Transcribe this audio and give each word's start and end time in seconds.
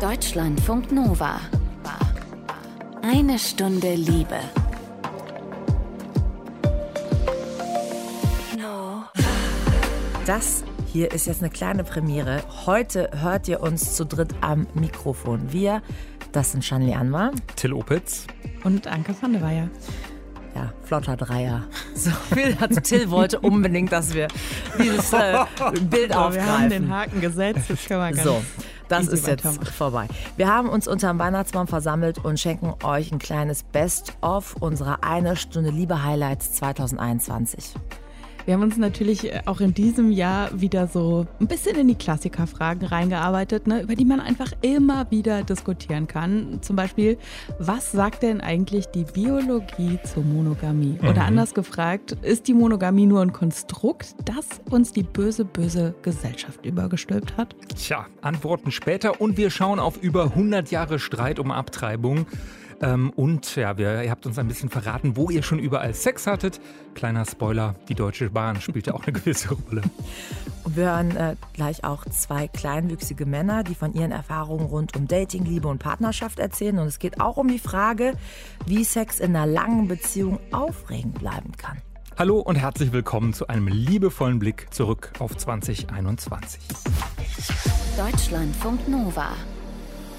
Deutschlandfunk 0.00 0.92
Nova. 0.92 1.40
Eine 3.02 3.38
Stunde 3.38 3.94
Liebe. 3.94 4.38
Das 10.26 10.64
hier 10.92 11.12
ist 11.12 11.26
jetzt 11.26 11.42
eine 11.42 11.50
kleine 11.50 11.84
Premiere. 11.84 12.42
Heute 12.66 13.10
hört 13.20 13.48
ihr 13.48 13.60
uns 13.60 13.94
zu 13.94 14.04
dritt 14.06 14.34
am 14.40 14.66
Mikrofon. 14.74 15.52
Wir, 15.52 15.82
das 16.32 16.52
sind 16.52 16.64
Shanli 16.64 16.94
Anwar. 16.94 17.32
Till 17.56 17.72
Opitz. 17.72 18.26
Und 18.62 18.86
Anke 18.86 19.14
van 19.20 19.32
der 19.32 19.42
Weyer. 19.42 19.68
Ja, 20.54 20.72
flotter 20.84 21.16
Dreier. 21.16 21.64
So, 21.96 22.10
also 22.60 22.80
Till 22.80 23.08
wollte 23.10 23.38
unbedingt, 23.40 23.92
dass 23.92 24.14
wir 24.14 24.26
dieses 24.82 25.12
äh, 25.12 25.38
Bild 25.82 26.12
So, 26.12 26.18
aufgreifen. 26.18 26.34
wir 26.34 26.46
haben 26.46 26.68
den 26.70 26.90
Haken 26.90 27.20
gesetzt, 27.20 27.66
das 27.68 27.84
können 27.84 28.00
wir 28.00 28.10
ganz 28.10 28.22
So, 28.24 28.42
das 28.88 29.08
ist 29.08 29.26
jetzt 29.26 29.46
vorbei. 29.68 30.08
Wir 30.36 30.48
haben 30.48 30.68
uns 30.68 30.88
unterm 30.88 31.18
Weihnachtsbaum 31.18 31.66
versammelt 31.66 32.24
und 32.24 32.38
schenken 32.38 32.74
euch 32.84 33.12
ein 33.12 33.18
kleines 33.18 33.62
Best-of 33.62 34.56
unserer 34.60 35.02
eine 35.02 35.36
Stunde 35.36 35.70
Liebe 35.70 36.02
Highlights 36.02 36.52
2021. 36.54 37.74
Wir 38.46 38.54
haben 38.54 38.62
uns 38.62 38.76
natürlich 38.76 39.32
äh, 39.32 39.40
auch 39.46 39.60
in 39.60 39.72
diesem 39.72 40.12
Jahr 40.12 40.60
wieder 40.60 40.86
so 40.86 41.26
ein 41.40 41.46
bisschen 41.46 41.76
in 41.76 41.88
die 41.88 41.94
Klassikerfragen 41.94 42.86
reingearbeitet, 42.86 43.66
ne, 43.66 43.82
über 43.82 43.94
die 43.94 44.04
man 44.04 44.20
einfach 44.20 44.52
immer 44.60 45.10
wieder 45.10 45.42
diskutieren 45.42 46.06
kann. 46.06 46.58
Zum 46.60 46.76
Beispiel, 46.76 47.16
was 47.58 47.92
sagt 47.92 48.22
denn 48.22 48.40
eigentlich 48.42 48.86
die 48.86 49.04
Biologie 49.04 49.98
zur 50.04 50.24
Monogamie? 50.24 50.98
Oder 51.08 51.24
anders 51.24 51.54
gefragt, 51.54 52.12
ist 52.22 52.46
die 52.46 52.54
Monogamie 52.54 53.06
nur 53.06 53.22
ein 53.22 53.32
Konstrukt, 53.32 54.14
das 54.24 54.46
uns 54.70 54.92
die 54.92 55.02
böse, 55.02 55.44
böse 55.44 55.94
Gesellschaft 56.02 56.66
übergestülpt 56.66 57.36
hat? 57.38 57.56
Tja, 57.76 58.06
Antworten 58.20 58.70
später 58.70 59.20
und 59.20 59.38
wir 59.38 59.50
schauen 59.50 59.78
auf 59.78 60.02
über 60.02 60.24
100 60.24 60.70
Jahre 60.70 60.98
Streit 60.98 61.38
um 61.38 61.50
Abtreibung. 61.50 62.26
Ähm, 62.84 63.10
und 63.16 63.56
ja, 63.56 63.78
wir, 63.78 64.02
ihr 64.02 64.10
habt 64.10 64.26
uns 64.26 64.38
ein 64.38 64.46
bisschen 64.46 64.68
verraten, 64.68 65.16
wo 65.16 65.30
ihr 65.30 65.42
schon 65.42 65.58
überall 65.58 65.94
Sex 65.94 66.26
hattet. 66.26 66.60
Kleiner 66.94 67.24
Spoiler, 67.24 67.74
die 67.88 67.94
Deutsche 67.94 68.28
Bahn 68.28 68.60
spielt 68.60 68.86
ja 68.86 68.94
auch 68.94 69.04
eine 69.04 69.12
gewisse 69.12 69.54
Rolle. 69.54 69.80
Und 70.64 70.76
wir 70.76 70.84
hören 70.84 71.16
äh, 71.16 71.36
gleich 71.54 71.82
auch 71.84 72.04
zwei 72.04 72.46
kleinwüchsige 72.46 73.24
Männer, 73.24 73.64
die 73.64 73.74
von 73.74 73.94
ihren 73.94 74.12
Erfahrungen 74.12 74.66
rund 74.66 74.94
um 74.96 75.08
Dating, 75.08 75.46
Liebe 75.46 75.66
und 75.68 75.78
Partnerschaft 75.78 76.38
erzählen. 76.38 76.78
Und 76.78 76.88
es 76.88 76.98
geht 76.98 77.22
auch 77.22 77.38
um 77.38 77.48
die 77.48 77.58
Frage, 77.58 78.18
wie 78.66 78.84
Sex 78.84 79.18
in 79.18 79.34
einer 79.34 79.46
langen 79.46 79.88
Beziehung 79.88 80.38
aufregend 80.52 81.18
bleiben 81.18 81.52
kann. 81.56 81.78
Hallo 82.18 82.38
und 82.38 82.56
herzlich 82.56 82.92
willkommen 82.92 83.32
zu 83.32 83.48
einem 83.48 83.66
liebevollen 83.66 84.38
Blick 84.38 84.66
zurück 84.72 85.10
auf 85.20 85.34
2021. 85.34 86.60
Deutschlandfunk 87.96 88.86
Nova. 88.88 89.30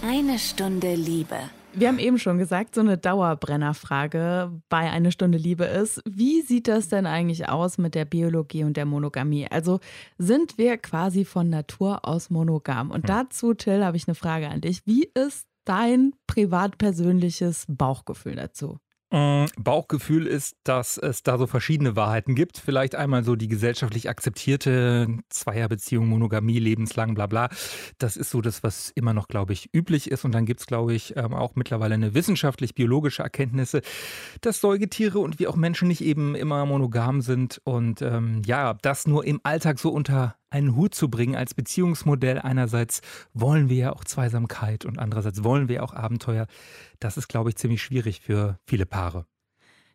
Eine 0.01 0.39
Stunde 0.39 0.95
Liebe. 0.95 1.37
Wir 1.77 1.89
haben 1.89 1.99
eben 1.99 2.17
schon 2.17 2.37
gesagt, 2.37 2.73
so 2.73 2.79
eine 2.79 2.97
Dauerbrennerfrage 2.97 4.61
bei 4.69 4.89
Eine 4.89 5.11
Stunde 5.11 5.37
Liebe 5.37 5.65
ist, 5.65 6.01
wie 6.07 6.41
sieht 6.41 6.69
das 6.69 6.87
denn 6.87 7.05
eigentlich 7.05 7.49
aus 7.49 7.77
mit 7.77 7.95
der 7.95 8.05
Biologie 8.05 8.63
und 8.63 8.77
der 8.77 8.85
Monogamie? 8.85 9.47
Also 9.51 9.81
sind 10.17 10.57
wir 10.57 10.77
quasi 10.77 11.25
von 11.25 11.49
Natur 11.49 12.07
aus 12.07 12.29
monogam? 12.29 12.91
Und 12.91 13.09
dazu, 13.09 13.53
Till, 13.53 13.83
habe 13.83 13.97
ich 13.97 14.07
eine 14.07 14.15
Frage 14.15 14.47
an 14.47 14.61
dich. 14.61 14.83
Wie 14.85 15.09
ist 15.15 15.47
dein 15.65 16.13
privat 16.27 16.77
persönliches 16.77 17.65
Bauchgefühl 17.67 18.35
dazu? 18.35 18.79
Mm, 19.15 19.45
Bauchgefühl 19.57 20.27
ist, 20.27 20.57
dass 20.65 20.97
es 20.97 21.23
da 21.23 21.37
so 21.37 21.47
verschiedene 21.47 21.95
Wahrheiten 21.95 22.35
gibt. 22.35 22.57
Vielleicht 22.57 22.95
einmal 22.95 23.23
so 23.23 23.37
die 23.37 23.47
gesellschaftlich 23.47 24.09
akzeptierte 24.09 25.07
Zweierbeziehung, 25.29 26.05
Monogamie, 26.09 26.59
lebenslang, 26.59 27.13
bla 27.13 27.25
bla. 27.25 27.47
Das 27.97 28.17
ist 28.17 28.29
so 28.29 28.41
das, 28.41 28.61
was 28.61 28.89
immer 28.89 29.13
noch, 29.13 29.29
glaube 29.29 29.53
ich, 29.53 29.69
üblich 29.73 30.11
ist. 30.11 30.25
Und 30.25 30.33
dann 30.33 30.45
gibt 30.45 30.59
es, 30.59 30.65
glaube 30.65 30.93
ich, 30.93 31.15
ähm, 31.15 31.33
auch 31.33 31.55
mittlerweile 31.55 31.93
eine 31.93 32.13
wissenschaftlich-biologische 32.13 33.23
Erkenntnisse, 33.23 33.83
dass 34.41 34.59
Säugetiere 34.59 35.19
und 35.19 35.39
wir 35.39 35.49
auch 35.49 35.55
Menschen 35.55 35.87
nicht 35.87 36.01
eben 36.01 36.35
immer 36.35 36.65
monogam 36.65 37.21
sind. 37.21 37.61
Und 37.63 38.01
ähm, 38.01 38.41
ja, 38.45 38.73
das 38.81 39.07
nur 39.07 39.23
im 39.23 39.39
Alltag 39.43 39.79
so 39.79 39.91
unter 39.91 40.35
einen 40.55 40.75
Hut 40.75 40.95
zu 40.95 41.09
bringen 41.09 41.35
als 41.35 41.53
Beziehungsmodell. 41.53 42.39
Einerseits 42.39 43.01
wollen 43.33 43.67
wir 43.67 43.75
ja 43.75 43.93
auch 43.93 44.05
Zweisamkeit 44.05 44.85
und 44.85 44.97
andererseits 44.97 45.43
wollen 45.43 45.67
wir 45.67 45.83
auch 45.83 45.93
Abenteuer. 45.93 46.47
Das 46.99 47.17
ist, 47.17 47.27
glaube 47.27 47.49
ich, 47.49 47.57
ziemlich 47.57 47.83
schwierig 47.83 48.21
für 48.21 48.57
viele 48.65 48.85
Paare. 48.85 49.25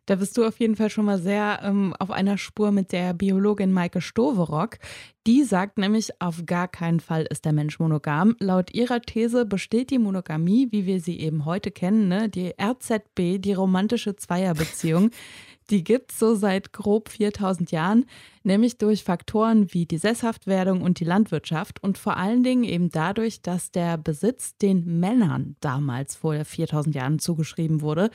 Da 0.07 0.17
bist 0.17 0.37
du 0.37 0.45
auf 0.45 0.59
jeden 0.59 0.77
Fall 0.77 0.91
schon 0.91 1.05
mal 1.05 1.19
sehr 1.19 1.61
ähm, 1.63 1.95
auf 1.99 2.11
einer 2.11 2.37
Spur 2.37 2.73
mit 2.73 2.91
der 2.91 3.15
Biologin 3.15 3.73
Maike 3.73 4.01
Stoverock. 4.01 4.79
Die 5.27 5.45
sagt 5.45 5.79
nämlich, 5.79 6.21
auf 6.21 6.45
gar 6.47 6.69
keinen 6.69 7.01
Fall 7.01 7.27
ist 7.31 7.45
der 7.45 7.53
Mensch 7.53 7.79
monogam. 7.79 8.35
Laut 8.41 8.75
ihrer 8.75 9.01
These 9.01 9.47
besteht 9.47 9.91
die 9.91 9.99
Monogamie, 9.99 10.69
wie 10.73 10.85
wir 10.85 11.01
sie 11.01 11.21
eben 11.21 11.45
heute 11.45 11.71
kennen, 11.71 12.09
ne? 12.09 12.29
die 12.29 12.55
RZB, 12.61 13.41
die 13.41 13.53
romantische 13.53 14.17
Zweierbeziehung. 14.17 15.11
Die 15.71 15.85
gibt 15.85 16.11
es 16.11 16.19
so 16.19 16.35
seit 16.35 16.73
grob 16.73 17.09
4000 17.09 17.71
Jahren, 17.71 18.07
nämlich 18.43 18.79
durch 18.79 19.05
Faktoren 19.05 19.73
wie 19.73 19.87
die 19.87 19.99
Sesshaftwerdung 19.99 20.83
und 20.83 20.99
die 20.99 21.05
Landwirtschaft 21.05 21.81
und 21.83 21.97
vor 21.97 22.17
allen 22.17 22.43
Dingen 22.43 22.65
eben 22.65 22.91
dadurch, 22.91 23.41
dass 23.41 23.71
der 23.71 23.97
Besitz 23.97 24.57
den 24.57 24.99
Männern 24.99 25.55
damals 25.61 26.17
vor 26.17 26.45
4000 26.45 26.95
Jahren 26.97 27.19
zugeschrieben 27.21 27.83
wurde. 27.83 28.11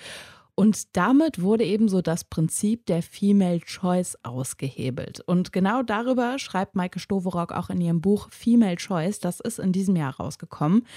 Und 0.56 0.96
damit 0.96 1.42
wurde 1.42 1.66
ebenso 1.66 2.02
das 2.02 2.24
Prinzip 2.24 2.86
der 2.86 3.04
Female 3.04 3.60
Choice 3.60 4.18
ausgehebelt. 4.24 5.20
Und 5.20 5.52
genau 5.52 5.84
darüber 5.84 6.40
schreibt 6.40 6.76
Maike 6.76 7.00
Stoverock 7.00 7.52
auch 7.52 7.70
in 7.70 7.82
ihrem 7.82 8.00
Buch 8.00 8.30
Female 8.32 8.78
Choice. 8.78 9.20
Das 9.20 9.42
ist 9.42 9.60
in 9.60 9.74
diesem 9.74 9.98
Jahr 9.98 10.16
rausgekommen. 10.16 10.88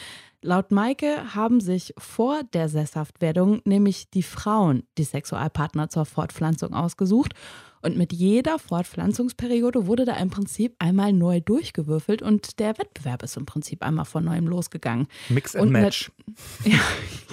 Laut 0.43 0.71
Maike 0.71 1.35
haben 1.35 1.61
sich 1.61 1.93
vor 1.99 2.45
der 2.53 2.69
Sesshaftwerdung 2.69 3.61
nämlich 3.65 4.09
die 4.11 4.23
Frauen 4.23 4.85
die 4.97 5.03
Sexualpartner 5.03 5.89
zur 5.89 6.05
Fortpflanzung 6.05 6.73
ausgesucht. 6.73 7.35
Und 7.83 7.97
mit 7.97 8.13
jeder 8.13 8.59
Fortpflanzungsperiode 8.59 9.87
wurde 9.87 10.05
da 10.05 10.15
im 10.17 10.31
Prinzip 10.31 10.75
einmal 10.79 11.13
neu 11.13 11.41
durchgewürfelt 11.41 12.23
und 12.23 12.59
der 12.59 12.79
Wettbewerb 12.79 13.23
ist 13.23 13.37
im 13.37 13.47
Prinzip 13.47 13.83
einmal 13.83 14.05
von 14.05 14.25
neuem 14.25 14.47
losgegangen. 14.47 15.07
Mix 15.29 15.55
and 15.55 15.67
Und 15.67 15.73
Match. 15.73 16.11
Ja, 16.65 16.79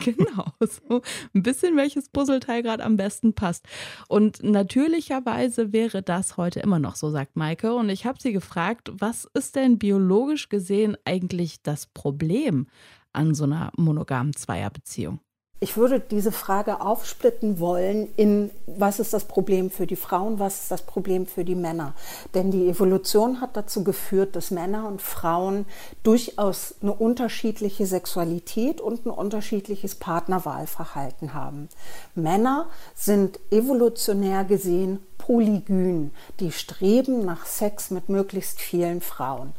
genau. 0.04 0.46
So 0.60 1.02
ein 1.34 1.44
bisschen 1.44 1.76
welches 1.78 2.10
Puzzleteil 2.10 2.64
gerade 2.64 2.84
am 2.84 2.98
besten 2.98 3.34
passt. 3.34 3.66
Und 4.08 4.44
natürlicherweise 4.44 5.74
wäre 5.74 6.02
das 6.02 6.38
heute 6.38 6.60
immer 6.60 6.80
noch 6.80 6.96
so, 6.96 7.10
sagt 7.10 7.36
Maike. 7.36 7.74
Und 7.74 7.90
ich 7.90 8.06
habe 8.06 8.22
sie 8.22 8.32
gefragt, 8.32 8.92
was 8.94 9.28
ist 9.34 9.56
denn 9.56 9.78
biologisch 9.78 10.50
gesehen 10.50 10.98
eigentlich 11.06 11.62
das 11.62 11.88
Problem 11.88 12.68
an 13.14 13.34
so 13.34 13.44
einer 13.46 13.72
monogamen 13.76 14.36
Zweierbeziehung? 14.36 15.20
Ich 15.62 15.78
würde 15.78 16.02
diese 16.02 16.34
Frage 16.34 16.82
aufsplitten 16.82 17.60
wollen 17.62 18.10
in, 18.18 18.52
was 18.68 19.00
ist 19.00 19.14
das 19.14 19.24
Problem 19.24 19.72
für 19.72 19.88
die 19.88 19.96
Frauen, 19.96 20.38
was 20.38 20.64
ist 20.64 20.72
das 20.72 20.82
Problem 20.82 21.26
für 21.26 21.46
die 21.46 21.56
Männer. 21.56 21.94
Denn 22.34 22.52
die 22.52 22.68
Evolution 22.68 23.40
hat 23.40 23.56
dazu 23.56 23.86
geführt, 23.86 24.36
dass 24.36 24.52
Männer 24.52 24.86
und 24.86 25.02
Frauen 25.02 25.66
durchaus 26.04 26.76
eine 26.82 26.94
unterschiedliche 26.94 27.86
Sexualität 27.86 28.82
und 28.82 29.06
ein 29.06 29.12
unterschiedliches 29.12 29.96
Partnerwahlverhalten 29.96 31.34
haben. 31.34 31.70
Männer 32.16 32.68
sind 32.94 33.40
evolutionär 33.50 34.44
gesehen 34.44 35.00
polygyn, 35.26 36.12
die 36.40 36.52
streben 36.52 37.26
nach 37.26 37.46
Sex 37.46 37.90
mit 37.90 38.10
möglichst 38.10 38.62
vielen 38.62 39.02
Frauen. 39.02 39.54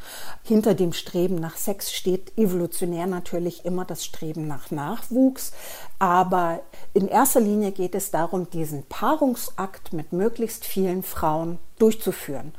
Hinter 0.44 0.74
dem 0.74 0.92
Streben 0.92 1.36
nach 1.36 1.56
Sex 1.56 1.92
steht 1.92 2.38
evolutionär 2.38 3.08
natürlich 3.08 3.64
immer 3.64 3.84
das 3.84 4.04
Streben 4.04 4.46
nach 4.46 4.70
Nachwuchs, 4.70 5.52
aber 5.98 6.60
in 6.92 7.08
erster 7.08 7.40
Linie 7.40 7.72
geht 7.72 7.94
es 7.94 8.10
darum, 8.10 8.50
diesen 8.50 8.84
Paarungsakt 8.84 9.92
mit 9.92 10.12
möglichst 10.12 10.64
vielen 10.64 11.02
Frauen 11.02 11.58
durchzuführen. 11.78 12.52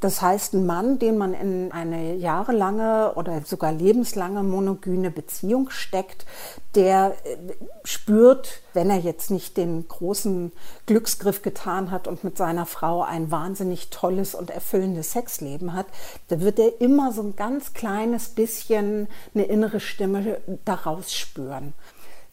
Das 0.00 0.20
heißt, 0.20 0.52
ein 0.52 0.66
Mann, 0.66 0.98
den 0.98 1.16
man 1.16 1.32
in 1.32 1.72
eine 1.72 2.14
jahrelange 2.16 3.14
oder 3.14 3.40
sogar 3.42 3.72
lebenslange 3.72 4.42
monogyne 4.42 5.10
Beziehung 5.10 5.70
steckt, 5.70 6.26
der 6.74 7.14
äh, 7.24 7.36
spürt, 7.84 8.60
wenn 8.74 8.90
er 8.90 8.98
jetzt 8.98 9.30
nicht 9.30 9.56
den 9.56 9.88
großen 9.88 10.52
Glücksgriff 10.84 11.40
getan 11.40 11.90
hat 11.90 12.06
und 12.06 12.22
mit 12.22 12.36
seiner 12.36 12.66
Frau 12.66 13.02
ein 13.02 13.30
wahnsinnig 13.30 13.88
tolles 13.88 14.34
und 14.34 14.50
erfüllendes 14.50 15.12
Sexleben 15.12 15.72
hat, 15.72 15.86
da 16.28 16.40
wird 16.40 16.58
er 16.58 16.82
immer 16.82 17.10
so 17.12 17.22
ein 17.22 17.34
ganz 17.34 17.72
kleines 17.72 18.28
bisschen 18.28 19.08
eine 19.34 19.44
innere 19.44 19.80
Stimme 19.80 20.38
daraus 20.66 21.14
spüren. 21.14 21.72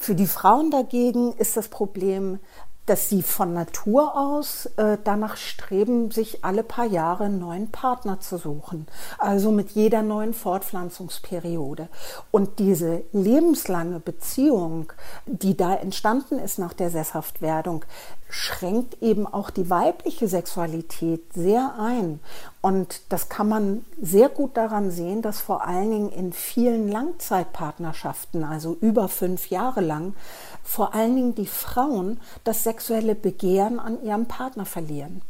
Für 0.02 0.16
die 0.16 0.26
Frauen 0.26 0.72
dagegen 0.72 1.34
ist 1.34 1.58
das 1.58 1.68
Problem, 1.68 2.40
dass 2.88 3.08
sie 3.08 3.22
von 3.22 3.54
Natur 3.54 4.18
aus 4.18 4.66
äh, 4.78 4.98
danach 5.04 5.38
streben, 5.38 6.10
sich 6.10 6.44
alle 6.44 6.64
paar 6.64 6.88
Jahre 6.88 7.26
einen 7.26 7.38
neuen 7.38 7.70
Partner 7.70 8.20
zu 8.20 8.38
suchen. 8.38 8.88
Also 9.20 9.52
mit 9.52 9.70
jeder 9.70 10.02
neuen 10.02 10.34
Fortpflanzungsperiode. 10.34 11.88
Und 12.32 12.58
diese 12.58 13.04
lebenslange 13.12 14.00
Beziehung, 14.00 14.92
die 15.28 15.56
da 15.56 15.76
entstanden 15.76 16.40
ist 16.40 16.58
nach 16.58 16.74
der 16.74 16.90
Sesshaftwerdung, 16.90 17.86
schränkt 18.32 19.02
eben 19.02 19.28
auch 19.28 19.50
die 19.50 19.70
weibliche 19.70 20.28
Sexualität 20.28 21.34
sehr 21.34 21.76
ein. 21.78 22.22
Und 22.62 23.02
das 23.10 23.28
kann 23.28 23.50
man 23.50 23.86
sehr 24.02 24.30
gut 24.30 24.56
daran 24.56 24.90
sehen, 24.90 25.22
dass 25.22 25.42
vor 25.42 25.68
allen 25.68 25.92
Dingen 25.92 26.10
in 26.10 26.32
vielen 26.32 26.88
Langzeitpartnerschaften, 26.88 28.46
also 28.46 28.78
über 28.80 29.10
fünf 29.10 29.50
Jahre 29.50 29.82
lang, 29.82 30.16
vor 30.64 30.96
allen 30.96 31.16
Dingen 31.16 31.36
die 31.36 31.46
Frauen 31.46 32.22
das 32.46 32.64
sexuelle 32.64 33.16
Begehren 33.16 33.80
an 33.80 34.02
ihrem 34.02 34.28
Partner 34.28 34.66
verlieren. 34.66 35.22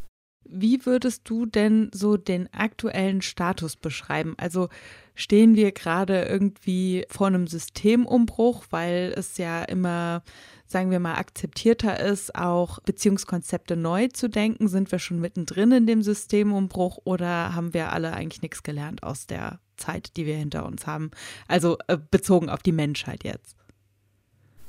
Wie 0.44 0.86
würdest 0.86 1.30
du 1.30 1.46
denn 1.46 1.90
so 1.94 2.18
den 2.18 2.54
aktuellen 2.54 3.22
Status 3.22 3.78
beschreiben? 3.78 4.36
Also 4.38 4.68
stehen 5.16 5.56
wir 5.56 5.72
gerade 5.72 6.24
irgendwie 6.24 7.06
vor 7.10 7.28
einem 7.28 7.48
Systemumbruch, 7.48 8.66
weil 8.70 9.14
es 9.16 9.38
ja 9.38 9.64
immer, 9.64 10.24
sagen 10.72 10.92
wir 10.92 11.00
mal, 11.00 11.16
akzeptierter 11.16 12.00
ist, 12.00 12.36
auch 12.36 12.80
Beziehungskonzepte 12.80 13.76
neu 13.76 14.08
zu 14.08 14.30
denken? 14.30 14.68
Sind 14.68 14.92
wir 14.92 15.00
schon 15.00 15.20
mittendrin 15.20 15.72
in 15.72 15.88
dem 15.88 16.02
Systemumbruch 16.02 17.00
oder 17.04 17.56
haben 17.56 17.74
wir 17.74 17.92
alle 17.92 18.14
eigentlich 18.14 18.42
nichts 18.42 18.64
gelernt 18.64 19.04
aus 19.04 19.28
der 19.28 19.60
Zeit, 19.78 20.16
die 20.18 20.26
wir 20.26 20.36
hinter 20.36 20.66
uns 20.66 20.88
haben? 20.88 21.12
Also 21.48 21.78
äh, 21.88 21.98
bezogen 21.98 22.50
auf 22.50 22.64
die 22.64 22.72
Menschheit 22.72 23.24
jetzt 23.24 23.56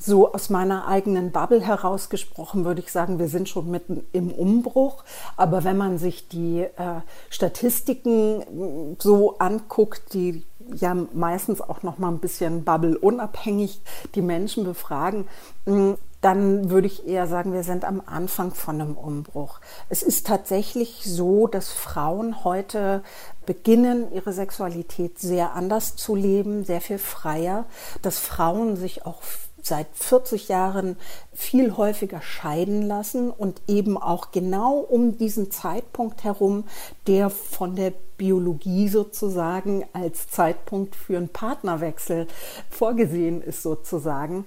so 0.05 0.33
aus 0.33 0.51
meiner 0.51 0.89
eigenen 0.89 1.31
Bubble 1.31 1.61
herausgesprochen 1.61 2.65
würde 2.65 2.81
ich 2.81 2.91
sagen, 2.91 3.19
wir 3.19 3.29
sind 3.29 3.49
schon 3.49 3.71
mitten 3.71 4.05
im 4.13 4.31
Umbruch. 4.33 5.05
Aber 5.37 5.65
wenn 5.65 5.77
man 5.77 5.99
sich 5.99 6.29
die 6.29 6.61
äh, 6.61 7.01
Statistiken 7.31 8.97
so 8.99 9.39
anguckt, 9.39 10.13
die 10.15 10.45
ja 10.75 10.95
meistens 11.13 11.61
auch 11.61 11.83
noch 11.83 11.99
mal 11.99 12.09
ein 12.09 12.19
bisschen 12.19 12.65
Bubble 12.65 12.99
unabhängig 12.99 13.81
die 14.15 14.23
Menschen 14.23 14.65
befragen, 14.65 15.27
mm, 15.67 15.93
dann 16.23 16.71
würde 16.71 16.87
ich 16.87 17.07
eher 17.07 17.27
sagen, 17.27 17.53
wir 17.53 17.65
sind 17.65 17.85
am 17.85 18.01
Anfang 18.07 18.55
von 18.55 18.81
einem 18.81 18.97
Umbruch. 18.97 19.59
Es 19.89 20.05
ist 20.05 20.27
tatsächlich 20.27 21.03
so, 21.05 21.49
dass 21.49 21.73
Frauen 21.73 22.45
heute 22.45 23.03
beginnen, 23.45 24.13
ihre 24.13 24.33
Sexualität 24.33 25.19
sehr 25.19 25.55
anders 25.55 25.97
zu 25.97 26.15
leben, 26.15 26.65
sehr 26.65 26.81
viel 26.81 26.99
freier, 26.99 27.65
dass 28.03 28.21
Frauen 28.21 28.77
sich 28.77 29.05
auch 29.05 29.21
seit 29.63 29.87
40 29.93 30.49
Jahren 30.49 30.97
viel 31.33 31.77
häufiger 31.77 32.21
scheiden 32.21 32.83
lassen 32.83 33.31
und 33.31 33.63
eben 33.69 33.97
auch 33.97 34.31
genau 34.31 34.79
um 34.79 35.17
diesen 35.17 35.51
Zeitpunkt 35.51 36.25
herum, 36.25 36.65
der 37.07 37.31
von 37.31 37.77
der 37.77 37.93
Biologie 38.17 38.89
sozusagen 38.89 39.85
als 39.93 40.29
Zeitpunkt 40.29 40.95
für 40.95 41.17
einen 41.17 41.29
Partnerwechsel 41.29 42.27
vorgesehen 42.71 43.43
ist 43.43 43.63
sozusagen. 43.63 44.47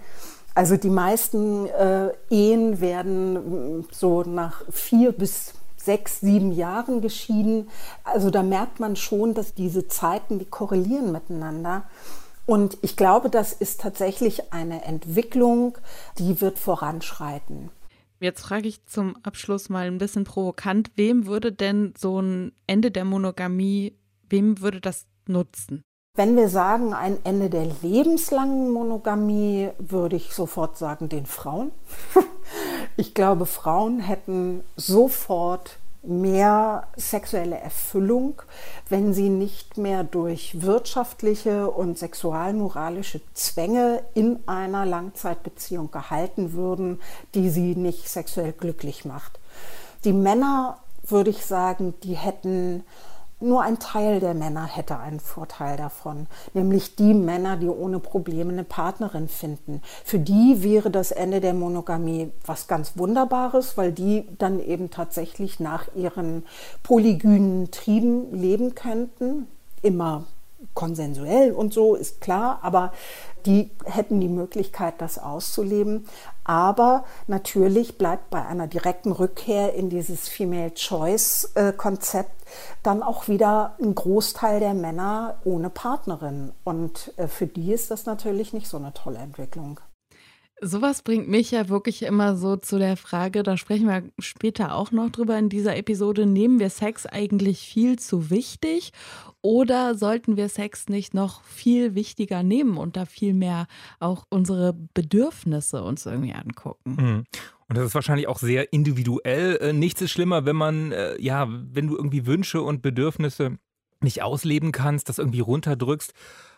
Also 0.53 0.77
die 0.77 0.89
meisten 0.89 1.67
äh, 1.67 2.11
Ehen 2.29 2.79
werden 2.79 3.79
mm, 3.79 3.87
so 3.91 4.23
nach 4.23 4.63
vier 4.71 5.11
bis 5.11 5.53
sechs, 5.75 6.19
sieben 6.21 6.51
Jahren 6.51 7.01
geschieden. 7.01 7.69
Also 8.03 8.29
da 8.29 8.43
merkt 8.43 8.79
man 8.79 8.95
schon, 8.95 9.33
dass 9.33 9.53
diese 9.53 9.87
Zeiten, 9.87 10.39
die 10.39 10.45
korrelieren 10.45 11.11
miteinander. 11.11 11.83
Und 12.45 12.77
ich 12.81 12.95
glaube, 12.95 13.29
das 13.29 13.53
ist 13.53 13.81
tatsächlich 13.81 14.53
eine 14.53 14.83
Entwicklung, 14.85 15.77
die 16.19 16.41
wird 16.41 16.59
voranschreiten. 16.59 17.71
Jetzt 18.19 18.41
frage 18.41 18.67
ich 18.67 18.85
zum 18.85 19.17
Abschluss 19.23 19.69
mal 19.69 19.87
ein 19.87 19.97
bisschen 19.97 20.23
provokant, 20.23 20.91
wem 20.95 21.25
würde 21.25 21.51
denn 21.51 21.93
so 21.97 22.21
ein 22.21 22.53
Ende 22.65 22.91
der 22.91 23.05
Monogamie, 23.05 23.97
wem 24.29 24.61
würde 24.61 24.79
das 24.79 25.05
nutzen? 25.27 25.83
Wenn 26.17 26.37
wir 26.37 26.47
sagen, 26.47 26.93
ein 26.93 27.17
Ende 27.25 27.49
der 27.49 27.65
lebenslangen 27.81 28.71
Monogamie, 28.71 29.71
würde 29.79 30.15
ich 30.15 30.31
sofort 30.33 30.77
sagen, 30.77 31.09
den 31.09 31.25
Frauen. 31.25 31.71
Ich 32.97 33.13
glaube, 33.13 33.45
Frauen 33.45 33.99
hätten 33.99 34.63
sofort 34.77 35.79
mehr 36.07 36.87
sexuelle 36.95 37.57
Erfüllung, 37.57 38.41
wenn 38.89 39.13
sie 39.13 39.29
nicht 39.29 39.77
mehr 39.77 40.03
durch 40.03 40.61
wirtschaftliche 40.61 41.69
und 41.69 41.97
sexualmoralische 41.97 43.21
Zwänge 43.33 44.03
in 44.13 44.39
einer 44.47 44.85
Langzeitbeziehung 44.85 45.91
gehalten 45.91 46.53
würden, 46.53 47.01
die 47.33 47.49
sie 47.49 47.75
nicht 47.75 48.09
sexuell 48.09 48.53
glücklich 48.53 49.05
macht. 49.05 49.39
Die 50.03 50.13
Männer, 50.13 50.79
würde 51.07 51.29
ich 51.29 51.45
sagen, 51.45 51.93
die 52.03 52.15
hätten 52.15 52.83
nur 53.39 53.61
ein 53.61 53.79
Teil 53.79 54.19
der 54.19 54.33
Männer 54.33 54.65
hätte 54.65 54.97
einen 54.97 55.19
Vorteil 55.19 55.77
davon, 55.77 56.27
nämlich 56.53 56.95
die 56.95 57.13
Männer, 57.13 57.57
die 57.57 57.67
ohne 57.67 57.99
Probleme 57.99 58.53
eine 58.53 58.63
Partnerin 58.63 59.27
finden. 59.27 59.81
Für 60.03 60.19
die 60.19 60.63
wäre 60.63 60.89
das 60.89 61.11
Ende 61.11 61.41
der 61.41 61.53
Monogamie 61.53 62.31
was 62.45 62.67
ganz 62.67 62.97
Wunderbares, 62.97 63.77
weil 63.77 63.91
die 63.91 64.27
dann 64.37 64.59
eben 64.59 64.89
tatsächlich 64.89 65.59
nach 65.59 65.93
ihren 65.95 66.43
polygynen 66.83 67.71
Trieben 67.71 68.33
leben 68.33 68.73
könnten. 68.75 69.47
Immer 69.81 70.23
konsensuell 70.75 71.51
und 71.51 71.73
so, 71.73 71.95
ist 71.95 72.21
klar, 72.21 72.59
aber 72.61 72.91
die 73.45 73.71
hätten 73.85 74.19
die 74.19 74.29
Möglichkeit, 74.29 74.95
das 74.99 75.17
auszuleben. 75.17 76.07
Aber 76.43 77.05
natürlich 77.27 77.97
bleibt 77.97 78.29
bei 78.29 78.45
einer 78.45 78.67
direkten 78.67 79.11
Rückkehr 79.11 79.73
in 79.73 79.89
dieses 79.89 80.27
Female 80.27 80.73
Choice-Konzept 80.73 82.31
dann 82.83 83.01
auch 83.01 83.27
wieder 83.27 83.75
ein 83.81 83.95
Großteil 83.95 84.59
der 84.59 84.73
Männer 84.73 85.39
ohne 85.43 85.69
Partnerin. 85.69 86.51
Und 86.63 87.13
äh, 87.17 87.27
für 87.27 87.47
die 87.47 87.73
ist 87.73 87.89
das 87.91 88.05
natürlich 88.05 88.53
nicht 88.53 88.67
so 88.67 88.77
eine 88.77 88.93
tolle 88.93 89.19
Entwicklung. 89.19 89.79
Sowas 90.61 91.01
bringt 91.01 91.27
mich 91.27 91.51
ja 91.51 91.67
wirklich 91.67 92.01
immer 92.03 92.37
so 92.37 92.55
zu 92.55 92.79
der 92.79 92.95
Frage, 92.95 93.43
da 93.43 93.57
sprechen 93.57 93.87
wir 93.87 94.03
später 94.19 94.75
auch 94.75 94.91
noch 94.91 95.09
drüber 95.09 95.37
in 95.37 95.49
dieser 95.49 95.75
Episode, 95.75 96.25
nehmen 96.25 96.59
wir 96.59 96.69
Sex 96.69 97.05
eigentlich 97.05 97.59
viel 97.59 97.99
zu 97.99 98.29
wichtig 98.29 98.93
oder 99.45 99.93
sollten 99.93 100.37
wir 100.37 100.49
Sex 100.49 100.89
nicht 100.89 101.13
noch 101.13 101.43
viel 101.43 101.93
wichtiger 101.93 102.41
nehmen 102.41 102.77
und 102.77 102.97
da 102.97 103.05
viel 103.05 103.35
mehr 103.35 103.67
auch 103.99 104.25
unsere 104.29 104.73
Bedürfnisse 104.95 105.83
uns 105.83 106.07
irgendwie 106.07 106.33
angucken? 106.33 106.95
Mhm. 106.97 107.23
Und 107.67 107.77
das 107.77 107.85
ist 107.85 107.93
wahrscheinlich 107.93 108.27
auch 108.27 108.39
sehr 108.39 108.73
individuell. 108.73 109.57
Äh, 109.57 109.73
nichts 109.73 110.01
ist 110.01 110.09
schlimmer, 110.09 110.45
wenn 110.45 110.55
man, 110.55 110.91
äh, 110.91 111.21
ja, 111.21 111.47
wenn 111.47 111.85
du 111.85 111.95
irgendwie 111.95 112.25
Wünsche 112.25 112.63
und 112.63 112.81
Bedürfnisse 112.81 113.59
nicht 114.01 114.23
ausleben 114.23 114.71
kannst, 114.71 115.09
das 115.09 115.19
irgendwie 115.19 115.41
runterdrückst 115.41 116.13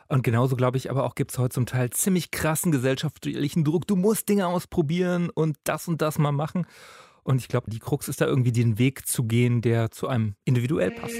und 0.07 0.24
genauso 0.24 0.56
glaube 0.56 0.78
ich 0.78 0.90
aber 0.90 1.04
auch 1.04 1.16
gibt 1.16 1.31
es 1.31 1.38
heute 1.38 1.56
zum 1.56 1.66
Teil 1.66 1.90
ziemlich 1.90 2.31
krassen 2.31 2.72
gesellschaftlichen 2.72 3.66
Druck. 3.66 3.86
Du 3.86 3.98
musst 3.98 4.30
Dinge 4.30 4.48
ausprobieren 4.48 5.30
und 5.30 5.57
das 5.66 5.90
und 5.90 6.01
das 6.01 6.18
mal 6.18 6.31
machen. 6.31 6.66
Und 7.24 7.42
ich 7.42 7.50
glaube, 7.50 7.69
die 7.69 7.80
Krux 7.80 8.07
ist 8.07 8.22
da 8.22 8.25
irgendwie 8.25 8.54
den 8.54 8.80
Weg 8.80 9.06
zu 9.06 9.25
gehen, 9.25 9.62
der 9.62 9.92
zu 9.92 10.07
einem 10.07 10.36
individuell 10.45 10.92
passt. 10.92 11.13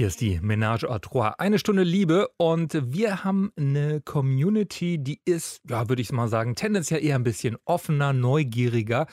Hier 0.00 0.06
ist 0.06 0.22
die 0.22 0.40
Ménage 0.40 0.88
à 0.88 0.98
Trois. 0.98 1.34
Eine 1.36 1.58
Stunde 1.58 1.82
Liebe 1.82 2.26
und 2.38 2.72
wir 2.90 3.22
haben 3.22 3.52
eine 3.58 4.00
Community, 4.00 4.96
die 4.96 5.20
ist, 5.26 5.60
ja, 5.68 5.90
würde 5.90 6.00
ich 6.00 6.10
mal 6.10 6.26
sagen, 6.26 6.54
tendenziell 6.54 7.04
eher 7.04 7.16
ein 7.16 7.22
bisschen 7.22 7.58
offener, 7.66 8.14
neugieriger 8.14 9.06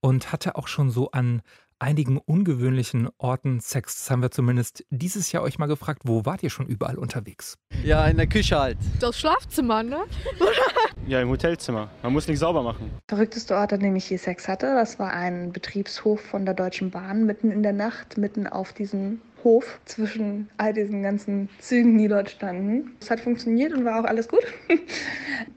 und 0.00 0.30
hatte 0.30 0.56
auch 0.56 0.68
schon 0.68 0.90
so 0.90 1.12
an 1.12 1.40
einigen 1.78 2.18
ungewöhnlichen 2.18 3.08
Orten 3.16 3.60
Sex. 3.60 3.96
Das 3.96 4.10
haben 4.10 4.20
wir 4.20 4.30
zumindest 4.30 4.84
dieses 4.90 5.32
Jahr 5.32 5.42
euch 5.44 5.58
mal 5.58 5.64
gefragt. 5.64 6.02
Wo 6.04 6.26
wart 6.26 6.42
ihr 6.42 6.50
schon 6.50 6.66
überall 6.66 6.98
unterwegs? 6.98 7.56
Ja, 7.82 8.06
in 8.06 8.18
der 8.18 8.26
Küche 8.26 8.58
halt. 8.58 8.76
Das 9.00 9.18
Schlafzimmer, 9.18 9.82
ne? 9.82 10.00
ja, 11.06 11.22
im 11.22 11.30
Hotelzimmer. 11.30 11.88
Man 12.02 12.12
muss 12.12 12.28
nicht 12.28 12.40
sauber 12.40 12.62
machen. 12.62 12.90
Verrückteste 13.08 13.56
Ort, 13.56 13.72
an 13.72 13.80
dem 13.80 13.96
ich 13.96 14.10
je 14.10 14.18
Sex 14.18 14.46
hatte, 14.46 14.74
das 14.74 14.98
war 14.98 15.10
ein 15.10 15.54
Betriebshof 15.54 16.20
von 16.20 16.44
der 16.44 16.52
Deutschen 16.52 16.90
Bahn 16.90 17.24
mitten 17.24 17.50
in 17.50 17.62
der 17.62 17.72
Nacht, 17.72 18.18
mitten 18.18 18.46
auf 18.46 18.74
diesem 18.74 19.22
Hof 19.44 19.80
zwischen 19.84 20.48
all 20.56 20.72
diesen 20.72 21.02
ganzen 21.02 21.48
Zügen, 21.60 21.96
die 21.98 22.08
dort 22.08 22.30
standen. 22.30 22.96
Es 23.00 23.10
hat 23.10 23.20
funktioniert 23.20 23.72
und 23.72 23.84
war 23.84 24.00
auch 24.00 24.04
alles 24.04 24.28
gut. 24.28 24.44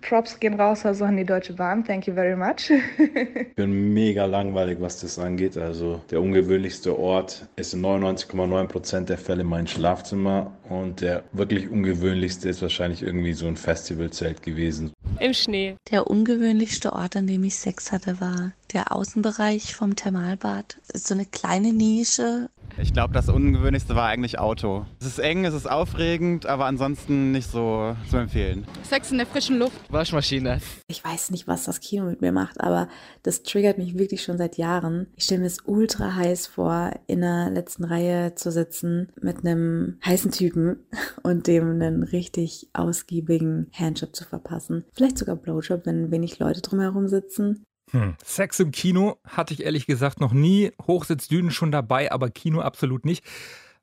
Props 0.02 0.40
gehen 0.40 0.60
raus 0.60 0.86
also 0.86 1.06
an 1.06 1.18
die 1.18 1.26
Deutsche 1.26 1.54
Bahn. 1.54 1.84
Thank 1.84 2.08
you 2.08 2.14
very 2.14 2.36
much. 2.36 2.70
ich 2.98 3.56
bin 3.56 3.94
mega 3.94 4.26
langweilig, 4.26 4.78
was 4.80 5.00
das 5.00 5.18
angeht. 5.18 5.58
Also 5.58 6.02
der 6.12 6.22
ungewöhnlichste 6.22 6.98
Ort 6.98 7.48
ist 7.56 7.74
in 7.74 7.82
99,9 7.82 8.68
Prozent 8.68 9.10
der 9.10 9.18
Fälle 9.18 9.44
mein 9.44 9.68
Schlafzimmer 9.68 10.52
und 10.70 11.02
der 11.02 11.24
wirklich 11.32 11.70
ungewöhnlichste 11.70 12.50
ist 12.50 12.62
wahrscheinlich 12.62 13.02
irgendwie 13.02 13.34
so 13.34 13.48
ein 13.48 13.58
Festivalzelt 13.58 14.42
gewesen. 14.42 14.92
Im 15.20 15.34
Schnee. 15.34 15.76
Der 15.92 16.08
ungewöhnlichste 16.08 16.94
Ort, 16.94 17.16
an 17.16 17.28
dem 17.28 17.44
ich 17.44 17.56
Sex 17.56 17.92
hatte, 17.92 18.20
war 18.22 18.54
der 18.74 18.92
Außenbereich 18.92 19.76
vom 19.76 19.96
Thermalbad. 19.96 20.78
So 20.94 21.14
eine 21.14 21.26
kleine 21.26 21.74
Nische 21.74 22.50
Ich 22.78 22.94
glaube, 22.94 23.14
das 23.14 23.30
Ungewöhnlichste 23.30 23.96
war 23.96 24.08
eigentlich 24.08 24.40
Auto. 24.40 24.86
Es 25.00 25.06
ist 25.06 25.20
eng, 25.20 25.46
es 25.46 25.54
ist 25.54 25.70
aufregend, 25.70 26.46
aber 26.46 26.66
ansonsten 26.66 27.32
nicht 27.32 27.50
so 27.50 27.96
zu 28.10 28.18
empfehlen. 28.18 28.66
Sex 28.84 29.12
in 29.12 29.18
der 29.18 29.28
frischen 29.28 29.60
Luft. 29.60 29.78
Waschmaschine. 29.90 30.60
Ich 30.88 31.04
weiß 31.04 31.32
nicht, 31.32 31.48
was 31.48 31.66
das 31.66 31.80
Kino 31.80 32.06
mit 32.06 32.22
mir 32.22 32.32
macht, 32.32 32.62
aber 32.62 32.88
das 33.24 33.44
triggert 33.44 33.78
mich 33.78 33.98
wirklich 33.98 34.24
schon 34.24 34.38
seit 34.38 34.58
Jahren. 34.58 35.08
Ich 35.16 35.26
stelle 35.26 35.42
mir 35.42 35.48
es 35.48 35.60
ultra 35.66 36.16
heiß 36.16 36.48
vor, 36.48 36.92
in 37.08 37.22
der 37.22 37.50
letzten 37.50 37.84
Reihe 37.84 38.36
zu 38.36 38.52
sitzen 38.52 39.12
mit 39.22 39.46
einem 39.46 40.00
heißen 40.06 40.32
Typen 40.32 40.78
und 41.24 41.48
dem 41.48 41.70
einen 41.70 42.04
richtig 42.04 42.70
ausgiebigen 42.74 43.70
Handjob 43.74 44.16
zu 44.16 44.26
verpassen. 44.26 44.86
Vielleicht 44.94 45.18
sogar 45.18 45.36
Blowjob, 45.36 45.86
wenn 45.86 46.12
wenig 46.12 46.40
Leute 46.40 46.62
drumherum 46.62 47.08
sitzen. 47.08 47.64
Hm. 47.92 48.16
Sex 48.24 48.60
im 48.60 48.72
Kino 48.72 49.18
hatte 49.28 49.54
ich 49.54 49.64
ehrlich 49.64 49.86
gesagt 49.86 50.20
noch 50.20 50.34
nie. 50.34 50.72
Hochsitz 50.88 51.28
Dünen 51.28 51.52
schon 51.52 51.72
dabei, 51.72 52.12
aber 52.12 52.30
Kino 52.30 52.62
absolut 52.62 53.06
nicht. 53.06 53.24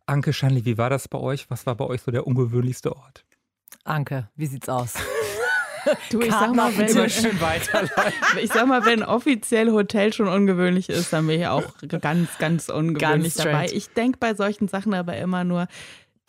Anke 0.06 0.32
Schanli, 0.32 0.64
wie 0.64 0.78
war 0.78 0.90
das 0.90 1.08
bei 1.08 1.18
euch? 1.18 1.50
Was 1.50 1.66
war 1.66 1.74
bei 1.74 1.84
euch 1.84 2.02
so 2.02 2.10
der 2.10 2.26
ungewöhnlichste 2.26 2.96
Ort? 2.96 3.24
Anke, 3.84 4.28
wie 4.36 4.46
sieht's 4.46 4.68
aus? 4.68 4.94
Du, 6.10 6.20
ich 6.20 6.32
sag, 6.32 6.54
mal, 6.54 6.76
wenn, 6.76 7.06
ich 8.42 8.52
sag 8.52 8.66
mal, 8.66 8.84
wenn 8.84 9.02
offiziell 9.02 9.70
Hotel 9.70 10.12
schon 10.12 10.28
ungewöhnlich 10.28 10.90
ist, 10.90 11.12
dann 11.12 11.26
bin 11.26 11.40
ich 11.40 11.46
auch 11.46 11.62
ganz, 12.00 12.36
ganz 12.38 12.68
ungewöhnlich 12.68 13.34
ganz 13.34 13.44
dabei. 13.46 13.66
Ich 13.72 13.88
denke 13.90 14.18
bei 14.18 14.34
solchen 14.34 14.68
Sachen 14.68 14.92
aber 14.92 15.16
immer 15.16 15.44
nur, 15.44 15.66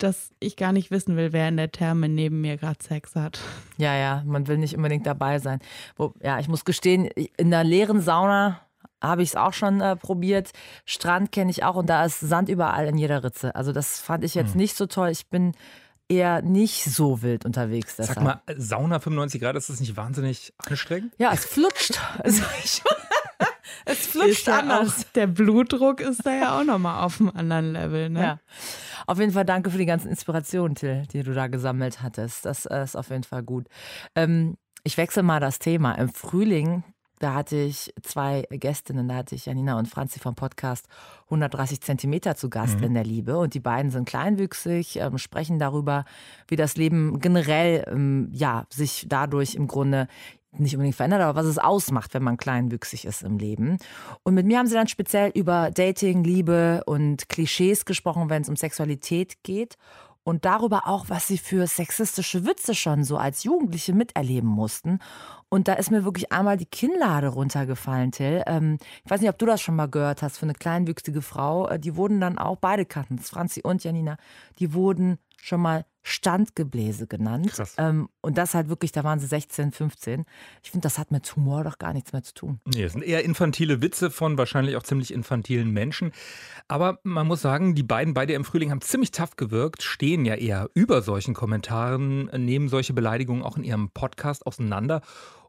dass 0.02 0.30
ich 0.40 0.56
gar 0.56 0.72
nicht 0.72 0.90
wissen 0.90 1.16
will, 1.16 1.32
wer 1.32 1.48
in 1.48 1.56
der 1.56 1.70
Therme 1.70 2.08
neben 2.08 2.40
mir 2.40 2.56
gerade 2.56 2.82
Sex 2.82 3.14
hat. 3.14 3.40
Ja, 3.76 3.96
ja, 3.96 4.22
man 4.26 4.46
will 4.48 4.58
nicht 4.58 4.76
unbedingt 4.76 5.06
dabei 5.06 5.38
sein. 5.38 5.60
Wo, 5.96 6.14
ja, 6.22 6.38
ich 6.38 6.48
muss 6.48 6.64
gestehen, 6.64 7.06
in 7.06 7.50
der 7.50 7.64
leeren 7.64 8.00
Sauna 8.00 8.60
habe 9.02 9.22
ich 9.22 9.30
es 9.30 9.36
auch 9.36 9.52
schon 9.52 9.80
äh, 9.80 9.96
probiert. 9.96 10.52
Strand 10.84 11.32
kenne 11.32 11.50
ich 11.50 11.64
auch 11.64 11.76
und 11.76 11.88
da 11.88 12.04
ist 12.04 12.20
Sand 12.20 12.48
überall 12.48 12.86
in 12.86 12.98
jeder 12.98 13.24
Ritze. 13.24 13.54
Also 13.54 13.72
das 13.72 13.98
fand 13.98 14.24
ich 14.24 14.34
jetzt 14.34 14.52
hm. 14.52 14.58
nicht 14.58 14.76
so 14.76 14.86
toll. 14.86 15.08
Ich 15.10 15.28
bin 15.28 15.52
eher 16.08 16.42
nicht 16.42 16.84
so 16.84 17.22
wild 17.22 17.44
unterwegs. 17.44 17.96
Deshalb. 17.96 18.16
Sag 18.18 18.24
mal, 18.24 18.42
Sauna 18.56 18.98
95 18.98 19.40
Grad, 19.40 19.56
ist 19.56 19.70
das 19.70 19.80
nicht 19.80 19.96
wahnsinnig 19.96 20.52
anstrengend? 20.58 21.14
Ja, 21.18 21.32
es 21.32 21.44
flutscht. 21.44 21.98
Also 22.18 22.42
ich, 22.62 22.82
es 23.84 24.06
flutscht 24.06 24.46
ja 24.46 24.60
anders. 24.60 25.04
Auch, 25.04 25.12
der 25.12 25.26
Blutdruck 25.26 26.00
ist 26.00 26.24
da 26.24 26.34
ja 26.34 26.58
auch 26.58 26.64
nochmal 26.64 27.04
auf 27.04 27.20
einem 27.20 27.30
anderen 27.30 27.72
Level. 27.72 28.10
Ne? 28.10 28.20
Ja. 28.20 28.40
Auf 29.06 29.18
jeden 29.18 29.32
Fall 29.32 29.44
danke 29.44 29.70
für 29.70 29.78
die 29.78 29.86
ganzen 29.86 30.08
Inspirationen, 30.08 30.74
Till, 30.74 31.06
die 31.12 31.22
du 31.22 31.34
da 31.34 31.46
gesammelt 31.46 32.02
hattest. 32.02 32.44
Das 32.44 32.66
äh, 32.66 32.82
ist 32.82 32.96
auf 32.96 33.10
jeden 33.10 33.24
Fall 33.24 33.42
gut. 33.42 33.66
Ähm, 34.14 34.56
ich 34.84 34.96
wechsle 34.96 35.22
mal 35.22 35.40
das 35.40 35.58
Thema. 35.58 35.94
Im 35.94 36.08
Frühling 36.08 36.84
da 37.20 37.34
hatte 37.34 37.56
ich 37.56 37.92
zwei 38.02 38.46
Gästinnen, 38.50 39.06
da 39.06 39.16
hatte 39.16 39.34
ich 39.34 39.44
Janina 39.44 39.78
und 39.78 39.86
Franzi 39.86 40.18
vom 40.18 40.34
Podcast 40.34 40.86
130 41.26 41.82
Zentimeter 41.82 42.34
zu 42.34 42.48
Gast 42.48 42.78
mhm. 42.78 42.84
in 42.84 42.94
der 42.94 43.04
Liebe. 43.04 43.36
Und 43.36 43.52
die 43.52 43.60
beiden 43.60 43.90
sind 43.90 44.08
kleinwüchsig, 44.08 44.96
ähm, 44.96 45.18
sprechen 45.18 45.58
darüber, 45.58 46.06
wie 46.48 46.56
das 46.56 46.78
Leben 46.78 47.20
generell 47.20 47.84
ähm, 47.88 48.30
ja, 48.32 48.64
sich 48.70 49.04
dadurch 49.06 49.54
im 49.54 49.66
Grunde 49.66 50.08
nicht 50.52 50.74
unbedingt 50.74 50.96
verändert, 50.96 51.20
aber 51.20 51.38
was 51.38 51.46
es 51.46 51.58
ausmacht, 51.58 52.14
wenn 52.14 52.22
man 52.22 52.36
kleinwüchsig 52.36 53.04
ist 53.04 53.22
im 53.22 53.38
Leben. 53.38 53.78
Und 54.22 54.34
mit 54.34 54.46
mir 54.46 54.58
haben 54.58 54.66
sie 54.66 54.74
dann 54.74 54.88
speziell 54.88 55.30
über 55.34 55.70
Dating, 55.70 56.24
Liebe 56.24 56.82
und 56.86 57.28
Klischees 57.28 57.84
gesprochen, 57.84 58.30
wenn 58.30 58.42
es 58.42 58.48
um 58.48 58.56
Sexualität 58.56 59.42
geht 59.42 59.76
und 60.22 60.44
darüber 60.44 60.86
auch, 60.86 61.06
was 61.08 61.26
sie 61.28 61.38
für 61.38 61.66
sexistische 61.66 62.44
Witze 62.46 62.74
schon 62.74 63.04
so 63.04 63.16
als 63.16 63.44
Jugendliche 63.44 63.92
miterleben 63.92 64.48
mussten. 64.48 64.98
Und 65.48 65.66
da 65.66 65.74
ist 65.74 65.90
mir 65.90 66.04
wirklich 66.04 66.30
einmal 66.30 66.56
die 66.56 66.66
Kinnlade 66.66 67.28
runtergefallen, 67.28 68.12
Till. 68.12 68.42
Ähm, 68.46 68.78
ich 69.04 69.10
weiß 69.10 69.20
nicht, 69.20 69.30
ob 69.30 69.38
du 69.38 69.46
das 69.46 69.60
schon 69.60 69.76
mal 69.76 69.88
gehört 69.88 70.22
hast, 70.22 70.38
für 70.38 70.46
eine 70.46 70.54
kleinwüchsige 70.54 71.22
Frau. 71.22 71.68
Äh, 71.68 71.80
die 71.80 71.96
wurden 71.96 72.20
dann 72.20 72.38
auch, 72.38 72.56
beide 72.56 72.84
kannten 72.84 73.18
Franzi 73.18 73.62
und 73.62 73.82
Janina, 73.82 74.16
die 74.58 74.74
wurden 74.74 75.18
schon 75.36 75.60
mal 75.60 75.84
Standgebläse 76.02 77.06
genannt. 77.06 77.52
Krass. 77.52 77.74
Ähm, 77.78 78.08
und 78.20 78.38
das 78.38 78.54
halt 78.54 78.68
wirklich, 78.68 78.92
da 78.92 79.04
waren 79.04 79.18
sie 79.18 79.26
16, 79.26 79.72
15. 79.72 80.24
Ich 80.62 80.70
finde, 80.70 80.84
das 80.84 80.98
hat 80.98 81.10
mit 81.10 81.34
Humor 81.36 81.64
doch 81.64 81.78
gar 81.78 81.92
nichts 81.92 82.12
mehr 82.12 82.22
zu 82.22 82.34
tun. 82.34 82.60
Nee, 82.64 82.84
es 82.84 82.92
sind 82.92 83.02
eher 83.02 83.24
infantile 83.24 83.82
Witze 83.82 84.10
von 84.10 84.38
wahrscheinlich 84.38 84.76
auch 84.76 84.82
ziemlich 84.82 85.12
infantilen 85.12 85.70
Menschen. 85.70 86.12
Aber 86.68 87.00
man 87.02 87.26
muss 87.26 87.42
sagen, 87.42 87.74
die 87.74 87.82
beiden 87.82 88.14
bei 88.14 88.26
dir 88.26 88.36
im 88.36 88.44
Frühling 88.44 88.70
haben 88.70 88.80
ziemlich 88.80 89.10
tough 89.10 89.36
gewirkt, 89.36 89.82
stehen 89.82 90.24
ja 90.24 90.34
eher 90.34 90.70
über 90.74 91.02
solchen 91.02 91.34
Kommentaren, 91.34 92.26
nehmen 92.26 92.68
solche 92.68 92.92
Beleidigungen 92.92 93.42
auch 93.42 93.56
in 93.56 93.64
ihrem 93.64 93.90
Podcast 93.90 94.46
auseinander. 94.46 95.02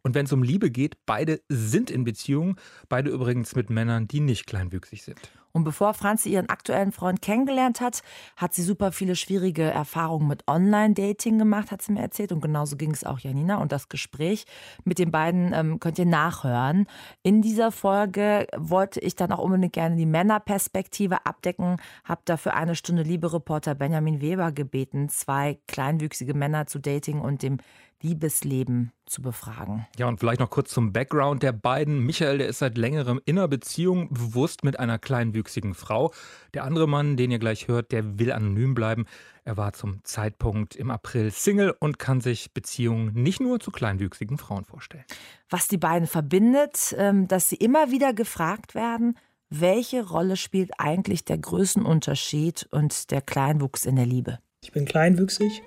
Und 0.04 0.16
wenn 0.16 0.26
es 0.26 0.34
um 0.34 0.44
Liebe 0.44 0.72
geht, 0.72 0.98
beide 1.06 1.42
sind 1.48 1.92
in 1.92 2.04
Beziehung, 2.04 2.60
beide 2.90 3.12
übrigens 3.12 3.56
mit 3.56 3.70
Männern, 3.70 4.08
die 4.08 4.20
nicht 4.20 4.48
kleinwüchsig 4.48 5.04
sind. 5.04 5.20
Und 5.54 5.64
bevor 5.64 5.94
Franzi 5.94 6.30
ihren 6.30 6.50
aktuellen 6.50 6.92
Freund 6.92 7.22
kennengelernt 7.22 7.82
hat, 7.82 8.02
hat 8.36 8.54
sie 8.54 8.64
super 8.64 8.92
viele 8.92 9.16
schwierige 9.16 9.64
Erfahrungen 9.64 10.28
mit 10.28 10.48
Online-Dating 10.48 11.38
gemacht, 11.38 11.72
hat 11.72 11.82
sie 11.82 11.92
mir 11.92 12.02
erzählt. 12.02 12.32
Und 12.32 12.42
genauso 12.42 12.76
ging 12.78 12.92
es 12.92 13.04
auch 13.04 13.20
Janina. 13.20 13.58
Und 13.58 13.72
das 13.72 13.90
Gespräch 13.90 14.46
mit 14.84 15.00
den 15.00 15.12
beiden 15.12 15.54
ähm, 15.54 15.80
könnt 15.80 16.00
ihr 16.00 16.06
nachhören. 16.06 16.88
In 17.24 17.42
dieser 17.42 17.72
Folge 17.72 18.48
wollte 18.56 19.00
ich 19.00 19.16
dann 19.16 19.32
auch 19.32 19.40
unbedingt 19.40 19.74
gerne 19.74 19.96
die 19.96 20.06
Männerperspektive 20.06 21.26
abdecken, 21.26 21.78
habe 22.04 22.22
dafür 22.26 22.54
eine 22.56 22.76
Stunde 22.76 23.04
Liebe-Reporter 23.04 23.76
Benjamin 23.76 24.22
Weber 24.22 24.52
gebeten, 24.52 25.10
zwei 25.10 25.60
kleinwüchsige 25.68 26.34
Männer 26.34 26.68
zu 26.68 26.80
Dating 26.80 27.20
und 27.20 27.44
dem 27.44 27.58
Liebesleben 28.02 28.92
zu 29.06 29.22
befragen. 29.22 29.86
Ja, 29.98 30.08
und 30.08 30.20
vielleicht 30.20 30.40
noch 30.40 30.50
kurz 30.50 30.72
zum 30.72 30.94
Background 30.94 31.44
der 31.44 31.52
beiden. 31.52 32.00
Michael, 32.00 32.40
der 32.40 32.48
ist 32.48 32.60
seit 32.60 32.78
längerem 32.78 33.22
in 33.26 33.38
einer 33.38 33.48
Beziehung, 33.48 34.10
bewusst 34.10 34.64
mit 34.64 34.80
einer 34.80 34.98
kleinwüchsigen 34.98 35.74
Frau. 35.74 36.12
Der 36.54 36.64
andere 36.64 36.88
Mann, 36.88 37.18
den 37.18 37.32
ihr 37.32 37.40
gleich 37.40 37.68
hört, 37.68 37.92
der 37.92 38.20
will 38.20 38.32
anonym 38.32 38.74
bleiben. 38.74 39.06
Er 39.44 39.58
war 39.58 39.74
zum 39.74 40.04
Zeitpunkt 40.04 40.76
im 40.76 40.92
April 40.92 41.32
Single 41.32 41.76
und 41.80 42.00
kann 42.00 42.22
sich 42.22 42.54
Beziehungen 42.54 43.14
nicht 43.14 43.40
nur 43.40 43.60
zu 43.60 43.72
kleinwüchsigen 43.72 44.38
Frauen 44.38 44.66
vorstellen. 44.66 45.06
Was 45.50 45.68
die 45.68 45.78
beiden 45.78 46.08
verbindet, 46.08 46.96
ähm, 46.98 47.28
dass 47.28 47.50
sie 47.50 47.56
immer 47.56 47.92
wieder 47.92 48.14
gefragt 48.14 48.76
werden, 48.76 49.18
welche 49.50 50.08
Rolle 50.08 50.38
spielt 50.38 50.72
eigentlich 50.78 51.26
der 51.26 51.38
Größenunterschied 51.38 52.70
und 52.72 53.12
der 53.12 53.22
Kleinwuchs 53.22 53.86
in 53.86 53.98
der 53.98 54.06
Liebe? 54.06 54.40
Ich 54.64 54.72
bin 54.72 54.86
kleinwüchsig 54.86 55.62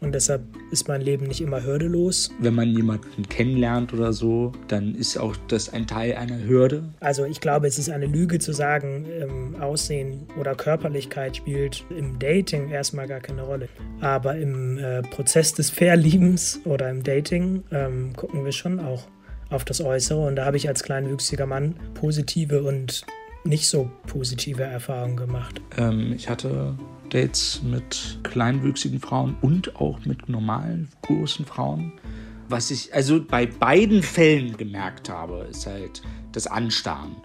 und 0.00 0.14
deshalb 0.14 0.42
ist 0.70 0.86
mein 0.86 1.00
Leben 1.00 1.26
nicht 1.26 1.40
immer 1.40 1.64
hürdelos. 1.64 2.30
Wenn 2.38 2.54
man 2.54 2.68
jemanden 2.68 3.28
kennenlernt 3.28 3.92
oder 3.92 4.12
so, 4.12 4.52
dann 4.68 4.94
ist 4.94 5.16
auch 5.16 5.34
das 5.48 5.72
ein 5.72 5.86
Teil 5.86 6.14
einer 6.14 6.38
Hürde. 6.44 6.84
Also 7.00 7.24
ich 7.24 7.40
glaube, 7.40 7.66
es 7.66 7.78
ist 7.78 7.90
eine 7.90 8.06
Lüge 8.06 8.38
zu 8.38 8.52
sagen, 8.52 9.06
ähm, 9.10 9.56
Aussehen 9.60 10.26
oder 10.38 10.54
Körperlichkeit 10.54 11.36
spielt 11.36 11.84
im 11.90 12.18
Dating 12.18 12.70
erstmal 12.70 13.08
gar 13.08 13.20
keine 13.20 13.42
Rolle. 13.42 13.68
Aber 14.00 14.36
im 14.36 14.78
äh, 14.78 15.02
Prozess 15.02 15.52
des 15.54 15.70
Verliebens 15.70 16.60
oder 16.64 16.90
im 16.90 17.02
Dating 17.02 17.64
ähm, 17.72 18.12
gucken 18.14 18.44
wir 18.44 18.52
schon 18.52 18.78
auch 18.78 19.08
auf 19.50 19.64
das 19.64 19.80
Äußere. 19.80 20.20
Und 20.26 20.36
da 20.36 20.44
habe 20.44 20.56
ich 20.56 20.68
als 20.68 20.82
kleinwüchsiger 20.82 21.46
Mann 21.46 21.74
positive 21.94 22.62
und 22.62 23.04
nicht 23.44 23.68
so 23.68 23.90
positive 24.06 24.62
Erfahrungen 24.62 25.16
gemacht. 25.16 25.60
Ähm, 25.76 26.12
ich 26.12 26.28
hatte 26.28 26.76
Dates 27.10 27.62
mit 27.62 28.18
kleinwüchsigen 28.22 29.00
Frauen 29.00 29.36
und 29.40 29.76
auch 29.76 30.04
mit 30.04 30.28
normal 30.28 30.86
großen 31.02 31.44
Frauen. 31.46 31.92
Was 32.48 32.70
ich 32.70 32.94
also 32.94 33.22
bei 33.22 33.46
beiden 33.46 34.02
Fällen 34.02 34.56
gemerkt 34.56 35.10
habe, 35.10 35.46
ist 35.50 35.66
halt 35.66 36.02
das 36.32 36.46
Anstarren. 36.46 37.16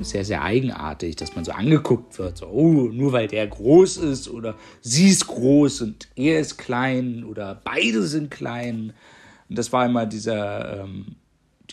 Sehr, 0.00 0.26
sehr 0.26 0.42
eigenartig, 0.42 1.16
dass 1.16 1.34
man 1.34 1.44
so 1.44 1.52
angeguckt 1.52 2.18
wird. 2.18 2.36
So, 2.36 2.46
oh, 2.48 2.88
nur 2.92 3.12
weil 3.12 3.28
der 3.28 3.46
groß 3.46 3.96
ist 3.96 4.28
oder 4.28 4.54
sie 4.82 5.08
ist 5.08 5.26
groß 5.26 5.80
und 5.82 6.08
er 6.16 6.40
ist 6.40 6.58
klein 6.58 7.24
oder 7.24 7.62
beide 7.64 8.02
sind 8.02 8.30
klein. 8.30 8.92
Und 9.48 9.56
das 9.56 9.72
war 9.72 9.86
immer 9.86 10.04
dieser, 10.04 10.82
ähm, 10.82 11.16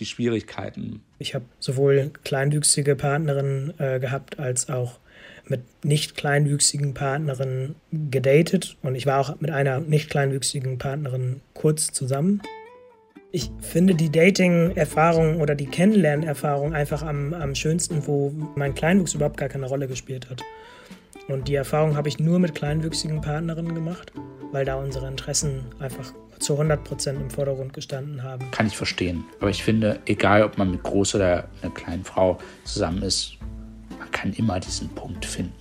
die 0.03 0.09
Schwierigkeiten. 0.09 1.01
Ich 1.17 1.33
habe 1.33 1.45
sowohl 1.59 2.11
kleinwüchsige 2.23 2.95
Partnerinnen 2.95 3.73
äh, 3.79 3.99
gehabt 3.99 4.37
als 4.37 4.69
auch 4.69 4.99
mit 5.47 5.61
nicht 5.83 6.15
kleinwüchsigen 6.15 6.93
Partnerinnen 6.93 7.75
gedatet 7.91 8.77
und 8.81 8.95
ich 8.95 9.05
war 9.05 9.19
auch 9.19 9.39
mit 9.39 9.51
einer 9.51 9.79
nicht 9.79 10.09
kleinwüchsigen 10.09 10.77
Partnerin 10.77 11.41
kurz 11.53 11.91
zusammen. 11.91 12.41
Ich 13.31 13.49
finde 13.61 13.95
die 13.95 14.11
Dating-Erfahrung 14.11 15.41
oder 15.41 15.55
die 15.55 15.65
Kennenlernerfahrung 15.65 16.73
einfach 16.73 17.01
am, 17.01 17.33
am 17.33 17.55
schönsten, 17.55 18.05
wo 18.05 18.31
mein 18.55 18.75
Kleinwuchs 18.75 19.15
überhaupt 19.15 19.37
gar 19.37 19.49
keine 19.49 19.65
Rolle 19.65 19.87
gespielt 19.87 20.29
hat. 20.29 20.43
Und 21.27 21.47
die 21.47 21.55
Erfahrung 21.55 21.95
habe 21.95 22.09
ich 22.09 22.19
nur 22.19 22.39
mit 22.39 22.53
kleinwüchsigen 22.53 23.21
Partnerinnen 23.21 23.73
gemacht, 23.73 24.11
weil 24.51 24.65
da 24.65 24.75
unsere 24.75 25.07
Interessen 25.07 25.65
einfach 25.79 26.13
zu 26.43 26.53
100 26.53 26.83
Prozent 26.83 27.19
im 27.19 27.29
Vordergrund 27.29 27.73
gestanden 27.73 28.23
haben. 28.23 28.51
Kann 28.51 28.67
ich 28.67 28.77
verstehen. 28.77 29.23
Aber 29.39 29.49
ich 29.49 29.63
finde, 29.63 29.99
egal 30.05 30.43
ob 30.43 30.57
man 30.57 30.71
mit 30.71 30.83
groß 30.83 31.15
oder 31.15 31.47
einer 31.61 31.73
kleinen 31.73 32.03
Frau 32.03 32.37
zusammen 32.65 33.01
ist, 33.01 33.37
kann 34.11 34.33
immer 34.33 34.59
diesen 34.59 34.89
Punkt 34.89 35.25
finden. 35.25 35.53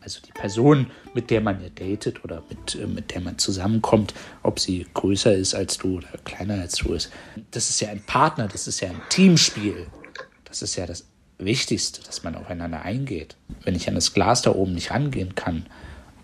Also 0.00 0.20
die 0.20 0.32
Person, 0.32 0.88
mit 1.14 1.30
der 1.30 1.40
man 1.40 1.62
ja 1.62 1.70
datet 1.70 2.22
oder 2.24 2.42
mit, 2.50 2.74
äh, 2.74 2.86
mit 2.86 3.14
der 3.14 3.22
man 3.22 3.38
zusammenkommt, 3.38 4.12
ob 4.42 4.60
sie 4.60 4.86
größer 4.92 5.34
ist 5.34 5.54
als 5.54 5.78
du 5.78 5.96
oder 5.96 6.08
kleiner 6.24 6.60
als 6.60 6.76
du 6.76 6.92
ist, 6.92 7.10
das 7.52 7.70
ist 7.70 7.80
ja 7.80 7.88
ein 7.88 8.02
Partner, 8.02 8.46
das 8.46 8.68
ist 8.68 8.80
ja 8.80 8.90
ein 8.90 9.00
Teamspiel. 9.08 9.86
Das 10.44 10.60
ist 10.60 10.76
ja 10.76 10.86
das 10.86 11.06
Wichtigste, 11.38 12.02
dass 12.04 12.22
man 12.22 12.34
aufeinander 12.34 12.82
eingeht. 12.82 13.36
Wenn 13.62 13.74
ich 13.74 13.88
an 13.88 13.94
das 13.94 14.12
Glas 14.12 14.42
da 14.42 14.52
oben 14.52 14.74
nicht 14.74 14.90
rangehen 14.90 15.34
kann, 15.34 15.66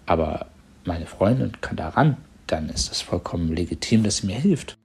aber 0.04 0.46
meine 0.84 1.06
Freundin 1.06 1.58
kann 1.62 1.76
da 1.76 1.88
ran, 1.88 2.18
dann 2.50 2.68
ist 2.68 2.90
das 2.90 3.00
vollkommen 3.00 3.54
legitim, 3.54 4.02
dass 4.02 4.18
sie 4.18 4.26
mir 4.26 4.38
hilft. 4.38 4.78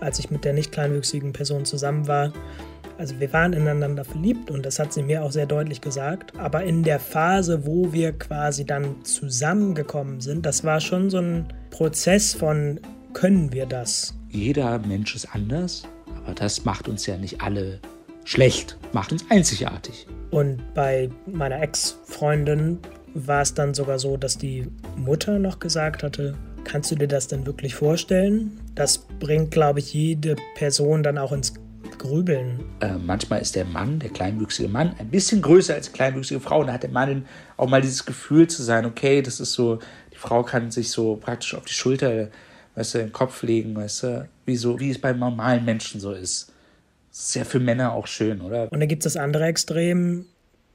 Als 0.00 0.18
ich 0.18 0.30
mit 0.30 0.44
der 0.44 0.52
nicht 0.52 0.72
kleinwüchsigen 0.72 1.32
Person 1.32 1.64
zusammen 1.64 2.06
war, 2.06 2.32
also 2.98 3.20
wir 3.20 3.32
waren 3.32 3.52
ineinander 3.52 4.04
verliebt 4.04 4.50
und 4.50 4.66
das 4.66 4.80
hat 4.80 4.92
sie 4.92 5.04
mir 5.04 5.22
auch 5.22 5.30
sehr 5.30 5.46
deutlich 5.46 5.80
gesagt. 5.80 6.36
Aber 6.36 6.64
in 6.64 6.82
der 6.82 6.98
Phase, 6.98 7.64
wo 7.64 7.92
wir 7.92 8.12
quasi 8.12 8.64
dann 8.64 9.04
zusammengekommen 9.04 10.20
sind, 10.20 10.44
das 10.44 10.64
war 10.64 10.80
schon 10.80 11.08
so 11.08 11.18
ein 11.18 11.46
Prozess 11.70 12.34
von, 12.34 12.80
können 13.12 13.52
wir 13.52 13.66
das? 13.66 14.14
Jeder 14.30 14.78
Mensch 14.80 15.14
ist 15.14 15.32
anders, 15.32 15.84
aber 16.16 16.34
das 16.34 16.64
macht 16.64 16.88
uns 16.88 17.06
ja 17.06 17.16
nicht 17.16 17.40
alle 17.40 17.80
schlecht, 18.24 18.76
macht 18.92 19.12
uns 19.12 19.24
einzigartig. 19.30 20.06
Und 20.30 20.60
bei 20.74 21.08
meiner 21.26 21.62
Ex-Freundin 21.62 22.78
war 23.14 23.42
es 23.42 23.54
dann 23.54 23.74
sogar 23.74 23.98
so, 23.98 24.16
dass 24.16 24.36
die 24.38 24.66
Mutter 24.96 25.38
noch 25.38 25.60
gesagt 25.60 26.02
hatte, 26.02 26.34
kannst 26.68 26.90
du 26.90 26.94
dir 26.94 27.08
das 27.08 27.26
denn 27.26 27.46
wirklich 27.46 27.74
vorstellen? 27.74 28.60
Das 28.74 28.98
bringt, 28.98 29.50
glaube 29.50 29.80
ich, 29.80 29.94
jede 29.94 30.36
Person 30.54 31.02
dann 31.02 31.18
auch 31.18 31.32
ins 31.32 31.54
Grübeln. 31.96 32.60
Äh, 32.80 32.92
manchmal 32.92 33.40
ist 33.40 33.56
der 33.56 33.64
Mann, 33.64 33.98
der 33.98 34.10
kleinwüchsige 34.10 34.68
Mann, 34.68 34.94
ein 34.98 35.08
bisschen 35.08 35.42
größer 35.42 35.74
als 35.74 35.86
die 35.86 35.92
kleinwüchsige 35.92 36.40
Frau. 36.40 36.60
Und 36.60 36.68
da 36.68 36.74
hat 36.74 36.82
der 36.82 36.90
Mann 36.90 37.26
auch 37.56 37.68
mal 37.68 37.80
dieses 37.80 38.04
Gefühl 38.04 38.46
zu 38.46 38.62
sein, 38.62 38.84
okay, 38.84 39.22
das 39.22 39.40
ist 39.40 39.54
so, 39.54 39.78
die 40.12 40.18
Frau 40.18 40.42
kann 40.42 40.70
sich 40.70 40.90
so 40.90 41.16
praktisch 41.16 41.54
auf 41.54 41.64
die 41.64 41.72
Schulter, 41.72 42.28
weißt 42.74 42.94
du, 42.94 42.98
den 42.98 43.12
Kopf 43.12 43.42
legen, 43.42 43.74
weißt 43.74 44.02
du, 44.02 44.28
wie, 44.44 44.56
so, 44.56 44.78
wie 44.78 44.90
es 44.90 45.00
bei 45.00 45.12
normalen 45.12 45.64
Menschen 45.64 46.00
so 46.00 46.12
ist. 46.12 46.52
Das 47.10 47.20
ist 47.20 47.34
ja 47.34 47.44
für 47.44 47.58
Männer 47.58 47.94
auch 47.94 48.06
schön, 48.06 48.40
oder? 48.42 48.70
Und 48.70 48.78
dann 48.78 48.88
gibt 48.88 49.04
es 49.04 49.14
das 49.14 49.20
andere 49.20 49.46
Extrem, 49.46 50.26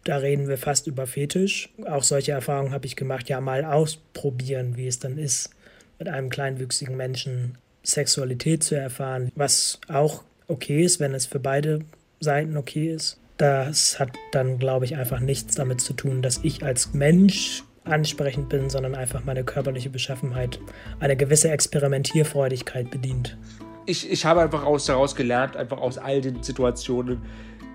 da 0.03 0.17
reden 0.17 0.49
wir 0.49 0.57
fast 0.57 0.87
über 0.87 1.07
Fetisch. 1.07 1.69
Auch 1.85 2.03
solche 2.03 2.33
Erfahrungen 2.33 2.73
habe 2.73 2.85
ich 2.85 2.97
gemacht, 2.97 3.29
ja 3.29 3.39
mal 3.39 3.63
ausprobieren, 3.63 4.75
wie 4.75 4.87
es 4.87 4.99
dann 4.99 5.17
ist, 5.17 5.51
mit 5.99 6.07
einem 6.07 6.29
kleinwüchsigen 6.29 6.95
Menschen 6.95 7.57
Sexualität 7.83 8.63
zu 8.63 8.75
erfahren, 8.75 9.31
was 9.35 9.79
auch 9.87 10.23
okay 10.47 10.83
ist, 10.83 10.99
wenn 10.99 11.13
es 11.13 11.25
für 11.25 11.39
beide 11.39 11.79
Seiten 12.19 12.57
okay 12.57 12.93
ist. 12.93 13.19
Das 13.37 13.99
hat 13.99 14.11
dann, 14.31 14.59
glaube 14.59 14.85
ich, 14.85 14.95
einfach 14.95 15.19
nichts 15.19 15.55
damit 15.55 15.81
zu 15.81 15.93
tun, 15.93 16.21
dass 16.21 16.39
ich 16.43 16.63
als 16.63 16.93
Mensch 16.93 17.63
ansprechend 17.83 18.49
bin, 18.49 18.69
sondern 18.69 18.95
einfach 18.95 19.25
meine 19.25 19.43
körperliche 19.43 19.89
Beschaffenheit 19.89 20.59
eine 20.99 21.17
gewisse 21.17 21.49
Experimentierfreudigkeit 21.51 22.89
bedient. 22.89 23.37
Ich, 23.85 24.09
ich 24.09 24.23
habe 24.23 24.41
einfach 24.41 24.63
aus, 24.63 24.85
daraus 24.85 25.15
gelernt, 25.15 25.57
einfach 25.57 25.79
aus 25.79 25.97
all 25.97 26.21
den 26.21 26.41
Situationen, 26.41 27.21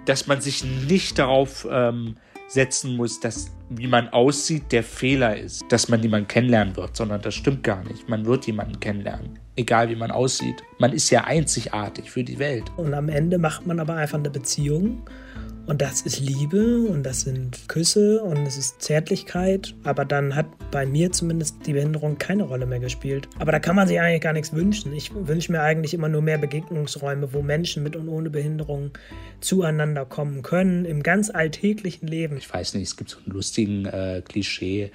dass 0.06 0.26
man 0.26 0.40
sich 0.40 0.64
nicht 0.64 1.18
darauf 1.18 1.68
ähm, 1.70 2.16
setzen 2.48 2.96
muss, 2.96 3.20
dass 3.20 3.50
wie 3.70 3.86
man 3.86 4.08
aussieht, 4.08 4.72
der 4.72 4.82
Fehler 4.82 5.36
ist, 5.36 5.64
dass 5.68 5.88
man 5.88 6.02
jemanden 6.02 6.28
kennenlernen 6.28 6.74
wird, 6.76 6.96
sondern 6.96 7.20
das 7.20 7.34
stimmt 7.34 7.62
gar 7.62 7.84
nicht. 7.84 8.08
Man 8.08 8.24
wird 8.24 8.46
jemanden 8.46 8.80
kennenlernen, 8.80 9.38
egal 9.58 9.88
wie 9.90 9.96
man 9.96 10.10
aussieht. 10.10 10.62
Man 10.78 10.92
ist 10.92 11.10
ja 11.10 11.24
einzigartig 11.24 12.10
für 12.10 12.24
die 12.24 12.38
Welt. 12.38 12.64
Und 12.76 12.94
am 12.94 13.08
Ende 13.08 13.38
macht 13.38 13.66
man 13.66 13.80
aber 13.80 13.94
einfach 13.94 14.18
eine 14.18 14.30
Beziehung 14.30 15.02
und 15.68 15.82
das 15.82 16.00
ist 16.00 16.20
Liebe 16.20 16.80
und 16.88 17.02
das 17.02 17.20
sind 17.20 17.68
Küsse 17.68 18.22
und 18.22 18.38
es 18.46 18.56
ist 18.56 18.80
Zärtlichkeit. 18.80 19.74
Aber 19.84 20.06
dann 20.06 20.34
hat 20.34 20.46
bei 20.70 20.86
mir 20.86 21.12
zumindest 21.12 21.56
die 21.66 21.74
Behinderung 21.74 22.16
keine 22.16 22.44
Rolle 22.44 22.64
mehr 22.64 22.78
gespielt. 22.78 23.28
Aber 23.38 23.52
da 23.52 23.58
kann 23.58 23.76
man 23.76 23.86
sich 23.86 24.00
eigentlich 24.00 24.22
gar 24.22 24.32
nichts 24.32 24.54
wünschen. 24.54 24.94
Ich 24.94 25.12
wünsche 25.14 25.52
mir 25.52 25.60
eigentlich 25.60 25.92
immer 25.92 26.08
nur 26.08 26.22
mehr 26.22 26.38
Begegnungsräume, 26.38 27.34
wo 27.34 27.42
Menschen 27.42 27.82
mit 27.82 27.96
und 27.96 28.08
ohne 28.08 28.30
Behinderung 28.30 28.92
zueinander 29.40 30.06
kommen 30.06 30.40
können 30.40 30.86
im 30.86 31.02
ganz 31.02 31.28
alltäglichen 31.28 32.06
Leben. 32.06 32.38
Ich 32.38 32.50
weiß 32.50 32.72
nicht, 32.72 32.84
es 32.84 32.96
gibt 32.96 33.10
so 33.10 33.18
einen 33.18 33.34
lustigen 33.34 33.84
äh, 33.84 34.22
Klischee. 34.26 34.90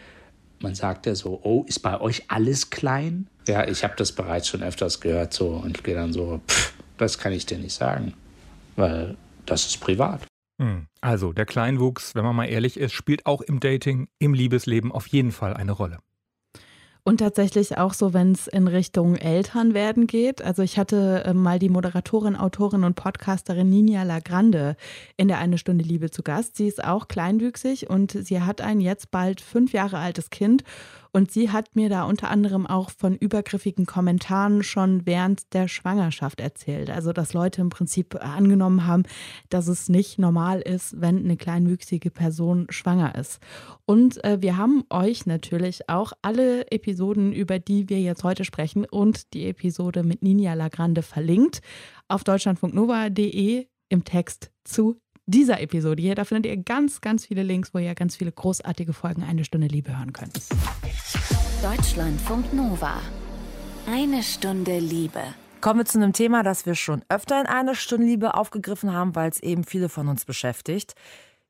Man 0.63 0.75
sagt 0.75 1.05
ja 1.05 1.13
so, 1.13 1.41
oh, 1.43 1.65
ist 1.67 1.79
bei 1.79 2.00
euch 2.00 2.24
alles 2.29 2.70
klein? 2.70 3.27
Ja, 3.50 3.67
ich 3.67 3.84
habe 3.84 3.96
das 3.98 4.13
bereits 4.13 4.48
schon 4.48 4.63
öfters 4.63 5.01
gehört 5.01 5.34
so 5.34 5.50
und 5.50 5.84
gehe 5.84 5.93
dann 5.93 6.13
so, 6.13 6.39
pff, 6.48 6.74
das 6.98 7.17
kann 7.17 7.34
ich 7.34 7.46
dir 7.46 7.58
nicht 7.58 7.74
sagen, 7.74 8.13
weil 8.77 9.17
das 9.46 9.65
ist 9.65 9.82
privat. 9.82 10.22
Hm. 10.62 10.88
Also, 11.01 11.34
der 11.34 11.46
Kleinwuchs, 11.46 12.15
wenn 12.15 12.24
man 12.24 12.36
mal 12.36 12.46
ehrlich 12.46 12.77
ist, 12.77 12.93
spielt 12.93 13.25
auch 13.25 13.41
im 13.41 13.60
Dating, 13.60 14.08
im 14.20 14.34
Liebesleben 14.34 14.93
auf 14.93 15.08
jeden 15.08 15.34
Fall 15.34 15.53
eine 15.53 15.74
Rolle. 15.74 15.98
Und 17.06 17.18
tatsächlich 17.18 17.78
auch 17.78 17.94
so, 17.94 18.14
wenn 18.14 18.32
es 18.32 18.48
in 18.48 18.66
Richtung 18.70 19.18
Eltern 19.18 19.74
werden 19.74 20.08
geht. 20.08 20.42
Also 20.42 20.62
ich 20.62 20.80
hatte 20.80 21.24
äh, 21.26 21.34
mal 21.34 21.60
die 21.60 21.68
Moderatorin, 21.68 22.38
Autorin 22.38 22.86
und 22.86 22.96
Podcasterin 22.96 23.70
Nina 23.70 24.04
Lagrande 24.04 24.78
in 25.18 25.28
der 25.28 25.40
Eine 25.40 25.58
Stunde 25.58 25.84
Liebe 25.84 26.12
zu 26.12 26.24
Gast. 26.24 26.56
Sie 26.56 26.68
ist 26.68 26.82
auch 26.82 27.10
kleinwüchsig 27.10 27.90
und 27.90 28.12
sie 28.12 28.39
hat 28.39 28.62
ein 28.62 28.80
jetzt 28.80 29.12
bald 29.12 29.42
fünf 29.42 29.74
Jahre 29.74 29.98
altes 29.98 30.30
Kind 30.30 30.63
und 31.15 31.32
sie 31.32 31.52
hat 31.52 31.76
mir 31.76 31.89
da 31.89 32.04
unter 32.04 32.32
anderem 32.32 32.65
auch 32.65 32.89
von 32.89 33.15
übergriffigen 33.15 33.86
Kommentaren 33.86 34.63
schon 34.63 35.06
während 35.06 35.54
der 35.54 35.67
Schwangerschaft 35.67 36.41
erzählt. 36.41 36.89
Also, 36.89 37.13
dass 37.13 37.34
Leute 37.34 37.62
im 37.62 37.69
Prinzip 37.69 38.15
angenommen 38.15 38.88
haben, 38.88 39.04
dass 39.49 39.67
es 39.67 39.89
nicht 39.89 40.17
normal 40.17 40.60
ist, 40.60 40.99
wenn 40.99 41.19
eine 41.19 41.38
kleinwüchsige 41.38 42.10
Person 42.10 42.65
schwanger 42.69 43.13
ist. 43.13 43.39
Und 43.86 44.23
äh, 44.23 44.41
wir 44.41 44.58
haben 44.58 44.84
euch 44.89 45.28
natürlich 45.28 45.88
auch 45.88 46.13
alle 46.23 46.71
Episoden, 46.71 47.32
über 47.32 47.60
die 47.60 47.89
wir 47.89 48.02
jetzt 48.02 48.23
heute 48.23 48.43
sprechen 48.43 48.86
und 48.86 49.36
die 49.36 49.45
Episode 49.45 50.02
mit 50.02 50.23
Ninja 50.23 50.56
Lagrande 50.56 51.04
verlinkt 51.04 51.62
auf 52.08 52.23
deutschlandfunknova.de 52.23 53.67
im 53.89 54.04
Text 54.04 54.52
zu 54.63 54.99
dieser 55.26 55.62
Episode 55.62 56.02
hier. 56.02 56.16
Da 56.16 56.26
findet 56.26 56.46
ihr 56.46 56.58
ganz, 56.58 57.02
ganz 57.02 57.26
viele 57.26 57.44
Links, 57.44 57.74
wo 57.74 57.80
ihr 57.80 57.96
ganz 57.96 58.16
viele 58.16 58.32
großartige 58.32 58.94
Folgen 58.94 59.24
Eine 59.24 59.46
Stunde 59.46 59.68
Liebe 59.68 59.98
hören 59.98 60.14
könnt. 60.14 60.40
Deutschlandfunk 61.62 62.54
Nova. 62.54 63.02
Eine 63.88 64.24
Stunde 64.24 64.80
Liebe. 64.80 65.22
Kommen 65.62 65.80
wir 65.80 65.86
zu 65.86 65.98
einem 65.98 66.14
Thema, 66.14 66.44
das 66.44 66.66
wir 66.66 66.76
schon 66.76 67.04
öfter 67.08 67.40
in 67.40 67.48
einer 67.48 67.76
Stunde 67.76 68.06
Liebe 68.06 68.36
aufgegriffen 68.36 68.92
haben, 68.92 69.16
weil 69.16 69.30
es 69.30 69.42
eben 69.42 69.64
viele 69.64 69.88
von 69.88 70.10
uns 70.10 70.26
beschäftigt. 70.26 70.94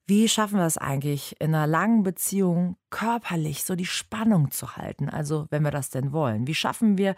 Wie 0.05 0.27
schaffen 0.27 0.59
wir 0.59 0.65
es 0.65 0.77
eigentlich, 0.77 1.35
in 1.39 1.55
einer 1.55 1.65
langen 1.65 2.03
Beziehung 2.03 2.75
körperlich 2.89 3.63
so 3.63 3.75
die 3.75 3.85
Spannung 3.85 4.51
zu 4.51 4.75
halten? 4.75 5.09
Also, 5.09 5.47
wenn 5.49 5.63
wir 5.63 5.71
das 5.71 5.89
denn 5.89 6.11
wollen. 6.11 6.45
Wie 6.45 6.53
schaffen 6.53 6.97
wir, 6.97 7.15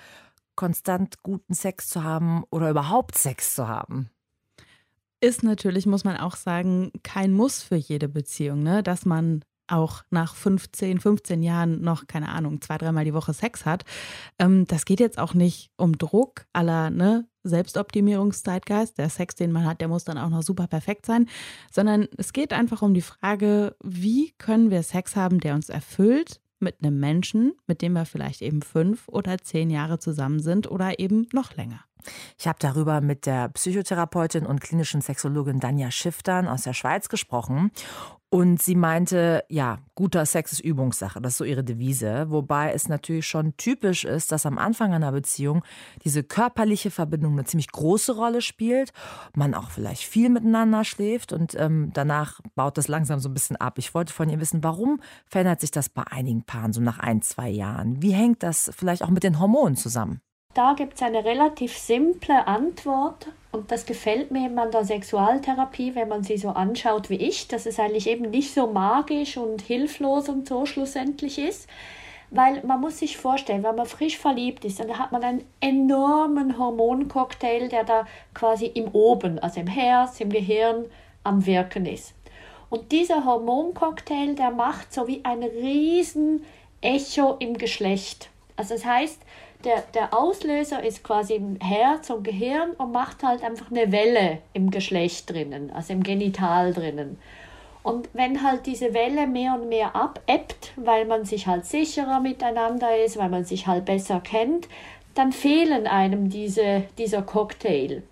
konstant 0.55 1.21
guten 1.23 1.53
Sex 1.53 1.89
zu 1.89 2.03
haben 2.03 2.43
oder 2.49 2.69
überhaupt 2.69 3.17
Sex 3.17 3.55
zu 3.55 3.67
haben? 3.67 4.09
Ist 5.25 5.43
natürlich, 5.43 5.87
muss 5.87 6.03
man 6.03 6.17
auch 6.17 6.35
sagen, 6.35 6.91
kein 7.03 7.33
Muss 7.33 7.63
für 7.63 7.75
jede 7.75 8.07
Beziehung, 8.07 8.61
ne? 8.61 8.83
dass 8.83 9.05
man 9.05 9.41
auch 9.67 10.03
nach 10.11 10.35
15, 10.35 10.99
15 10.99 11.41
Jahren 11.41 11.81
noch, 11.81 12.05
keine 12.05 12.29
Ahnung, 12.29 12.61
zwei, 12.61 12.77
dreimal 12.77 13.03
die 13.03 13.15
Woche 13.15 13.33
Sex 13.33 13.65
hat. 13.65 13.83
Ähm, 14.37 14.65
das 14.67 14.85
geht 14.85 14.99
jetzt 14.99 15.17
auch 15.17 15.33
nicht 15.33 15.71
um 15.75 15.97
Druck 15.97 16.45
aller 16.53 16.91
ne, 16.91 17.27
Selbstoptimierungszeitgeist. 17.43 18.99
Der 18.99 19.09
Sex, 19.09 19.33
den 19.33 19.51
man 19.51 19.65
hat, 19.65 19.81
der 19.81 19.87
muss 19.87 20.03
dann 20.03 20.19
auch 20.19 20.29
noch 20.29 20.43
super 20.43 20.67
perfekt 20.67 21.07
sein, 21.07 21.27
sondern 21.71 22.07
es 22.17 22.31
geht 22.31 22.53
einfach 22.53 22.83
um 22.83 22.93
die 22.93 23.01
Frage, 23.01 23.75
wie 23.83 24.33
können 24.37 24.69
wir 24.69 24.83
Sex 24.83 25.15
haben, 25.15 25.39
der 25.39 25.55
uns 25.55 25.69
erfüllt 25.69 26.41
mit 26.59 26.83
einem 26.83 26.99
Menschen, 26.99 27.53
mit 27.65 27.81
dem 27.81 27.93
wir 27.93 28.05
vielleicht 28.05 28.43
eben 28.43 28.61
fünf 28.61 29.07
oder 29.07 29.39
zehn 29.39 29.71
Jahre 29.71 29.97
zusammen 29.97 30.39
sind 30.39 30.69
oder 30.69 30.99
eben 30.99 31.27
noch 31.33 31.55
länger. 31.55 31.83
Ich 32.37 32.47
habe 32.47 32.57
darüber 32.59 33.01
mit 33.01 33.25
der 33.25 33.49
Psychotherapeutin 33.49 34.45
und 34.45 34.61
klinischen 34.61 35.01
Sexologin 35.01 35.59
Danja 35.59 35.91
Schiftern 35.91 36.47
aus 36.47 36.63
der 36.63 36.73
Schweiz 36.73 37.09
gesprochen. 37.09 37.71
Und 38.29 38.61
sie 38.61 38.75
meinte, 38.75 39.45
ja, 39.47 39.79
guter 39.93 40.25
Sex 40.25 40.51
ist 40.51 40.59
Übungssache, 40.59 41.21
das 41.21 41.33
ist 41.33 41.37
so 41.37 41.45
ihre 41.45 41.63
Devise. 41.63 42.25
Wobei 42.29 42.73
es 42.73 42.89
natürlich 42.89 43.27
schon 43.27 43.55
typisch 43.55 44.03
ist, 44.03 44.29
dass 44.31 44.45
am 44.45 44.57
Anfang 44.57 44.93
einer 44.93 45.13
Beziehung 45.13 45.63
diese 46.03 46.21
körperliche 46.21 46.91
Verbindung 46.91 47.33
eine 47.33 47.45
ziemlich 47.45 47.71
große 47.71 48.13
Rolle 48.13 48.41
spielt. 48.41 48.91
Man 49.35 49.53
auch 49.53 49.69
vielleicht 49.69 50.03
viel 50.03 50.29
miteinander 50.29 50.83
schläft 50.83 51.31
und 51.31 51.55
ähm, 51.55 51.91
danach 51.93 52.41
baut 52.55 52.77
das 52.77 52.89
langsam 52.89 53.19
so 53.19 53.29
ein 53.29 53.33
bisschen 53.33 53.55
ab. 53.55 53.77
Ich 53.77 53.93
wollte 53.93 54.11
von 54.11 54.27
ihr 54.27 54.41
wissen, 54.41 54.63
warum 54.65 54.99
verändert 55.27 55.61
sich 55.61 55.71
das 55.71 55.87
bei 55.87 56.03
einigen 56.03 56.43
Paaren 56.43 56.73
so 56.73 56.81
nach 56.81 56.99
ein, 56.99 57.21
zwei 57.21 57.47
Jahren? 57.47 58.01
Wie 58.01 58.11
hängt 58.11 58.43
das 58.43 58.69
vielleicht 58.75 59.03
auch 59.03 59.11
mit 59.11 59.23
den 59.23 59.39
Hormonen 59.39 59.77
zusammen? 59.77 60.19
Da 60.55 60.71
gibt 60.71 60.93
es 60.93 61.01
eine 61.01 61.25
relativ 61.25 61.77
simple 61.77 62.47
Antwort 62.47 63.27
und 63.51 63.71
das 63.71 63.85
gefällt 63.85 64.31
mir 64.31 64.45
eben 64.45 64.57
an 64.57 64.71
der 64.71 64.85
Sexualtherapie, 64.85 65.95
wenn 65.95 66.07
man 66.07 66.23
sie 66.23 66.37
so 66.37 66.47
anschaut 66.47 67.09
wie 67.09 67.17
ich, 67.17 67.49
dass 67.49 67.65
es 67.65 67.77
eigentlich 67.77 68.07
eben 68.07 68.29
nicht 68.29 68.53
so 68.53 68.65
magisch 68.65 69.35
und 69.35 69.61
hilflos 69.61 70.29
und 70.29 70.47
so 70.47 70.65
schlussendlich 70.65 71.39
ist. 71.39 71.67
Weil 72.31 72.63
man 72.63 72.79
muss 72.79 72.99
sich 72.99 73.17
vorstellen, 73.17 73.63
wenn 73.63 73.75
man 73.75 73.85
frisch 73.85 74.17
verliebt 74.17 74.63
ist, 74.63 74.79
dann 74.79 74.97
hat 74.97 75.11
man 75.11 75.25
einen 75.25 75.45
enormen 75.59 76.57
Hormoncocktail, 76.57 77.67
der 77.67 77.83
da 77.83 78.07
quasi 78.33 78.67
im 78.67 78.87
Oben, 78.93 79.39
also 79.39 79.59
im 79.59 79.67
Herz, 79.67 80.21
im 80.21 80.29
Gehirn 80.29 80.85
am 81.25 81.45
Wirken 81.45 81.85
ist. 81.85 82.13
Und 82.69 82.93
dieser 82.93 83.25
Hormoncocktail, 83.25 84.35
der 84.35 84.51
macht 84.51 84.93
so 84.93 85.05
wie 85.05 85.19
ein 85.25 85.43
riesen 85.43 86.45
Echo 86.79 87.35
im 87.39 87.57
Geschlecht. 87.57 88.29
Also 88.55 88.75
das 88.75 88.85
heißt, 88.85 89.19
der, 89.65 89.83
der 89.93 90.13
Auslöser 90.13 90.83
ist 90.83 91.03
quasi 91.03 91.35
im 91.35 91.59
Herz 91.59 92.09
und 92.09 92.23
Gehirn 92.23 92.71
und 92.77 92.91
macht 92.91 93.23
halt 93.23 93.43
einfach 93.43 93.71
eine 93.71 93.91
Welle 93.91 94.39
im 94.53 94.69
Geschlecht 94.71 95.29
drinnen, 95.29 95.71
also 95.71 95.93
im 95.93 96.03
Genital 96.03 96.73
drinnen. 96.73 97.17
Und 97.83 98.09
wenn 98.13 98.43
halt 98.43 98.65
diese 98.65 98.93
Welle 98.93 99.27
mehr 99.27 99.53
und 99.53 99.69
mehr 99.69 99.95
abebbt, 99.95 100.73
weil 100.75 101.05
man 101.05 101.25
sich 101.25 101.45
halt 101.45 101.65
sicherer 101.65 102.19
miteinander 102.19 102.97
ist, 103.03 103.17
weil 103.17 103.29
man 103.29 103.45
sich 103.45 103.67
halt 103.67 103.85
besser 103.85 104.21
kennt, 104.21 104.67
dann 105.13 105.31
fehlen 105.31 105.87
einem 105.87 106.29
diese, 106.29 106.83
dieser 106.97 107.21
Cocktail. 107.21 108.03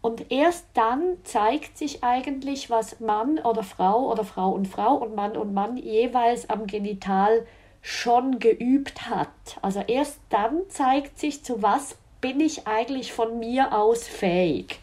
Und 0.00 0.32
erst 0.32 0.66
dann 0.74 1.18
zeigt 1.24 1.78
sich 1.78 2.02
eigentlich, 2.02 2.70
was 2.70 3.00
Mann 3.00 3.38
oder 3.38 3.62
Frau 3.62 4.10
oder 4.10 4.24
Frau 4.24 4.50
und 4.50 4.66
Frau 4.66 4.94
und 4.94 5.14
Mann 5.14 5.36
und 5.36 5.54
Mann 5.54 5.76
jeweils 5.76 6.50
am 6.50 6.66
Genital 6.66 7.46
schon 7.82 8.38
geübt 8.38 9.10
hat. 9.10 9.28
Also 9.60 9.80
erst 9.86 10.20
dann 10.30 10.62
zeigt 10.68 11.18
sich, 11.18 11.44
zu 11.44 11.62
was 11.62 11.96
bin 12.20 12.40
ich 12.40 12.66
eigentlich 12.66 13.12
von 13.12 13.38
mir 13.38 13.76
aus 13.76 14.06
fähig. 14.06 14.78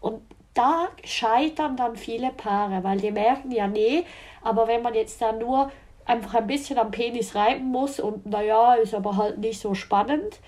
Und 0.00 0.22
da 0.54 0.88
scheitern 1.04 1.76
dann 1.76 1.96
viele 1.96 2.30
Paare, 2.30 2.82
weil 2.82 2.98
die 2.98 3.10
merken 3.10 3.50
ja, 3.50 3.66
nee, 3.66 4.04
aber 4.42 4.68
wenn 4.68 4.80
man 4.80 4.94
jetzt 4.94 5.20
da 5.20 5.32
nur 5.32 5.70
einfach 6.06 6.34
ein 6.34 6.46
bisschen 6.46 6.78
am 6.78 6.92
Penis 6.92 7.34
reiben 7.34 7.66
muss 7.66 8.00
und 8.00 8.24
naja, 8.26 8.74
ist 8.74 8.94
aber 8.94 9.16
halt 9.16 9.38
nicht 9.38 9.60
so 9.60 9.74
spannend, 9.74 10.38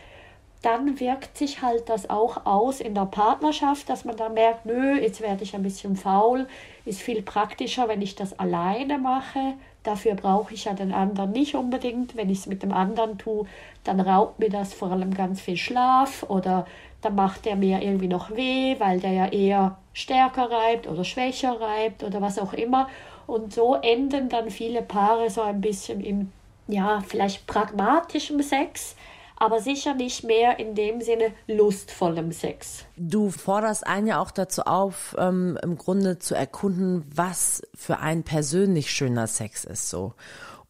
dann 0.62 0.98
wirkt 0.98 1.36
sich 1.36 1.62
halt 1.62 1.88
das 1.88 2.10
auch 2.10 2.46
aus 2.46 2.80
in 2.80 2.94
der 2.94 3.06
Partnerschaft, 3.06 3.88
dass 3.88 4.04
man 4.04 4.16
da 4.16 4.28
merkt, 4.28 4.66
nö, 4.66 4.98
jetzt 4.98 5.20
werde 5.20 5.44
ich 5.44 5.54
ein 5.54 5.62
bisschen 5.62 5.96
faul, 5.96 6.48
ist 6.84 7.00
viel 7.00 7.22
praktischer, 7.22 7.88
wenn 7.88 8.02
ich 8.02 8.16
das 8.16 8.38
alleine 8.38 8.98
mache. 8.98 9.54
Dafür 9.88 10.16
brauche 10.16 10.52
ich 10.52 10.66
ja 10.66 10.74
den 10.74 10.92
anderen 10.92 11.32
nicht 11.32 11.54
unbedingt. 11.54 12.14
Wenn 12.14 12.28
ich 12.28 12.40
es 12.40 12.46
mit 12.46 12.62
dem 12.62 12.72
anderen 12.74 13.16
tue, 13.16 13.46
dann 13.84 14.00
raubt 14.00 14.38
mir 14.38 14.50
das 14.50 14.74
vor 14.74 14.92
allem 14.92 15.14
ganz 15.14 15.40
viel 15.40 15.56
Schlaf 15.56 16.26
oder 16.28 16.66
dann 17.00 17.14
macht 17.14 17.46
der 17.46 17.56
mir 17.56 17.80
irgendwie 17.80 18.06
noch 18.06 18.30
weh, 18.36 18.76
weil 18.78 19.00
der 19.00 19.12
ja 19.12 19.26
eher 19.28 19.78
stärker 19.94 20.50
reibt 20.50 20.88
oder 20.88 21.04
schwächer 21.04 21.58
reibt 21.58 22.04
oder 22.04 22.20
was 22.20 22.38
auch 22.38 22.52
immer. 22.52 22.90
Und 23.26 23.54
so 23.54 23.76
enden 23.76 24.28
dann 24.28 24.50
viele 24.50 24.82
Paare 24.82 25.30
so 25.30 25.40
ein 25.40 25.62
bisschen 25.62 26.02
im, 26.02 26.32
ja, 26.66 27.02
vielleicht 27.08 27.46
pragmatischen 27.46 28.42
Sex, 28.42 28.94
aber 29.38 29.60
sicher 29.60 29.94
nicht 29.94 30.24
mehr 30.24 30.58
in 30.58 30.74
dem 30.74 31.00
Sinne 31.00 31.32
lustvollem 31.46 32.32
Sex. 32.32 32.84
Du 32.96 33.30
forderst 33.30 33.86
einen 33.86 34.06
ja 34.06 34.20
auch 34.20 34.30
dazu 34.30 34.62
auf, 34.62 35.16
ähm, 35.18 35.58
im 35.62 35.78
Grunde 35.78 36.18
zu 36.18 36.34
erkunden, 36.34 37.04
was 37.14 37.62
für 37.74 37.98
einen 37.98 38.24
persönlich 38.24 38.90
schöner 38.90 39.26
Sex 39.26 39.64
ist 39.64 39.88
so. 39.88 40.14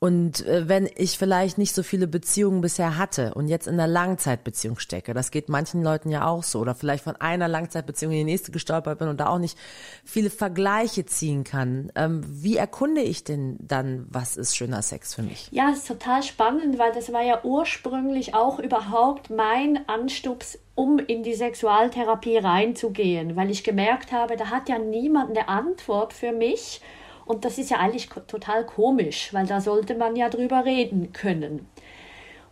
Und 0.00 0.46
äh, 0.46 0.68
wenn 0.68 0.88
ich 0.94 1.18
vielleicht 1.18 1.58
nicht 1.58 1.74
so 1.74 1.82
viele 1.82 2.06
Beziehungen 2.06 2.60
bisher 2.60 2.96
hatte 2.96 3.34
und 3.34 3.48
jetzt 3.48 3.66
in 3.66 3.74
einer 3.74 3.88
Langzeitbeziehung 3.88 4.78
stecke, 4.78 5.12
das 5.12 5.32
geht 5.32 5.48
manchen 5.48 5.82
Leuten 5.82 6.10
ja 6.10 6.24
auch 6.26 6.44
so, 6.44 6.60
oder 6.60 6.76
vielleicht 6.76 7.02
von 7.02 7.16
einer 7.16 7.48
Langzeitbeziehung 7.48 8.12
in 8.12 8.18
die 8.18 8.24
nächste 8.24 8.52
gestolpert 8.52 9.00
bin 9.00 9.08
und 9.08 9.18
da 9.18 9.28
auch 9.28 9.40
nicht 9.40 9.58
viele 10.04 10.30
Vergleiche 10.30 11.04
ziehen 11.04 11.42
kann, 11.42 11.90
ähm, 11.96 12.22
wie 12.24 12.56
erkunde 12.56 13.00
ich 13.00 13.24
denn 13.24 13.56
dann, 13.60 14.06
was 14.08 14.36
ist 14.36 14.56
schöner 14.56 14.82
Sex 14.82 15.16
für 15.16 15.22
mich? 15.22 15.48
Ja, 15.50 15.70
ist 15.70 15.88
total 15.88 16.22
spannend, 16.22 16.78
weil 16.78 16.92
das 16.92 17.12
war 17.12 17.22
ja 17.22 17.40
ursprünglich 17.42 18.34
auch 18.34 18.60
überhaupt 18.60 19.30
mein 19.30 19.88
Anstups 19.88 20.60
um 20.76 21.00
in 21.00 21.24
die 21.24 21.34
Sexualtherapie 21.34 22.38
reinzugehen, 22.38 23.34
weil 23.34 23.50
ich 23.50 23.64
gemerkt 23.64 24.12
habe, 24.12 24.36
da 24.36 24.50
hat 24.50 24.68
ja 24.68 24.78
niemand 24.78 25.36
eine 25.36 25.48
Antwort 25.48 26.12
für 26.12 26.30
mich 26.30 26.80
und 27.28 27.44
das 27.44 27.58
ist 27.58 27.70
ja 27.70 27.76
eigentlich 27.76 28.08
total 28.08 28.64
komisch, 28.64 29.32
weil 29.34 29.46
da 29.46 29.60
sollte 29.60 29.94
man 29.94 30.16
ja 30.16 30.30
drüber 30.30 30.64
reden 30.64 31.12
können. 31.12 31.68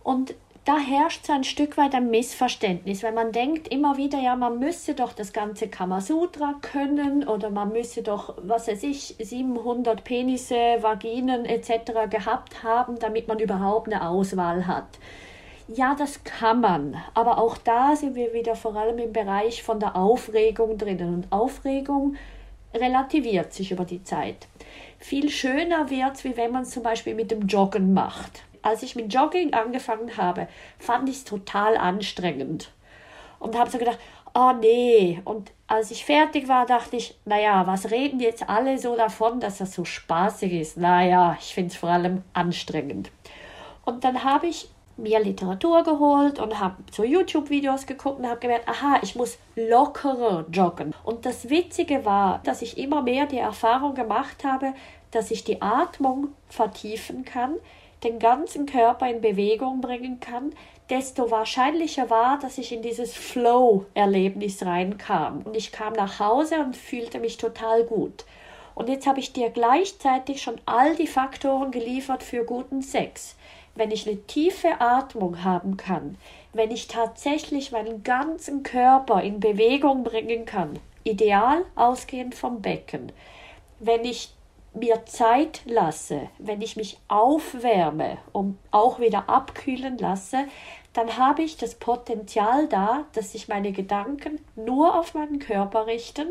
Und 0.05 0.35
da 0.67 0.79
herrscht 0.79 1.25
so 1.25 1.33
ein 1.33 1.45
Stück 1.45 1.79
weit 1.79 1.95
ein 1.95 2.11
Missverständnis, 2.11 3.03
weil 3.03 3.13
man 3.13 3.33
denkt 3.33 3.69
immer 3.69 3.97
wieder, 3.97 4.19
ja, 4.19 4.37
man 4.37 4.59
müsse 4.59 4.95
doch 4.95 5.13
das 5.13 5.33
ganze 5.33 5.69
Kamasutra 5.69 6.57
können 6.61 7.27
oder 7.27 7.51
man 7.51 7.73
müsse 7.73 8.03
doch, 8.03 8.35
was 8.43 8.69
weiß 8.69 8.83
ich, 8.83 9.17
700 9.19 10.05
Penisse, 10.05 10.57
Vaginen 10.81 11.47
etc. 11.47 12.11
gehabt 12.11 12.63
haben, 12.63 12.99
damit 12.99 13.29
man 13.29 13.39
überhaupt 13.39 13.87
eine 13.87 14.07
Auswahl 14.07 14.67
hat. 14.67 14.99
Ja, 15.69 15.95
das 15.99 16.23
kann 16.23 16.61
man, 16.61 16.97
aber 17.15 17.39
auch 17.39 17.57
da 17.59 17.97
sind 17.97 18.15
wir 18.15 18.33
wieder 18.35 18.57
vor 18.57 18.77
allem 18.77 18.99
im 18.99 19.13
Bereich 19.13 19.63
von 19.63 19.81
der 19.81 19.97
Aufregung 19.97 20.77
drinnen 20.77 21.15
und 21.15 21.33
Aufregung 21.33 22.17
relativiert 22.75 23.53
sich 23.53 23.73
über 23.73 23.85
die 23.85 24.05
Zeit. 24.05 24.49
Viel 24.99 25.29
schöner 25.31 25.91
wird 25.91 26.25
wie 26.25 26.37
wenn 26.37 26.53
man 26.53 26.63
es 26.63 26.71
zum 26.71 26.83
Beispiel 26.83 27.15
mit 27.15 27.31
dem 27.31 27.47
Joggen 27.47 27.93
macht. 27.93 28.43
Als 28.63 28.83
ich 28.83 28.97
mit 28.97 29.13
Jogging 29.13 29.55
angefangen 29.55 30.17
habe, 30.17 30.49
fand 30.79 31.09
ich 31.09 31.17
es 31.17 31.25
total 31.25 31.77
anstrengend. 31.77 32.73
Und 33.39 33.57
habe 33.57 33.71
so 33.71 33.79
gedacht, 33.79 33.99
oh 34.35 34.53
nee. 34.61 35.21
Und 35.25 35.53
als 35.67 35.91
ich 35.91 36.05
fertig 36.05 36.49
war, 36.49 36.67
dachte 36.67 36.97
ich, 36.97 37.17
naja, 37.25 37.67
was 37.67 37.91
reden 37.91 38.21
jetzt 38.21 38.49
alle 38.49 38.79
so 38.79 38.97
davon, 38.97 39.41
dass 39.41 39.59
das 39.59 39.75
so 39.75 39.85
spaßig 39.85 40.53
ist? 40.53 40.77
Naja, 40.77 41.37
ich 41.41 41.55
finde 41.55 41.71
es 41.71 41.77
vor 41.77 41.91
allem 41.91 42.23
anstrengend. 42.33 43.11
Und 43.85 44.05
dann 44.05 44.25
habe 44.25 44.49
ich 44.49 44.69
mir 44.97 45.21
Literatur 45.21 45.83
geholt 45.83 46.39
und 46.39 46.59
habe 46.59 46.77
so 46.91 47.05
YouTube-Videos 47.05 47.87
geguckt 47.87 48.19
und 48.19 48.27
habe 48.27 48.41
gemerkt, 48.41 48.69
aha, 48.69 48.99
ich 49.03 49.15
muss 49.15 49.39
lockerer 49.55 50.47
joggen. 50.51 50.95
Und 51.05 51.27
das 51.27 51.51
Witzige 51.51 52.05
war, 52.05 52.41
dass 52.45 52.63
ich 52.63 52.79
immer 52.79 53.03
mehr 53.03 53.27
die 53.27 53.39
Erfahrung 53.39 53.95
gemacht 53.95 54.45
habe, 54.45 54.73
dass 55.11 55.31
ich 55.31 55.45
die 55.45 55.61
Atmung 55.61 56.29
vertiefen 56.49 57.25
kann, 57.25 57.57
den 58.05 58.19
ganzen 58.19 58.67
Körper 58.67 59.09
in 59.09 59.21
Bewegung 59.21 59.81
bringen 59.81 60.21
kann, 60.21 60.53
desto 60.89 61.31
wahrscheinlicher 61.31 62.11
war, 62.11 62.39
dass 62.39 62.59
ich 62.59 62.73
in 62.73 62.83
dieses 62.83 63.15
Flow-Erlebnis 63.15 64.65
reinkam. 64.65 65.43
Und 65.43 65.57
ich 65.57 65.73
kam 65.73 65.93
nach 65.95 66.21
Hause 66.21 66.61
und 66.61 66.77
fühlte 66.77 67.19
mich 67.19 67.37
total 67.37 67.85
gut. 67.85 68.25
Und 68.75 68.89
jetzt 68.89 69.07
habe 69.07 69.21
ich 69.21 69.33
dir 69.33 69.51
gleichzeitig 69.51 70.43
schon 70.43 70.61
all 70.67 70.95
die 70.97 71.07
Faktoren 71.07 71.71
geliefert 71.71 72.23
für 72.23 72.45
guten 72.45 72.83
Sex 72.83 73.36
wenn 73.77 73.91
ich 73.91 74.07
eine 74.09 74.21
tiefe 74.27 74.81
Atmung 74.81 75.45
haben 75.45 75.77
kann, 75.77 76.19
wenn 76.53 76.71
ich 76.71 76.89
tatsächlich 76.89 77.71
meinen 77.71 78.03
ganzen 78.03 78.63
Körper 78.63 79.23
in 79.23 79.41
Bewegung 79.41 80.03
bringen 80.03 80.45
kann, 80.47 80.79
ideal 81.05 81.65
ausgehend 81.77 82.35
vom 82.35 82.63
Becken, 82.63 83.13
wenn 83.79 84.05
ich 84.05 84.33
mir 84.75 85.07
Zeit 85.07 85.63
lasse, 85.65 86.29
wenn 86.39 86.61
ich 86.61 86.77
mich 86.77 86.99
aufwärme 87.09 88.19
und 88.33 88.59
auch 88.71 88.99
wieder 88.99 89.29
abkühlen 89.29 89.97
lasse, 89.99 90.45
dann 90.93 91.17
habe 91.17 91.43
ich 91.43 91.57
das 91.57 91.75
Potenzial 91.75 92.69
da, 92.69 93.05
dass 93.15 93.33
sich 93.33 93.49
meine 93.49 93.73
Gedanken 93.73 94.41
nur 94.55 94.99
auf 94.99 95.15
meinen 95.15 95.39
Körper 95.39 95.87
richten, 95.87 96.29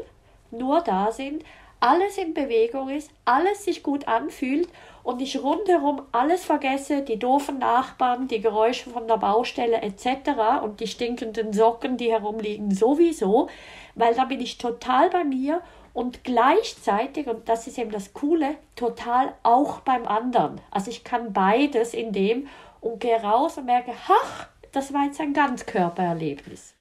nur 0.52 0.82
da 0.82 1.12
sind, 1.12 1.44
alles 1.80 2.18
in 2.18 2.34
Bewegung 2.34 2.90
ist, 2.90 3.12
alles 3.26 3.66
sich 3.66 3.84
gut 3.84 4.08
anfühlt 4.08 4.70
und 5.06 5.22
ich 5.22 5.42
rundherum 5.42 6.02
alles 6.12 6.44
vergesse, 6.44 7.04
die 7.04 7.20
doofen 7.20 7.60
Nachbarn, 7.60 8.28
die 8.28 8.42
Geräusche 8.42 8.90
von 8.90 9.08
der 9.08 9.18
Baustelle 9.18 9.84
etc. 9.84 10.64
und 10.64 10.80
die 10.80 10.88
stinkenden 10.88 11.54
Socken, 11.54 11.96
die 11.96 12.12
herumliegen, 12.12 12.72
sowieso, 12.72 13.48
weil 13.94 14.16
da 14.16 14.26
bin 14.26 14.42
ich 14.42 14.58
total 14.58 15.12
bei 15.12 15.24
mir 15.24 15.62
und 15.94 16.24
gleichzeitig, 16.24 17.28
und 17.28 17.48
das 17.48 17.68
ist 17.68 17.78
eben 17.78 17.92
das 17.92 18.14
Coole, 18.14 18.56
total 18.76 19.36
auch 19.44 19.82
beim 19.82 20.08
anderen. 20.08 20.60
Also 20.72 20.90
ich 20.90 21.04
kann 21.04 21.34
beides 21.34 21.94
in 21.94 22.12
dem 22.12 22.48
und 22.82 23.00
gehe 23.00 23.22
raus 23.22 23.60
und 23.60 23.66
merke, 23.66 23.92
ach, 24.10 24.48
das 24.72 24.92
war 24.92 25.06
jetzt 25.06 25.22
ein 25.22 25.34
Ganzkörpererlebnis. 25.34 26.75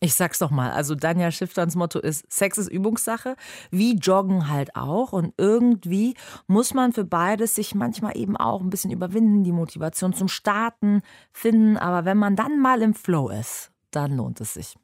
Ich 0.00 0.14
sag's 0.14 0.38
doch 0.38 0.50
mal, 0.50 0.70
also 0.70 0.94
Danja 0.94 1.30
Schiffterns 1.30 1.74
Motto 1.74 1.98
ist, 1.98 2.30
Sex 2.32 2.56
ist 2.58 2.68
Übungssache, 2.68 3.34
wie 3.70 3.96
Joggen 3.96 4.48
halt 4.48 4.76
auch. 4.76 5.12
Und 5.12 5.34
irgendwie 5.36 6.14
muss 6.46 6.72
man 6.72 6.92
für 6.92 7.04
beides 7.04 7.54
sich 7.56 7.74
manchmal 7.74 8.16
eben 8.16 8.36
auch 8.36 8.60
ein 8.60 8.70
bisschen 8.70 8.92
überwinden, 8.92 9.42
die 9.42 9.52
Motivation 9.52 10.12
zum 10.12 10.28
Starten 10.28 11.02
finden. 11.32 11.76
Aber 11.76 12.04
wenn 12.04 12.16
man 12.16 12.36
dann 12.36 12.60
mal 12.60 12.82
im 12.82 12.94
Flow 12.94 13.28
ist, 13.28 13.72
dann 13.90 14.16
lohnt 14.16 14.40
es 14.40 14.54
sich. 14.54 14.76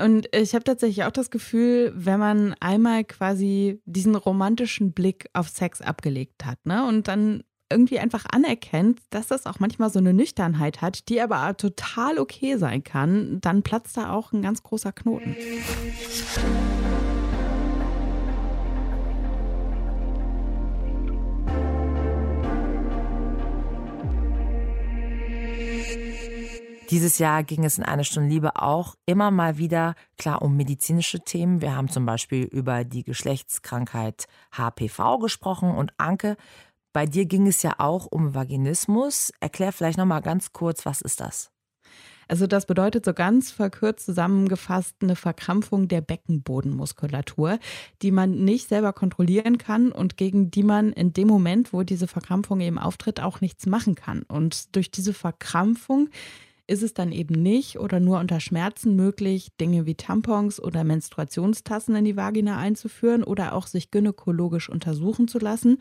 Und 0.00 0.28
ich 0.34 0.54
habe 0.54 0.64
tatsächlich 0.64 1.04
auch 1.04 1.12
das 1.12 1.30
Gefühl, 1.30 1.92
wenn 1.94 2.18
man 2.18 2.54
einmal 2.60 3.04
quasi 3.04 3.82
diesen 3.84 4.14
romantischen 4.14 4.92
Blick 4.92 5.28
auf 5.34 5.48
Sex 5.48 5.82
abgelegt 5.82 6.44
hat, 6.46 6.64
ne, 6.64 6.86
und 6.86 7.08
dann 7.08 7.42
irgendwie 7.72 7.98
einfach 7.98 8.24
anerkennt, 8.30 9.00
dass 9.10 9.26
das 9.26 9.46
auch 9.46 9.58
manchmal 9.58 9.90
so 9.90 9.98
eine 9.98 10.14
Nüchternheit 10.14 10.80
hat, 10.80 11.08
die 11.08 11.20
aber 11.20 11.56
total 11.56 12.18
okay 12.18 12.56
sein 12.56 12.84
kann, 12.84 13.40
dann 13.40 13.62
platzt 13.62 13.96
da 13.96 14.12
auch 14.12 14.32
ein 14.32 14.42
ganz 14.42 14.62
großer 14.62 14.92
Knoten. 14.92 15.34
Dieses 26.92 27.16
Jahr 27.16 27.42
ging 27.42 27.64
es 27.64 27.78
in 27.78 27.84
eine 27.84 28.04
Stunde 28.04 28.28
Liebe 28.28 28.56
auch 28.56 28.96
immer 29.06 29.30
mal 29.30 29.56
wieder 29.56 29.94
klar 30.18 30.42
um 30.42 30.58
medizinische 30.58 31.20
Themen. 31.20 31.62
Wir 31.62 31.74
haben 31.74 31.88
zum 31.88 32.04
Beispiel 32.04 32.44
über 32.44 32.84
die 32.84 33.02
Geschlechtskrankheit 33.02 34.26
HPV 34.54 35.16
gesprochen 35.16 35.70
und 35.70 35.94
Anke 35.96 36.36
bei 36.92 37.06
dir 37.06 37.24
ging 37.24 37.46
es 37.46 37.62
ja 37.62 37.74
auch 37.78 38.06
um 38.06 38.34
Vaginismus. 38.34 39.32
Erklär 39.40 39.72
vielleicht 39.72 39.98
noch 39.98 40.06
mal 40.06 40.20
ganz 40.20 40.52
kurz, 40.52 40.84
was 40.84 41.00
ist 41.00 41.20
das? 41.20 41.50
Also 42.28 42.46
das 42.46 42.66
bedeutet 42.66 43.04
so 43.04 43.12
ganz 43.12 43.50
verkürzt 43.50 44.06
zusammengefasst 44.06 44.96
eine 45.02 45.16
Verkrampfung 45.16 45.88
der 45.88 46.00
Beckenbodenmuskulatur, 46.00 47.58
die 48.00 48.10
man 48.10 48.44
nicht 48.44 48.68
selber 48.68 48.92
kontrollieren 48.92 49.58
kann 49.58 49.92
und 49.92 50.16
gegen 50.16 50.50
die 50.50 50.62
man 50.62 50.92
in 50.92 51.12
dem 51.12 51.28
Moment, 51.28 51.72
wo 51.72 51.82
diese 51.82 52.06
Verkrampfung 52.06 52.60
eben 52.60 52.78
auftritt, 52.78 53.20
auch 53.20 53.40
nichts 53.40 53.66
machen 53.66 53.96
kann. 53.96 54.22
Und 54.22 54.74
durch 54.76 54.90
diese 54.90 55.12
Verkrampfung 55.12 56.08
ist 56.66 56.82
es 56.82 56.94
dann 56.94 57.12
eben 57.12 57.34
nicht 57.34 57.78
oder 57.78 58.00
nur 58.00 58.18
unter 58.18 58.40
Schmerzen 58.40 58.96
möglich, 58.96 59.50
Dinge 59.60 59.84
wie 59.84 59.96
Tampons 59.96 60.62
oder 60.62 60.84
Menstruationstassen 60.84 61.94
in 61.96 62.04
die 62.04 62.16
Vagina 62.16 62.56
einzuführen 62.56 63.24
oder 63.24 63.54
auch 63.54 63.66
sich 63.66 63.90
gynäkologisch 63.90 64.70
untersuchen 64.70 65.28
zu 65.28 65.38
lassen 65.38 65.78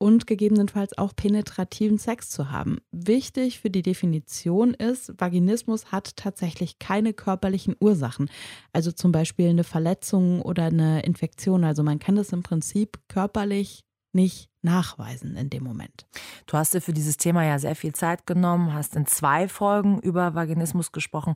und 0.00 0.26
gegebenenfalls 0.26 0.96
auch 0.96 1.14
penetrativen 1.14 1.98
Sex 1.98 2.30
zu 2.30 2.50
haben. 2.50 2.78
Wichtig 2.90 3.60
für 3.60 3.68
die 3.68 3.82
Definition 3.82 4.72
ist, 4.72 5.12
Vaginismus 5.20 5.92
hat 5.92 6.16
tatsächlich 6.16 6.78
keine 6.78 7.12
körperlichen 7.12 7.76
Ursachen, 7.78 8.30
also 8.72 8.92
zum 8.92 9.12
Beispiel 9.12 9.50
eine 9.50 9.62
Verletzung 9.62 10.40
oder 10.40 10.64
eine 10.64 11.02
Infektion. 11.02 11.64
Also 11.64 11.82
man 11.82 11.98
kann 11.98 12.16
das 12.16 12.32
im 12.32 12.42
Prinzip 12.42 12.98
körperlich 13.08 13.84
nicht 14.12 14.50
nachweisen 14.62 15.36
in 15.36 15.48
dem 15.48 15.64
Moment. 15.64 16.06
Du 16.46 16.56
hast 16.56 16.74
dir 16.74 16.80
für 16.80 16.92
dieses 16.92 17.16
Thema 17.16 17.44
ja 17.44 17.58
sehr 17.58 17.74
viel 17.74 17.94
Zeit 17.94 18.26
genommen, 18.26 18.74
hast 18.74 18.94
in 18.96 19.06
zwei 19.06 19.48
Folgen 19.48 20.00
über 20.00 20.34
Vaginismus 20.34 20.92
gesprochen 20.92 21.34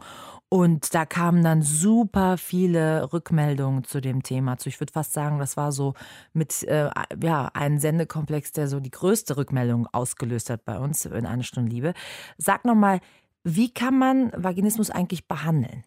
und 0.48 0.94
da 0.94 1.06
kamen 1.06 1.42
dann 1.42 1.62
super 1.62 2.36
viele 2.36 3.12
Rückmeldungen 3.12 3.84
zu 3.84 4.00
dem 4.00 4.22
Thema. 4.22 4.52
Also 4.52 4.68
ich 4.68 4.80
würde 4.80 4.92
fast 4.92 5.12
sagen, 5.12 5.38
das 5.38 5.56
war 5.56 5.72
so 5.72 5.94
mit 6.32 6.62
äh, 6.64 6.90
ja, 7.22 7.50
ein 7.54 7.78
Sendekomplex, 7.78 8.52
der 8.52 8.68
so 8.68 8.80
die 8.80 8.90
größte 8.90 9.36
Rückmeldung 9.36 9.86
ausgelöst 9.92 10.50
hat 10.50 10.64
bei 10.64 10.78
uns 10.78 11.06
in 11.06 11.26
eine 11.26 11.44
Stunde 11.44 11.70
Liebe. 11.70 11.94
Sag 12.36 12.64
noch 12.64 12.74
mal, 12.74 13.00
wie 13.42 13.72
kann 13.72 13.98
man 13.98 14.32
Vaginismus 14.34 14.90
eigentlich 14.90 15.28
behandeln? 15.28 15.84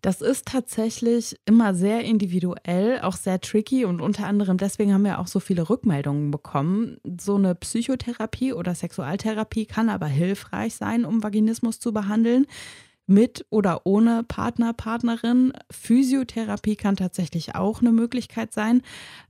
Das 0.00 0.22
ist 0.22 0.46
tatsächlich 0.46 1.36
immer 1.44 1.74
sehr 1.74 2.04
individuell, 2.04 3.00
auch 3.00 3.16
sehr 3.16 3.40
tricky 3.40 3.84
und 3.84 4.00
unter 4.00 4.26
anderem 4.26 4.56
deswegen 4.56 4.94
haben 4.94 5.04
wir 5.04 5.18
auch 5.18 5.26
so 5.26 5.40
viele 5.40 5.68
Rückmeldungen 5.68 6.30
bekommen. 6.30 6.96
So 7.20 7.36
eine 7.36 7.54
Psychotherapie 7.54 8.52
oder 8.52 8.74
Sexualtherapie 8.74 9.66
kann 9.66 9.88
aber 9.90 10.06
hilfreich 10.06 10.74
sein, 10.74 11.04
um 11.04 11.22
Vaginismus 11.22 11.80
zu 11.80 11.92
behandeln 11.92 12.46
mit 13.10 13.44
oder 13.50 13.82
ohne 13.84 14.22
Partner, 14.22 14.72
Partnerin. 14.72 15.52
Physiotherapie 15.70 16.76
kann 16.76 16.94
tatsächlich 16.94 17.56
auch 17.56 17.80
eine 17.80 17.90
Möglichkeit 17.90 18.52
sein, 18.52 18.82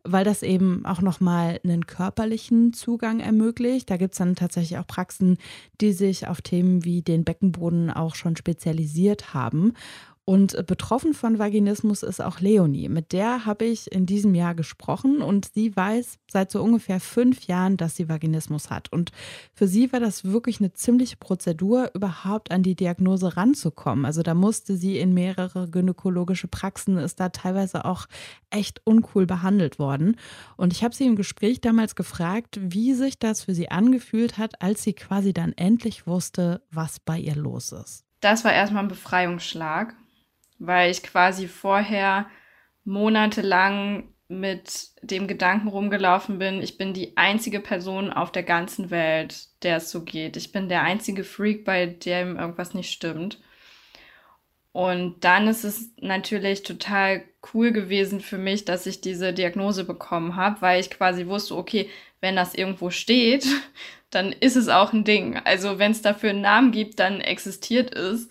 weil 0.04 0.22
das 0.22 0.42
eben 0.42 0.84
auch 0.84 1.00
nochmal 1.00 1.60
einen 1.64 1.86
körperlichen 1.86 2.74
Zugang 2.74 3.20
ermöglicht. 3.20 3.88
Da 3.88 3.96
gibt 3.96 4.12
es 4.12 4.18
dann 4.18 4.36
tatsächlich 4.36 4.78
auch 4.78 4.86
Praxen, 4.86 5.38
die 5.80 5.92
sich 5.92 6.28
auf 6.28 6.42
Themen 6.42 6.84
wie 6.84 7.00
den 7.00 7.24
Beckenboden 7.24 7.90
auch 7.90 8.14
schon 8.14 8.36
spezialisiert 8.36 9.32
haben. 9.32 9.72
Und 10.30 10.64
betroffen 10.68 11.12
von 11.12 11.40
Vaginismus 11.40 12.04
ist 12.04 12.22
auch 12.22 12.38
Leonie. 12.38 12.88
Mit 12.88 13.12
der 13.12 13.46
habe 13.46 13.64
ich 13.64 13.90
in 13.90 14.06
diesem 14.06 14.36
Jahr 14.36 14.54
gesprochen 14.54 15.22
und 15.22 15.52
sie 15.54 15.74
weiß 15.74 16.20
seit 16.30 16.52
so 16.52 16.62
ungefähr 16.62 17.00
fünf 17.00 17.48
Jahren, 17.48 17.76
dass 17.76 17.96
sie 17.96 18.08
Vaginismus 18.08 18.70
hat. 18.70 18.92
Und 18.92 19.10
für 19.52 19.66
sie 19.66 19.92
war 19.92 19.98
das 19.98 20.22
wirklich 20.22 20.60
eine 20.60 20.72
ziemliche 20.72 21.16
Prozedur, 21.16 21.90
überhaupt 21.94 22.52
an 22.52 22.62
die 22.62 22.76
Diagnose 22.76 23.36
ranzukommen. 23.36 24.04
Also 24.04 24.22
da 24.22 24.34
musste 24.34 24.76
sie 24.76 25.00
in 25.00 25.14
mehrere 25.14 25.68
gynäkologische 25.68 26.46
Praxen, 26.46 26.96
ist 26.96 27.18
da 27.18 27.30
teilweise 27.30 27.84
auch 27.84 28.06
echt 28.50 28.82
uncool 28.84 29.26
behandelt 29.26 29.80
worden. 29.80 30.14
Und 30.56 30.72
ich 30.72 30.84
habe 30.84 30.94
sie 30.94 31.06
im 31.06 31.16
Gespräch 31.16 31.60
damals 31.60 31.96
gefragt, 31.96 32.56
wie 32.62 32.94
sich 32.94 33.18
das 33.18 33.42
für 33.42 33.54
sie 33.56 33.72
angefühlt 33.72 34.38
hat, 34.38 34.62
als 34.62 34.84
sie 34.84 34.92
quasi 34.92 35.32
dann 35.32 35.54
endlich 35.54 36.06
wusste, 36.06 36.62
was 36.70 37.00
bei 37.00 37.18
ihr 37.18 37.34
los 37.34 37.72
ist. 37.72 38.04
Das 38.20 38.44
war 38.44 38.52
erstmal 38.52 38.84
ein 38.84 38.88
Befreiungsschlag 38.88 39.96
weil 40.60 40.90
ich 40.90 41.02
quasi 41.02 41.48
vorher 41.48 42.30
monatelang 42.84 44.14
mit 44.28 44.90
dem 45.02 45.26
Gedanken 45.26 45.66
rumgelaufen 45.66 46.38
bin, 46.38 46.62
ich 46.62 46.78
bin 46.78 46.94
die 46.94 47.16
einzige 47.16 47.58
Person 47.58 48.12
auf 48.12 48.30
der 48.30 48.44
ganzen 48.44 48.90
Welt, 48.90 49.48
der 49.64 49.78
es 49.78 49.90
so 49.90 50.04
geht. 50.04 50.36
Ich 50.36 50.52
bin 50.52 50.68
der 50.68 50.82
einzige 50.82 51.24
Freak, 51.24 51.64
bei 51.64 51.86
dem 51.86 52.36
irgendwas 52.38 52.72
nicht 52.72 52.92
stimmt. 52.92 53.40
Und 54.72 55.24
dann 55.24 55.48
ist 55.48 55.64
es 55.64 55.90
natürlich 56.00 56.62
total 56.62 57.24
cool 57.52 57.72
gewesen 57.72 58.20
für 58.20 58.38
mich, 58.38 58.64
dass 58.64 58.86
ich 58.86 59.00
diese 59.00 59.32
Diagnose 59.32 59.84
bekommen 59.84 60.36
habe, 60.36 60.62
weil 60.62 60.80
ich 60.80 60.90
quasi 60.90 61.26
wusste, 61.26 61.56
okay, 61.56 61.90
wenn 62.20 62.36
das 62.36 62.54
irgendwo 62.54 62.90
steht, 62.90 63.46
dann 64.10 64.32
ist 64.32 64.56
es 64.56 64.68
auch 64.68 64.92
ein 64.92 65.02
Ding. 65.04 65.36
Also 65.38 65.78
wenn 65.80 65.90
es 65.90 66.02
dafür 66.02 66.30
einen 66.30 66.42
Namen 66.42 66.70
gibt, 66.70 67.00
dann 67.00 67.20
existiert 67.20 67.94
es. 67.94 68.28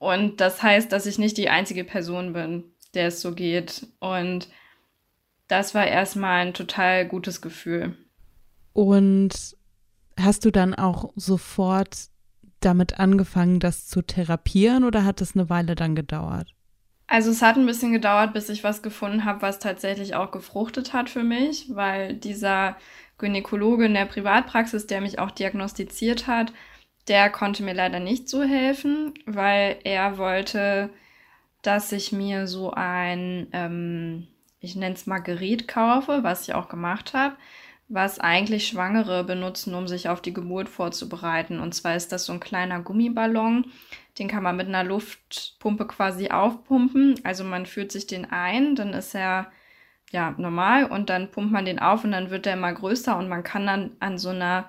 Und 0.00 0.40
das 0.40 0.62
heißt, 0.62 0.90
dass 0.92 1.04
ich 1.04 1.18
nicht 1.18 1.36
die 1.36 1.50
einzige 1.50 1.84
Person 1.84 2.32
bin, 2.32 2.64
der 2.94 3.08
es 3.08 3.20
so 3.20 3.34
geht. 3.34 3.86
Und 3.98 4.48
das 5.46 5.74
war 5.74 5.86
erstmal 5.86 6.46
ein 6.46 6.54
total 6.54 7.06
gutes 7.06 7.42
Gefühl. 7.42 7.98
Und 8.72 9.56
hast 10.18 10.46
du 10.46 10.50
dann 10.50 10.74
auch 10.74 11.12
sofort 11.16 12.08
damit 12.60 12.98
angefangen, 12.98 13.60
das 13.60 13.88
zu 13.88 14.00
therapieren 14.00 14.84
oder 14.84 15.04
hat 15.04 15.20
es 15.20 15.36
eine 15.36 15.50
Weile 15.50 15.74
dann 15.74 15.94
gedauert? 15.94 16.54
Also 17.06 17.30
es 17.30 17.42
hat 17.42 17.56
ein 17.56 17.66
bisschen 17.66 17.92
gedauert, 17.92 18.32
bis 18.32 18.48
ich 18.48 18.64
was 18.64 18.80
gefunden 18.80 19.26
habe, 19.26 19.42
was 19.42 19.58
tatsächlich 19.58 20.14
auch 20.14 20.30
gefruchtet 20.30 20.94
hat 20.94 21.10
für 21.10 21.24
mich, 21.24 21.66
weil 21.74 22.14
dieser 22.14 22.76
Gynäkologe 23.18 23.84
in 23.84 23.94
der 23.94 24.06
Privatpraxis, 24.06 24.86
der 24.86 25.02
mich 25.02 25.18
auch 25.18 25.30
diagnostiziert 25.30 26.26
hat, 26.26 26.54
der 27.08 27.30
konnte 27.30 27.62
mir 27.62 27.74
leider 27.74 28.00
nicht 28.00 28.28
so 28.28 28.42
helfen, 28.42 29.14
weil 29.26 29.78
er 29.84 30.18
wollte, 30.18 30.90
dass 31.62 31.92
ich 31.92 32.12
mir 32.12 32.46
so 32.46 32.72
ein, 32.72 33.48
ähm, 33.52 34.28
ich 34.60 34.76
nenne 34.76 34.94
es 34.94 35.06
mal 35.06 35.18
Gerät 35.18 35.68
kaufe, 35.68 36.22
was 36.22 36.48
ich 36.48 36.54
auch 36.54 36.68
gemacht 36.68 37.14
habe, 37.14 37.36
was 37.88 38.20
eigentlich 38.20 38.68
Schwangere 38.68 39.24
benutzen, 39.24 39.74
um 39.74 39.88
sich 39.88 40.08
auf 40.08 40.20
die 40.22 40.32
Geburt 40.32 40.68
vorzubereiten. 40.68 41.58
Und 41.58 41.74
zwar 41.74 41.96
ist 41.96 42.12
das 42.12 42.26
so 42.26 42.32
ein 42.32 42.40
kleiner 42.40 42.80
Gummiballon, 42.80 43.66
den 44.18 44.28
kann 44.28 44.42
man 44.42 44.56
mit 44.56 44.68
einer 44.68 44.84
Luftpumpe 44.84 45.86
quasi 45.86 46.30
aufpumpen. 46.30 47.16
Also 47.24 47.44
man 47.44 47.66
führt 47.66 47.90
sich 47.90 48.06
den 48.06 48.30
ein, 48.30 48.76
dann 48.76 48.92
ist 48.92 49.14
er 49.14 49.50
ja 50.12 50.34
normal 50.36 50.84
und 50.84 51.08
dann 51.10 51.30
pumpt 51.30 51.52
man 51.52 51.64
den 51.64 51.78
auf 51.78 52.04
und 52.04 52.12
dann 52.12 52.30
wird 52.30 52.46
der 52.46 52.54
immer 52.54 52.72
größer 52.72 53.16
und 53.16 53.28
man 53.28 53.42
kann 53.42 53.66
dann 53.66 53.96
an 54.00 54.18
so 54.18 54.30
einer 54.30 54.68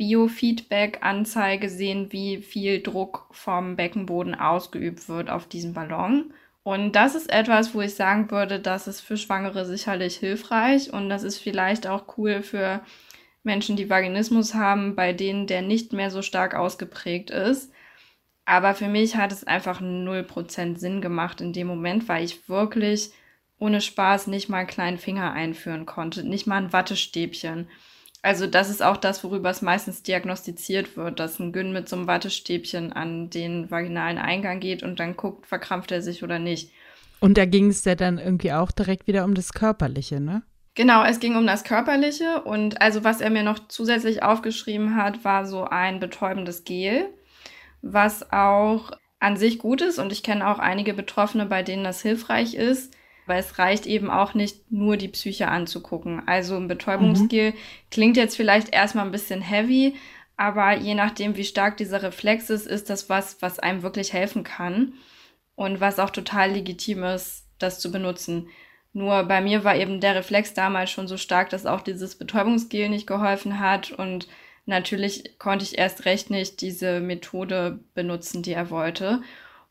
Biofeedback-Anzeige 0.00 1.68
sehen, 1.68 2.10
wie 2.10 2.38
viel 2.38 2.80
Druck 2.80 3.26
vom 3.32 3.76
Beckenboden 3.76 4.34
ausgeübt 4.34 5.10
wird 5.10 5.28
auf 5.28 5.46
diesen 5.46 5.74
Ballon. 5.74 6.32
Und 6.62 6.92
das 6.92 7.14
ist 7.14 7.30
etwas, 7.30 7.74
wo 7.74 7.82
ich 7.82 7.94
sagen 7.94 8.30
würde, 8.30 8.60
das 8.60 8.88
ist 8.88 9.02
für 9.02 9.18
Schwangere 9.18 9.66
sicherlich 9.66 10.16
hilfreich 10.16 10.90
und 10.90 11.10
das 11.10 11.22
ist 11.22 11.36
vielleicht 11.36 11.86
auch 11.86 12.16
cool 12.16 12.42
für 12.42 12.80
Menschen, 13.42 13.76
die 13.76 13.90
Vaginismus 13.90 14.54
haben, 14.54 14.96
bei 14.96 15.12
denen 15.12 15.46
der 15.46 15.60
nicht 15.60 15.92
mehr 15.92 16.10
so 16.10 16.22
stark 16.22 16.54
ausgeprägt 16.54 17.28
ist. 17.28 17.70
Aber 18.46 18.74
für 18.74 18.88
mich 18.88 19.16
hat 19.16 19.32
es 19.32 19.44
einfach 19.44 19.82
0% 19.82 20.78
Sinn 20.78 21.02
gemacht 21.02 21.42
in 21.42 21.52
dem 21.52 21.66
Moment, 21.66 22.08
weil 22.08 22.24
ich 22.24 22.48
wirklich 22.48 23.10
ohne 23.58 23.82
Spaß 23.82 24.28
nicht 24.28 24.48
mal 24.48 24.58
einen 24.58 24.66
kleinen 24.66 24.98
Finger 24.98 25.32
einführen 25.32 25.84
konnte, 25.84 26.26
nicht 26.26 26.46
mal 26.46 26.56
ein 26.56 26.72
Wattestäbchen. 26.72 27.68
Also 28.22 28.46
das 28.46 28.68
ist 28.68 28.82
auch 28.82 28.98
das, 28.98 29.24
worüber 29.24 29.48
es 29.50 29.62
meistens 29.62 30.02
diagnostiziert 30.02 30.96
wird, 30.96 31.18
dass 31.20 31.38
ein 31.38 31.52
Gyn 31.52 31.72
mit 31.72 31.88
so 31.88 31.96
einem 31.96 32.06
Wattestäbchen 32.06 32.92
an 32.92 33.30
den 33.30 33.70
vaginalen 33.70 34.18
Eingang 34.18 34.60
geht 34.60 34.82
und 34.82 35.00
dann 35.00 35.16
guckt, 35.16 35.46
verkrampft 35.46 35.90
er 35.90 36.02
sich 36.02 36.22
oder 36.22 36.38
nicht. 36.38 36.70
Und 37.20 37.38
da 37.38 37.46
ging 37.46 37.68
es 37.68 37.84
ja 37.84 37.94
dann 37.94 38.18
irgendwie 38.18 38.52
auch 38.52 38.70
direkt 38.72 39.06
wieder 39.06 39.24
um 39.24 39.34
das 39.34 39.52
Körperliche, 39.52 40.20
ne? 40.20 40.42
Genau, 40.74 41.04
es 41.04 41.18
ging 41.18 41.36
um 41.36 41.46
das 41.46 41.64
Körperliche 41.64 42.42
und 42.42 42.80
also 42.80 43.02
was 43.04 43.20
er 43.20 43.30
mir 43.30 43.42
noch 43.42 43.68
zusätzlich 43.68 44.22
aufgeschrieben 44.22 44.96
hat, 44.96 45.24
war 45.24 45.44
so 45.44 45.64
ein 45.64 45.98
betäubendes 45.98 46.64
Gel, 46.64 47.08
was 47.82 48.32
auch 48.32 48.92
an 49.18 49.36
sich 49.36 49.58
gut 49.58 49.82
ist 49.82 49.98
und 49.98 50.12
ich 50.12 50.22
kenne 50.22 50.46
auch 50.46 50.58
einige 50.58 50.94
Betroffene, 50.94 51.46
bei 51.46 51.62
denen 51.62 51.84
das 51.84 52.02
hilfreich 52.02 52.54
ist 52.54 52.94
weil 53.30 53.38
es 53.38 53.60
reicht 53.60 53.86
eben 53.86 54.10
auch 54.10 54.34
nicht 54.34 54.72
nur 54.72 54.96
die 54.96 55.08
Psyche 55.08 55.46
anzugucken. 55.48 56.26
Also 56.26 56.56
ein 56.56 56.66
Betäubungsgel 56.66 57.52
mhm. 57.52 57.56
klingt 57.92 58.16
jetzt 58.16 58.36
vielleicht 58.36 58.74
erstmal 58.74 59.06
ein 59.06 59.12
bisschen 59.12 59.40
heavy, 59.40 59.94
aber 60.36 60.76
je 60.76 60.94
nachdem, 60.94 61.36
wie 61.36 61.44
stark 61.44 61.76
dieser 61.76 62.02
Reflex 62.02 62.50
ist, 62.50 62.66
ist 62.66 62.90
das 62.90 63.08
was, 63.08 63.40
was 63.40 63.60
einem 63.60 63.82
wirklich 63.82 64.12
helfen 64.12 64.42
kann 64.42 64.94
und 65.54 65.80
was 65.80 66.00
auch 66.00 66.10
total 66.10 66.50
legitim 66.50 67.04
ist, 67.04 67.46
das 67.60 67.78
zu 67.78 67.92
benutzen. 67.92 68.48
Nur 68.92 69.22
bei 69.22 69.40
mir 69.40 69.62
war 69.62 69.76
eben 69.76 70.00
der 70.00 70.16
Reflex 70.16 70.52
damals 70.52 70.90
schon 70.90 71.06
so 71.06 71.16
stark, 71.16 71.50
dass 71.50 71.66
auch 71.66 71.82
dieses 71.82 72.16
Betäubungsgel 72.16 72.88
nicht 72.88 73.06
geholfen 73.06 73.60
hat 73.60 73.92
und 73.92 74.26
natürlich 74.66 75.38
konnte 75.38 75.64
ich 75.64 75.78
erst 75.78 76.04
recht 76.04 76.30
nicht 76.30 76.60
diese 76.62 76.98
Methode 76.98 77.78
benutzen, 77.94 78.42
die 78.42 78.54
er 78.54 78.70
wollte. 78.70 79.22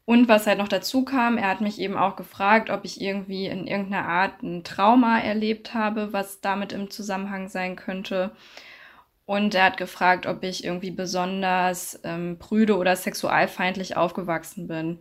Und 0.10 0.28
was 0.28 0.48
halt 0.48 0.58
noch 0.58 0.68
dazu 0.68 1.06
kam, 1.06 1.38
er 1.38 1.50
hat 1.50 1.62
mich 1.62 1.80
eben 1.80 1.96
auch 1.96 2.16
gefragt, 2.16 2.72
ob 2.72 2.84
ich 2.84 3.00
irgendwie 3.00 3.46
in 3.46 3.68
irgendeiner 3.68 4.08
Art 4.08 4.42
ein 4.42 4.64
Trauma 4.64 5.20
erlebt 5.20 5.76
habe, 5.76 6.12
was 6.14 6.42
damit 6.42 6.74
im 6.74 6.90
Zusammenhang 6.90 7.48
sein 7.48 7.76
könnte. 7.76 8.32
Und 9.28 9.54
er 9.54 9.66
hat 9.66 9.78
gefragt, 9.78 10.26
ob 10.26 10.44
ich 10.44 10.64
irgendwie 10.64 10.90
besonders 10.90 12.00
ähm, 12.04 12.40
prüde 12.40 12.78
oder 12.78 12.96
sexualfeindlich 12.96 13.98
aufgewachsen 13.98 14.68
bin. 14.68 14.98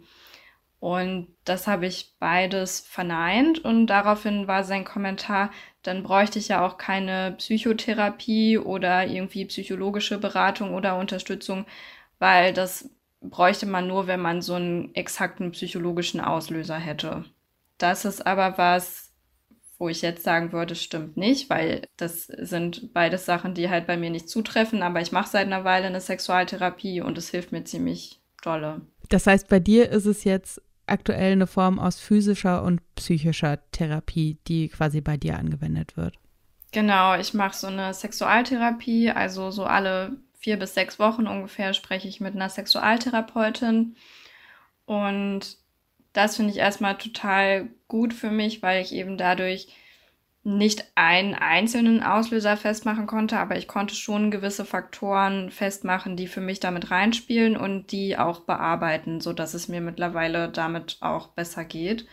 Und 0.78 1.28
das 1.44 1.66
habe 1.66 1.86
ich 1.86 2.14
beides 2.18 2.80
verneint 2.80 3.60
und 3.64 3.86
daraufhin 3.86 4.46
war 4.46 4.62
sein 4.62 4.84
Kommentar, 4.84 5.50
dann 5.82 6.02
bräuchte 6.02 6.38
ich 6.38 6.48
ja 6.48 6.66
auch 6.66 6.76
keine 6.76 7.32
Psychotherapie 7.38 8.58
oder 8.58 9.06
irgendwie 9.06 9.46
psychologische 9.46 10.18
Beratung 10.18 10.74
oder 10.74 10.98
Unterstützung, 10.98 11.64
weil 12.18 12.52
das 12.52 12.90
bräuchte 13.20 13.66
man 13.66 13.86
nur, 13.88 14.06
wenn 14.06 14.20
man 14.20 14.42
so 14.42 14.54
einen 14.54 14.94
exakten 14.94 15.52
psychologischen 15.52 16.20
Auslöser 16.20 16.76
hätte. 16.76 17.24
Das 17.78 18.04
ist 18.04 18.26
aber 18.26 18.58
was, 18.58 19.12
wo 19.78 19.88
ich 19.88 20.02
jetzt 20.02 20.24
sagen 20.24 20.52
würde, 20.52 20.74
stimmt 20.74 21.16
nicht, 21.16 21.50
weil 21.50 21.86
das 21.96 22.26
sind 22.26 22.92
beides 22.92 23.24
Sachen, 23.24 23.54
die 23.54 23.70
halt 23.70 23.86
bei 23.86 23.96
mir 23.96 24.10
nicht 24.10 24.28
zutreffen, 24.28 24.82
aber 24.82 25.00
ich 25.00 25.12
mache 25.12 25.30
seit 25.30 25.46
einer 25.46 25.64
Weile 25.64 25.86
eine 25.86 26.00
Sexualtherapie 26.00 27.00
und 27.00 27.16
es 27.16 27.30
hilft 27.30 27.52
mir 27.52 27.64
ziemlich 27.64 28.20
dolle. 28.42 28.82
Das 29.08 29.26
heißt, 29.26 29.48
bei 29.48 29.60
dir 29.60 29.90
ist 29.90 30.06
es 30.06 30.24
jetzt 30.24 30.60
aktuell 30.86 31.32
eine 31.32 31.46
Form 31.46 31.78
aus 31.78 32.00
physischer 32.00 32.62
und 32.62 32.80
psychischer 32.96 33.58
Therapie, 33.72 34.38
die 34.48 34.68
quasi 34.68 35.00
bei 35.00 35.16
dir 35.16 35.38
angewendet 35.38 35.96
wird. 35.96 36.16
Genau, 36.72 37.16
ich 37.16 37.32
mache 37.34 37.56
so 37.56 37.66
eine 37.68 37.94
Sexualtherapie, 37.94 39.10
also 39.10 39.50
so 39.50 39.64
alle 39.64 40.16
vier 40.38 40.56
bis 40.56 40.74
sechs 40.74 40.98
Wochen 40.98 41.26
ungefähr 41.26 41.74
spreche 41.74 42.08
ich 42.08 42.20
mit 42.20 42.34
einer 42.34 42.48
Sexualtherapeutin. 42.48 43.96
Und 44.86 45.56
das 46.12 46.36
finde 46.36 46.52
ich 46.52 46.58
erstmal 46.58 46.96
total 46.96 47.68
gut 47.88 48.14
für 48.14 48.30
mich, 48.30 48.62
weil 48.62 48.82
ich 48.82 48.92
eben 48.92 49.18
dadurch 49.18 49.68
nicht 50.44 50.84
einen 50.94 51.34
einzelnen 51.34 52.02
Auslöser 52.02 52.56
festmachen 52.56 53.06
konnte, 53.06 53.38
aber 53.38 53.58
ich 53.58 53.68
konnte 53.68 53.94
schon 53.94 54.30
gewisse 54.30 54.64
Faktoren 54.64 55.50
festmachen, 55.50 56.16
die 56.16 56.26
für 56.26 56.40
mich 56.40 56.58
damit 56.60 56.90
reinspielen 56.90 57.56
und 57.56 57.92
die 57.92 58.16
auch 58.16 58.40
bearbeiten, 58.40 59.20
so 59.20 59.32
dass 59.32 59.52
es 59.52 59.68
mir 59.68 59.80
mittlerweile 59.80 60.48
damit 60.48 60.98
auch 61.00 61.28
besser 61.28 61.64
geht. 61.64 62.06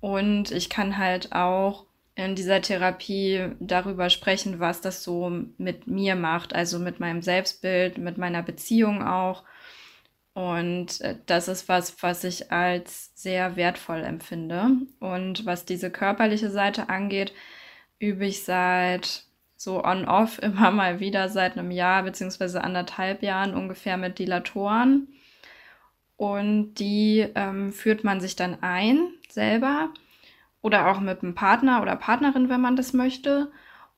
Und 0.00 0.50
ich 0.50 0.68
kann 0.68 0.98
halt 0.98 1.32
auch 1.32 1.85
in 2.16 2.34
dieser 2.34 2.62
Therapie 2.62 3.50
darüber 3.60 4.08
sprechen, 4.08 4.58
was 4.58 4.80
das 4.80 5.04
so 5.04 5.30
mit 5.58 5.86
mir 5.86 6.16
macht, 6.16 6.54
also 6.54 6.78
mit 6.78 6.98
meinem 6.98 7.20
Selbstbild, 7.20 7.98
mit 7.98 8.16
meiner 8.16 8.42
Beziehung 8.42 9.06
auch. 9.06 9.44
Und 10.32 11.00
äh, 11.02 11.16
das 11.26 11.46
ist 11.48 11.68
was, 11.68 12.02
was 12.02 12.24
ich 12.24 12.50
als 12.50 13.12
sehr 13.14 13.56
wertvoll 13.56 14.02
empfinde. 14.02 14.70
Und 14.98 15.44
was 15.44 15.66
diese 15.66 15.90
körperliche 15.90 16.50
Seite 16.50 16.88
angeht, 16.88 17.34
übe 17.98 18.26
ich 18.26 18.44
seit 18.44 19.24
so 19.56 19.84
on-off 19.84 20.38
immer 20.42 20.70
mal 20.70 21.00
wieder 21.00 21.28
seit 21.28 21.58
einem 21.58 21.70
Jahr 21.70 22.02
beziehungsweise 22.02 22.64
anderthalb 22.64 23.22
Jahren 23.22 23.54
ungefähr 23.54 23.98
mit 23.98 24.18
Dilatoren. 24.18 25.08
Und 26.16 26.74
die 26.76 27.26
ähm, 27.34 27.72
führt 27.72 28.04
man 28.04 28.20
sich 28.20 28.36
dann 28.36 28.62
ein 28.62 29.10
selber 29.28 29.90
oder 30.66 30.90
auch 30.90 30.98
mit 30.98 31.22
einem 31.22 31.36
Partner 31.36 31.80
oder 31.80 31.94
Partnerin, 31.94 32.48
wenn 32.48 32.60
man 32.60 32.74
das 32.74 32.92
möchte. 32.92 33.52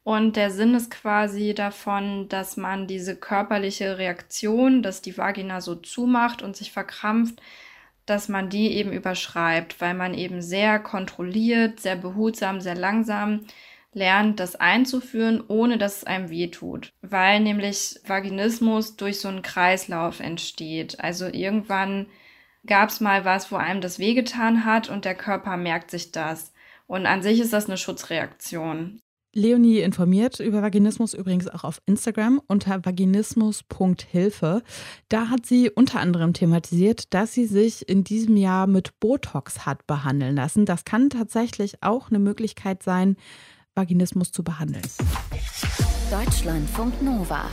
Und 0.04 0.36
der 0.36 0.50
Sinn 0.50 0.74
ist 0.74 0.90
quasi 0.90 1.54
davon, 1.54 2.28
dass 2.28 2.58
man 2.58 2.86
diese 2.86 3.16
körperliche 3.16 3.96
Reaktion, 3.96 4.82
dass 4.82 5.00
die 5.00 5.16
Vagina 5.16 5.62
so 5.62 5.74
zumacht 5.76 6.42
und 6.42 6.56
sich 6.56 6.70
verkrampft, 6.70 7.40
dass 8.04 8.28
man 8.28 8.50
die 8.50 8.74
eben 8.74 8.92
überschreibt, 8.92 9.80
weil 9.80 9.94
man 9.94 10.12
eben 10.12 10.42
sehr 10.42 10.78
kontrolliert, 10.78 11.80
sehr 11.80 11.96
behutsam, 11.96 12.60
sehr 12.60 12.76
langsam 12.76 13.46
lernt, 13.94 14.38
das 14.38 14.54
einzuführen, 14.54 15.42
ohne 15.48 15.78
dass 15.78 15.98
es 15.98 16.04
einem 16.04 16.28
wehtut. 16.28 16.92
Weil 17.00 17.40
nämlich 17.40 17.98
Vaginismus 18.06 18.96
durch 18.96 19.20
so 19.20 19.28
einen 19.28 19.42
Kreislauf 19.42 20.20
entsteht. 20.20 21.00
Also 21.00 21.28
irgendwann 21.28 22.08
gab 22.66 22.90
es 22.90 23.00
mal 23.00 23.24
was, 23.24 23.50
wo 23.50 23.56
einem 23.56 23.80
das 23.80 23.98
wehgetan 23.98 24.66
hat 24.66 24.90
und 24.90 25.06
der 25.06 25.14
Körper 25.14 25.56
merkt 25.56 25.90
sich 25.90 26.12
das. 26.12 26.52
Und 26.88 27.06
an 27.06 27.22
sich 27.22 27.38
ist 27.38 27.52
das 27.52 27.66
eine 27.66 27.76
Schutzreaktion. 27.76 28.98
Leonie 29.34 29.80
informiert 29.80 30.40
über 30.40 30.62
Vaginismus 30.62 31.12
übrigens 31.12 31.48
auch 31.48 31.62
auf 31.62 31.82
Instagram 31.84 32.40
unter 32.46 32.84
vaginismus.hilfe. 32.84 34.62
Da 35.10 35.28
hat 35.28 35.44
sie 35.44 35.70
unter 35.70 36.00
anderem 36.00 36.32
thematisiert, 36.32 37.12
dass 37.12 37.34
sie 37.34 37.46
sich 37.46 37.86
in 37.86 38.04
diesem 38.04 38.38
Jahr 38.38 38.66
mit 38.66 38.98
Botox 39.00 39.66
hat 39.66 39.86
behandeln 39.86 40.34
lassen. 40.34 40.64
Das 40.64 40.84
kann 40.84 41.10
tatsächlich 41.10 41.82
auch 41.82 42.08
eine 42.08 42.18
Möglichkeit 42.18 42.82
sein, 42.82 43.16
Vaginismus 43.74 44.32
zu 44.32 44.42
behandeln. 44.42 44.86
Deutschlandfunk 46.10 47.02
Nova. 47.02 47.50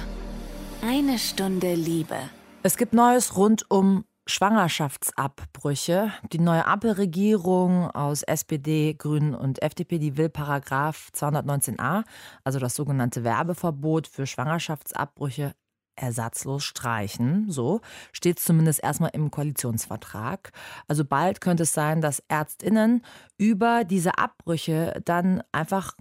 Eine 0.82 1.20
Stunde 1.20 1.76
Liebe. 1.76 2.18
Es 2.64 2.78
gibt 2.78 2.94
Neues 2.94 3.36
rund 3.36 3.70
um 3.70 4.06
Schwangerschaftsabbrüche. 4.26 6.12
Die 6.32 6.40
neue 6.40 6.66
Ampelregierung 6.66 7.92
aus 7.92 8.24
SPD, 8.24 8.94
Grünen 8.94 9.36
und 9.36 9.62
FDP, 9.62 10.00
die 10.00 10.18
will 10.18 10.30
Paragraph 10.30 11.10
219a, 11.14 12.04
also 12.44 12.60
das 12.60 12.76
sogenannte 12.76 13.24
Werbeverbot 13.24 14.08
für 14.08 14.26
Schwangerschaftsabbrüche, 14.26 15.54
ersatzlos 15.96 16.64
streichen. 16.64 17.50
So 17.50 17.82
steht 18.12 18.40
es 18.40 18.46
zumindest 18.46 18.84
erstmal 18.84 19.12
im 19.14 19.32
Koalitionsvertrag. 19.32 20.52
Also 20.88 21.06
bald 21.06 21.40
könnte 21.40 21.64
es 21.64 21.74
sein, 21.74 22.02
dass 22.02 22.24
Ärztinnen 22.28 23.04
über 23.38 23.84
diese 23.84 24.18
Abbrüche 24.18 25.02
dann 25.06 25.44
einfach 25.52 25.94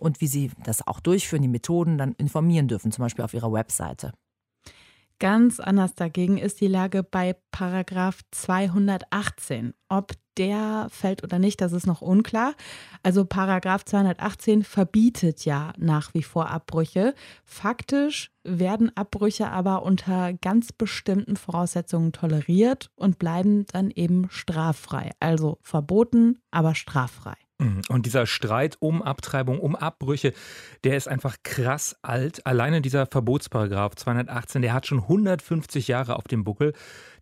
und 0.00 0.20
wie 0.20 0.26
sie 0.26 0.50
das 0.64 0.86
auch 0.86 1.00
durchführen, 1.00 1.42
die 1.42 1.48
Methoden 1.48 1.98
dann 1.98 2.12
informieren 2.12 2.68
dürfen, 2.68 2.92
zum 2.92 3.02
Beispiel 3.02 3.24
auf 3.24 3.34
ihrer 3.34 3.52
Webseite. 3.52 4.12
Ganz 5.22 5.60
anders 5.60 5.94
dagegen 5.94 6.36
ist 6.36 6.60
die 6.60 6.66
Lage 6.66 7.04
bei 7.04 7.36
Paragraph 7.52 8.22
218. 8.32 9.72
Ob 9.88 10.14
der 10.36 10.88
fällt 10.90 11.22
oder 11.22 11.38
nicht, 11.38 11.60
das 11.60 11.70
ist 11.70 11.86
noch 11.86 12.02
unklar. 12.02 12.54
Also 13.04 13.24
Paragraph 13.24 13.84
218 13.84 14.64
verbietet 14.64 15.44
ja 15.44 15.74
nach 15.78 16.12
wie 16.12 16.24
vor 16.24 16.50
Abbrüche. 16.50 17.14
Faktisch 17.44 18.32
werden 18.42 18.90
Abbrüche 18.96 19.48
aber 19.48 19.84
unter 19.84 20.32
ganz 20.32 20.72
bestimmten 20.72 21.36
Voraussetzungen 21.36 22.10
toleriert 22.10 22.90
und 22.96 23.20
bleiben 23.20 23.64
dann 23.66 23.92
eben 23.92 24.26
straffrei. 24.28 25.12
Also 25.20 25.58
verboten, 25.62 26.40
aber 26.50 26.74
straffrei. 26.74 27.36
Und 27.88 28.06
dieser 28.06 28.26
Streit 28.26 28.76
um 28.80 29.02
Abtreibung, 29.02 29.60
um 29.60 29.76
Abbrüche, 29.76 30.32
der 30.84 30.96
ist 30.96 31.08
einfach 31.08 31.36
krass 31.42 31.96
alt. 32.02 32.46
Alleine 32.46 32.80
dieser 32.80 33.06
Verbotsparagraf 33.06 33.94
218, 33.94 34.62
der 34.62 34.72
hat 34.72 34.86
schon 34.86 35.00
150 35.00 35.88
Jahre 35.88 36.16
auf 36.16 36.28
dem 36.28 36.44
Buckel. 36.44 36.72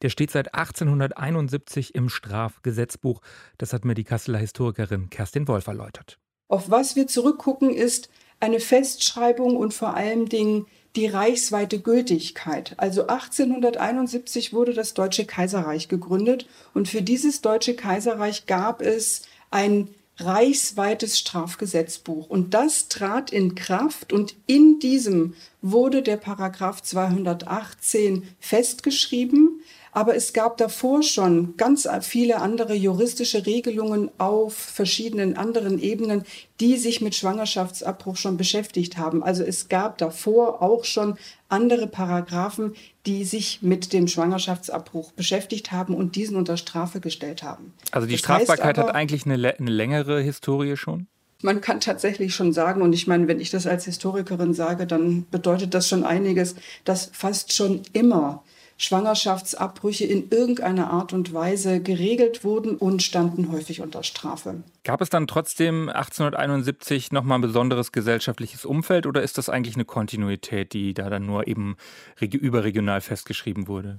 Der 0.03 0.09
steht 0.09 0.31
seit 0.31 0.55
1871 0.55 1.95
im 1.95 2.09
Strafgesetzbuch. 2.09 3.21
Das 3.59 3.73
hat 3.73 3.85
mir 3.85 3.95
die 3.95 4.05
Kasseler 4.05 4.39
Historikerin 4.39 5.11
Kerstin 5.11 5.49
Wolf 5.49 5.67
erläutert. 5.67 6.19
Auf 6.49 6.71
was 6.71 6.97
wir 6.97 7.07
zurückgucken, 7.07 7.71
ist 7.71 8.09
eine 8.41 8.59
Festschreibung 8.59 9.57
und 9.57 9.75
vor 9.75 9.95
allen 9.95 10.27
Dingen 10.27 10.67
die 10.97 11.07
reichsweite 11.07 11.79
Gültigkeit. 11.79 12.75
Also 12.79 13.03
1871 13.03 14.53
wurde 14.53 14.75
das 14.75 14.95
Deutsche 14.95 15.25
Kaiserreich 15.25 15.89
gegründet 15.89 16.47
und 16.75 16.89
für 16.89 17.03
dieses 17.03 17.43
Deutsche 17.43 17.75
Kaiserreich 17.75 18.47
gab 18.47 18.83
es 18.83 19.23
ein 19.53 19.89
reichsweites 20.25 21.19
Strafgesetzbuch. 21.19 22.29
Und 22.29 22.55
das 22.55 22.89
trat 22.89 23.33
in 23.33 23.55
Kraft 23.55 24.13
und 24.13 24.37
in 24.47 24.79
diesem 24.79 25.35
wurde 25.63 26.03
der 26.03 26.17
Paragraph 26.17 26.83
218 26.83 28.29
festgeschrieben. 28.39 29.63
Aber 29.93 30.15
es 30.15 30.33
gab 30.33 30.57
davor 30.57 31.03
schon 31.03 31.57
ganz 31.57 31.89
viele 32.03 32.41
andere 32.41 32.75
juristische 32.75 33.47
Regelungen 33.47 34.11
auf 34.19 34.55
verschiedenen 34.55 35.37
anderen 35.37 35.81
Ebenen, 35.81 36.25
die 36.61 36.77
sich 36.77 37.01
mit 37.01 37.15
Schwangerschaftsabbruch 37.15 38.17
schon 38.17 38.37
beschäftigt 38.37 38.99
haben. 38.99 39.23
Also 39.23 39.43
es 39.43 39.69
gab 39.69 39.99
davor 39.99 40.63
auch 40.63 40.85
schon 40.85 41.17
andere 41.49 41.87
Paragraphen, 41.87 42.75
die 43.07 43.25
sich 43.25 43.63
mit 43.63 43.93
dem 43.93 44.07
Schwangerschaftsabbruch 44.07 45.13
beschäftigt 45.13 45.73
haben 45.73 45.95
und 45.95 46.15
diesen 46.15 46.37
unter 46.37 46.57
Strafe 46.57 47.01
gestellt 47.01 47.43
haben. 47.43 47.73
Also 47.91 48.07
die 48.07 48.13
das 48.13 48.21
Strafbarkeit 48.21 48.79
aber, 48.79 48.89
hat 48.89 48.95
eigentlich 48.95 49.27
eine, 49.27 49.35
eine 49.35 49.71
längere 49.71 50.21
Historie 50.21 50.77
schon? 50.77 51.09
Man 51.43 51.63
kann 51.63 51.81
tatsächlich 51.81 52.35
schon 52.35 52.53
sagen, 52.53 52.83
und 52.83 52.93
ich 52.93 53.07
meine, 53.07 53.27
wenn 53.27 53.41
ich 53.41 53.51
das 53.51 53.67
als 53.67 53.87
Historikerin 53.87 54.53
sage, 54.53 54.87
dann 54.87 55.27
bedeutet 55.31 55.73
das 55.73 55.89
schon 55.89 56.05
einiges, 56.05 56.55
dass 56.85 57.11
fast 57.13 57.55
schon 57.55 57.81
immer 57.95 58.45
Schwangerschaftsabbrüche 58.81 60.07
in 60.07 60.31
irgendeiner 60.31 60.91
Art 60.91 61.13
und 61.13 61.35
Weise 61.35 61.81
geregelt 61.81 62.45
wurden 62.45 62.77
und 62.77 63.03
standen 63.03 63.53
häufig 63.53 63.83
unter 63.83 64.03
Strafe. 64.03 64.63
Gab 64.85 65.03
es 65.03 65.11
dann 65.11 65.27
trotzdem 65.27 65.91
1871 65.91 67.13
nochmal 67.13 67.39
ein 67.39 67.43
besonderes 67.43 67.93
gesellschaftliches 67.93 68.65
Umfeld 68.65 69.05
oder 69.05 69.23
ist 69.23 69.37
das 69.37 69.51
eigentlich 69.51 69.75
eine 69.75 69.85
Kontinuität, 69.85 70.73
die 70.73 70.95
da 70.95 71.11
dann 71.11 71.27
nur 71.27 71.47
eben 71.47 71.77
überregional 72.19 73.03
festgeschrieben 73.03 73.69
wurde? 73.69 73.99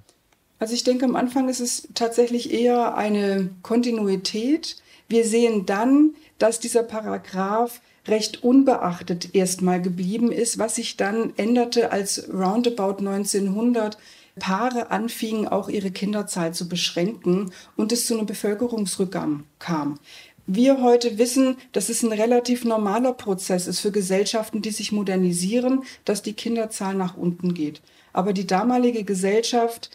Also 0.57 0.73
ich 0.73 0.83
denke, 0.83 1.05
am 1.05 1.15
Anfang 1.15 1.47
ist 1.47 1.59
es 1.59 1.87
tatsächlich 1.93 2.51
eher 2.51 2.95
eine 2.95 3.51
Kontinuität, 3.61 4.77
Wir 5.09 5.25
sehen 5.25 5.65
dann, 5.65 6.15
dass 6.39 6.61
dieser 6.61 6.83
Paragraph 6.83 7.81
recht 8.07 8.43
unbeachtet 8.43 9.35
erstmal 9.35 9.81
geblieben 9.81 10.31
ist, 10.31 10.57
was 10.57 10.75
sich 10.75 10.95
dann 10.95 11.33
änderte, 11.35 11.91
als 11.91 12.29
roundabout 12.33 12.99
1900 12.99 13.97
Paare 14.39 14.91
anfingen, 14.91 15.47
auch 15.47 15.69
ihre 15.69 15.91
Kinderzahl 15.91 16.53
zu 16.53 16.69
beschränken 16.69 17.51
und 17.75 17.91
es 17.91 18.05
zu 18.05 18.17
einem 18.17 18.25
Bevölkerungsrückgang 18.25 19.43
kam. 19.59 19.99
Wir 20.47 20.81
heute 20.81 21.17
wissen, 21.17 21.57
dass 21.71 21.89
es 21.89 22.03
ein 22.03 22.11
relativ 22.11 22.65
normaler 22.65 23.13
Prozess 23.13 23.67
ist 23.67 23.79
für 23.79 23.91
Gesellschaften, 23.91 24.61
die 24.61 24.71
sich 24.71 24.91
modernisieren, 24.91 25.83
dass 26.03 26.23
die 26.23 26.33
Kinderzahl 26.33 26.95
nach 26.95 27.15
unten 27.15 27.53
geht. 27.53 27.81
Aber 28.11 28.33
die 28.33 28.47
damalige 28.47 29.03
Gesellschaft 29.03 29.91